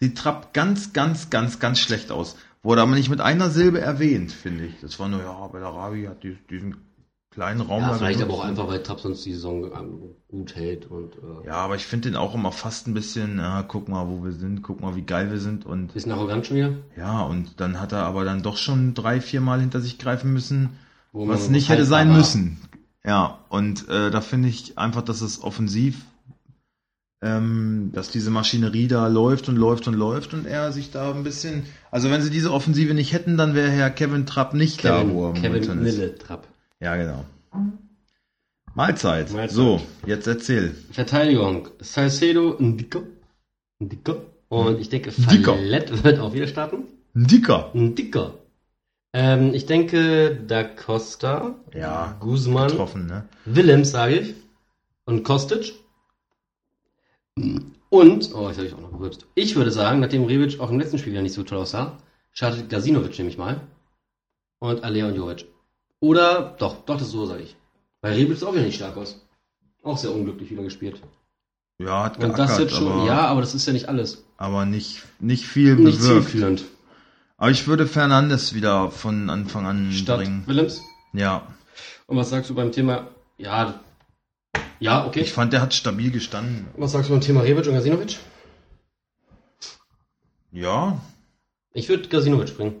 Sieht 0.00 0.16
Trapp 0.16 0.54
ganz, 0.54 0.92
ganz, 0.92 1.30
ganz, 1.30 1.58
ganz 1.58 1.78
schlecht 1.78 2.10
aus. 2.10 2.36
Wurde 2.62 2.82
aber 2.82 2.94
nicht 2.94 3.10
mit 3.10 3.20
einer 3.20 3.50
Silbe 3.50 3.80
erwähnt, 3.80 4.32
finde 4.32 4.66
ich. 4.66 4.74
Das 4.80 4.98
war 4.98 5.08
nur, 5.08 5.20
ja, 5.20 5.46
Bellarabi 5.48 6.04
hat 6.06 6.22
die, 6.22 6.36
diesen 6.50 6.76
kleinen 7.30 7.60
Raum 7.60 7.82
Ja, 7.82 7.92
vielleicht 7.94 8.20
aber 8.22 8.34
auch 8.34 8.44
einfach, 8.44 8.66
weil 8.68 8.82
Trapp 8.82 9.00
sonst 9.00 9.24
die 9.24 9.32
Saison 9.32 9.64
ähm, 9.72 10.00
gut 10.28 10.56
hält 10.56 10.86
und 10.90 11.14
äh, 11.14 11.46
Ja, 11.46 11.54
aber 11.54 11.76
ich 11.76 11.86
finde 11.86 12.08
den 12.10 12.16
auch 12.16 12.34
immer 12.34 12.50
fast 12.52 12.86
ein 12.88 12.94
bisschen, 12.94 13.38
ja, 13.38 13.62
guck 13.62 13.88
mal, 13.88 14.08
wo 14.08 14.24
wir 14.24 14.32
sind, 14.32 14.62
guck 14.62 14.80
mal, 14.80 14.96
wie 14.96 15.02
geil 15.02 15.30
wir 15.30 15.38
sind 15.38 15.64
und 15.64 15.94
bisschen 15.94 16.12
arrogant 16.12 16.46
schon 16.46 16.56
wieder. 16.56 16.72
ja, 16.96 17.22
und 17.22 17.60
dann 17.60 17.80
hat 17.80 17.92
er 17.92 18.04
aber 18.04 18.24
dann 18.24 18.42
doch 18.42 18.56
schon 18.56 18.94
drei, 18.94 19.20
vier 19.20 19.40
Mal 19.40 19.60
hinter 19.60 19.80
sich 19.80 19.98
greifen 19.98 20.32
müssen, 20.32 20.70
Wo 21.12 21.28
was 21.28 21.48
nicht 21.50 21.68
halt 21.68 21.78
hätte 21.78 21.88
sein 21.88 22.12
müssen. 22.12 22.60
Ja, 23.04 23.38
und 23.48 23.88
äh, 23.88 24.10
da 24.10 24.20
finde 24.20 24.48
ich 24.48 24.76
einfach, 24.76 25.02
dass 25.02 25.20
es 25.22 25.42
offensiv, 25.42 26.04
ähm, 27.22 27.90
dass 27.92 28.10
diese 28.10 28.30
Maschinerie 28.30 28.88
da 28.88 29.06
läuft 29.06 29.48
und 29.48 29.56
läuft 29.56 29.88
und 29.88 29.94
läuft 29.94 30.32
und 30.32 30.46
er 30.46 30.72
sich 30.72 30.90
da 30.90 31.12
ein 31.12 31.22
bisschen, 31.22 31.64
also 31.90 32.10
wenn 32.10 32.22
sie 32.22 32.30
diese 32.30 32.52
Offensive 32.52 32.94
nicht 32.94 33.12
hätten, 33.12 33.36
dann 33.36 33.54
wäre 33.54 33.70
Herr 33.70 33.90
Kevin 33.90 34.26
Trapp 34.26 34.54
nicht 34.54 34.84
da, 34.84 35.08
wo 35.08 35.28
er 35.28 35.34
Kevin, 35.34 35.62
Kevin. 35.62 35.82
Mille 35.82 36.16
Trapp. 36.16 36.46
Ja, 36.80 36.96
genau. 36.96 37.24
Mahlzeit. 38.74 39.32
Mahlzeit. 39.32 39.50
So, 39.50 39.80
jetzt 40.06 40.26
erzähl. 40.26 40.74
Verteidigung. 40.92 41.68
Salcedo, 41.80 42.56
Ndiko. 42.58 43.02
Ndiko. 43.80 44.22
Und 44.48 44.80
ich 44.80 44.88
denke. 44.88 45.12
Fallett 45.12 46.04
wird 46.04 46.18
auch 46.20 46.32
wieder 46.32 46.46
starten. 46.46 46.84
Ein 47.14 47.26
Dicker. 47.26 47.70
Ndiko. 47.74 48.32
Ähm, 49.12 49.54
ich 49.54 49.66
denke, 49.66 50.38
Da 50.46 50.62
Costa, 50.62 51.56
Ja, 51.74 52.16
Guzman, 52.20 52.68
getroffen, 52.68 53.06
ne? 53.06 53.24
Willems, 53.44 53.90
sage 53.90 54.20
ich. 54.20 54.34
Und 55.04 55.24
Kostic. 55.24 55.74
Und, 57.88 58.34
oh, 58.34 58.48
jetzt 58.48 58.58
habe 58.58 58.66
ich 58.66 58.74
auch 58.74 58.80
noch 58.80 58.92
gewürzt. 58.92 59.26
Ich 59.34 59.56
würde 59.56 59.70
sagen, 59.72 60.00
nachdem 60.00 60.24
Rebic 60.24 60.60
auch 60.60 60.70
im 60.70 60.78
letzten 60.78 60.98
Spiel 60.98 61.12
ja 61.14 61.22
nicht 61.22 61.34
so 61.34 61.42
toll 61.42 61.58
aussah, 61.58 61.98
startet 62.32 62.68
Glasinovic 62.68 63.18
nämlich 63.18 63.38
mal. 63.38 63.60
Und 64.60 64.84
Alea 64.84 65.06
und 65.08 65.16
Jovic. 65.16 65.46
Oder, 66.00 66.54
doch, 66.58 66.76
doch, 66.84 66.96
das 66.96 67.06
ist 67.08 67.12
so, 67.12 67.26
sage 67.26 67.42
ich. 67.42 67.56
Weil 68.00 68.14
Rebic 68.14 68.34
ist 68.34 68.44
auch 68.44 68.52
wieder 68.52 68.62
nicht 68.64 68.76
stark 68.76 68.96
aus. 68.96 69.20
Auch 69.82 69.96
sehr 69.96 70.12
unglücklich 70.14 70.50
wieder 70.50 70.62
gespielt. 70.62 71.00
Ja, 71.78 72.04
hat 72.04 72.16
Und 72.16 72.20
geackert, 72.34 72.38
das 72.38 72.58
jetzt 72.58 72.74
schon, 72.76 72.92
aber, 72.92 73.06
ja, 73.06 73.26
aber 73.26 73.40
das 73.40 73.54
ist 73.54 73.66
ja 73.66 73.72
nicht 73.72 73.88
alles. 73.88 74.22
aber 74.36 74.66
nicht, 74.66 75.02
nicht 75.18 75.46
viel 75.46 75.76
Nicht 75.76 75.98
bewirkt. 75.98 76.28
zielführend. 76.28 76.64
Aber 77.38 77.50
ich 77.50 77.66
würde 77.66 77.86
Fernandes 77.86 78.52
wieder 78.54 78.90
von 78.90 79.30
Anfang 79.30 79.66
an 79.66 79.90
Statt 79.92 80.18
bringen. 80.18 80.42
Willems. 80.46 80.82
Ja, 81.14 81.46
Und 82.06 82.18
was 82.18 82.28
sagst 82.28 82.50
du 82.50 82.54
beim 82.54 82.70
Thema, 82.70 83.08
ja, 83.38 83.80
ja, 84.80 85.06
okay. 85.06 85.20
ich 85.20 85.32
fand, 85.32 85.52
der 85.52 85.60
hat 85.62 85.74
stabil 85.74 86.10
gestanden. 86.10 86.66
was 86.76 86.92
sagst 86.92 87.08
du 87.08 87.14
beim 87.14 87.20
Thema 87.20 87.42
Rebic 87.42 87.66
und 87.66 87.74
Gazinovic? 87.74 88.18
Ja, 90.52 91.00
Ich 91.72 91.88
würde 91.88 92.08
Gazinovic 92.08 92.56
bringen. 92.56 92.80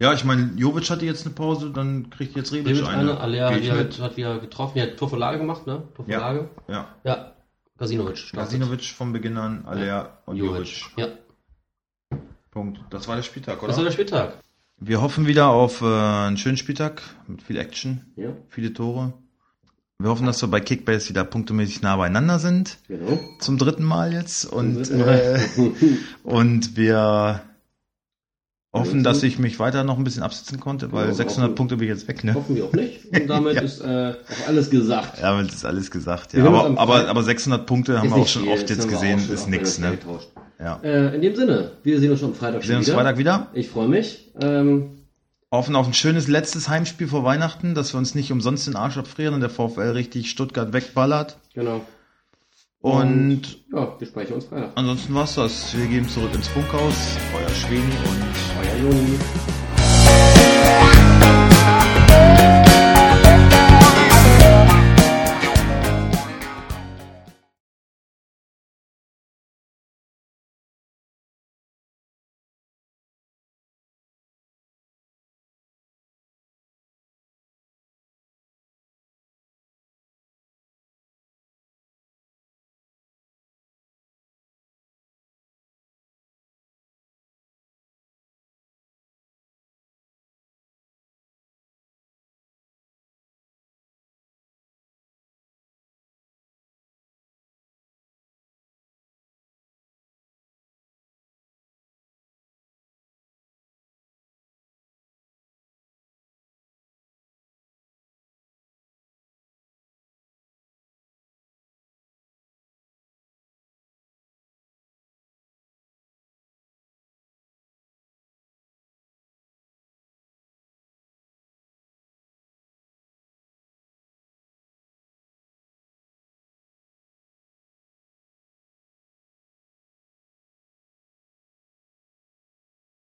ja, 0.00 0.12
ich 0.14 0.24
meine, 0.24 0.52
Jovic 0.56 0.88
hatte 0.90 1.04
jetzt 1.04 1.26
eine 1.26 1.34
Pause, 1.34 1.70
dann 1.70 2.08
kriegt 2.10 2.34
jetzt 2.34 2.52
Rebic, 2.52 2.76
Rebic 2.76 2.88
eine, 2.88 3.20
Alea 3.20 3.58
Geh 3.58 3.70
hat 3.70 3.98
hat 4.00 4.16
wieder 4.16 4.38
getroffen, 4.38 4.78
ja, 4.78 4.86
Torvorlage 4.86 5.38
gemacht, 5.38 5.66
ne? 5.66 5.82
Torvorlage. 5.94 6.48
Ja, 6.68 6.88
Ja. 7.04 7.34
Gazinovic. 7.76 8.18
startet. 8.18 8.50
Gasinovic 8.50 8.84
von 8.84 9.12
Beginn 9.12 9.36
an, 9.36 9.64
Alea 9.66 10.18
und 10.26 10.36
Jovic. 10.36 10.86
Ja, 10.96 11.08
Punkt. 12.50 12.80
Das 12.90 13.08
war 13.08 13.16
der 13.16 13.22
Spieltag, 13.24 13.58
oder? 13.58 13.68
das 13.68 13.76
war 13.76 13.84
der 13.84 13.90
Spieltag. 13.90 14.38
Wir 14.76 15.02
hoffen 15.02 15.26
wieder 15.26 15.48
auf 15.48 15.82
äh, 15.82 15.84
einen 15.86 16.36
schönen 16.36 16.56
Spieltag 16.56 17.02
mit 17.26 17.42
viel 17.42 17.58
Action, 17.58 18.12
Ja, 18.16 18.30
viele 18.48 18.72
Tore. 18.72 19.12
Wir 20.00 20.10
hoffen, 20.10 20.26
dass 20.26 20.42
wir 20.42 20.48
bei 20.48 20.60
Kickbase 20.60 21.08
wieder 21.10 21.24
punktemäßig 21.24 21.82
nah 21.82 21.96
beieinander 21.96 22.38
sind. 22.38 22.78
genau. 22.88 23.18
Zum 23.38 23.58
dritten 23.58 23.84
Mal 23.84 24.12
jetzt. 24.12 24.44
Und, 24.44 24.74
dritten 24.74 24.98
Mal. 24.98 25.40
äh, 25.56 25.68
und 26.24 26.76
wir 26.76 27.42
hoffen, 28.72 29.04
dass 29.04 29.22
ich 29.22 29.38
mich 29.38 29.60
weiter 29.60 29.84
noch 29.84 29.96
ein 29.96 30.02
bisschen 30.02 30.24
absitzen 30.24 30.58
konnte, 30.58 30.90
weil 30.90 31.06
Ja, 31.06 31.14
600 31.14 31.44
hoffen. 31.50 31.54
Punkte 31.54 31.76
bin 31.76 31.84
ich 31.88 31.94
jetzt 31.94 32.08
weg, 32.08 32.24
ne? 32.24 32.34
Hoffen 32.34 32.56
wir 32.56 32.64
auch 32.64 32.72
nicht. 32.72 33.04
Und 33.12 33.28
damit 33.28 33.54
Ja. 33.54 33.62
ist 33.62 33.80
äh, 33.80 34.14
auch 34.42 34.48
alles 34.48 34.68
gesagt. 34.68 35.20
Ja, 35.20 35.40
das 35.40 35.54
ist 35.54 35.64
alles 35.64 35.92
gesagt, 35.92 36.32
ja. 36.32 36.44
Aber, 36.44 36.76
aber, 36.76 37.08
aber 37.08 37.22
600 37.22 37.64
Punkte 37.64 37.98
haben 38.00 38.10
wir 38.10 38.16
auch 38.16 38.26
schon 38.26 38.42
viel, 38.42 38.52
oft 38.52 38.68
jetzt 38.68 38.88
gesehen, 38.88 39.20
ist 39.20 39.46
alles 39.46 39.78
ne? 39.78 39.96
Ja. 40.58 40.80
Äh, 40.82 41.14
in 41.14 41.22
dem 41.22 41.36
Sinne, 41.36 41.72
wir 41.84 42.00
sehen 42.00 42.10
uns 42.10 42.18
schon 42.20 42.30
am 42.30 42.34
Freitag 42.34 42.62
Wir 42.62 42.66
sehen 42.66 42.76
uns 42.78 42.86
wieder. 42.86 42.96
Freitag 42.96 43.18
wieder. 43.18 43.46
Ich 43.54 43.68
freue 43.68 43.88
mich. 43.88 44.32
Ähm, 44.40 44.93
hoffen 45.54 45.76
auf 45.76 45.86
ein 45.86 45.94
schönes 45.94 46.28
letztes 46.28 46.68
Heimspiel 46.68 47.08
vor 47.08 47.24
Weihnachten, 47.24 47.74
dass 47.74 47.94
wir 47.94 47.98
uns 47.98 48.14
nicht 48.14 48.32
umsonst 48.32 48.66
den 48.66 48.76
Arsch 48.76 48.96
abfrieren 48.98 49.34
und 49.34 49.40
der 49.40 49.50
VfL 49.50 49.92
richtig 49.92 50.30
Stuttgart 50.30 50.72
wegballert. 50.72 51.38
Genau. 51.54 51.84
Und, 52.80 53.02
und 53.02 53.58
ja, 53.72 53.94
wir 53.98 54.06
sprechen 54.06 54.34
uns 54.34 54.50
Weihnachten. 54.50 54.72
Ansonsten 54.74 55.14
war's 55.14 55.36
das. 55.36 55.76
Wir 55.76 55.86
gehen 55.86 56.08
zurück 56.08 56.34
ins 56.34 56.48
Funkhaus. 56.48 57.16
Euer 57.34 57.48
Schweni 57.54 57.82
und 57.82 58.22
euer 58.60 58.76
Joni. 58.82 59.18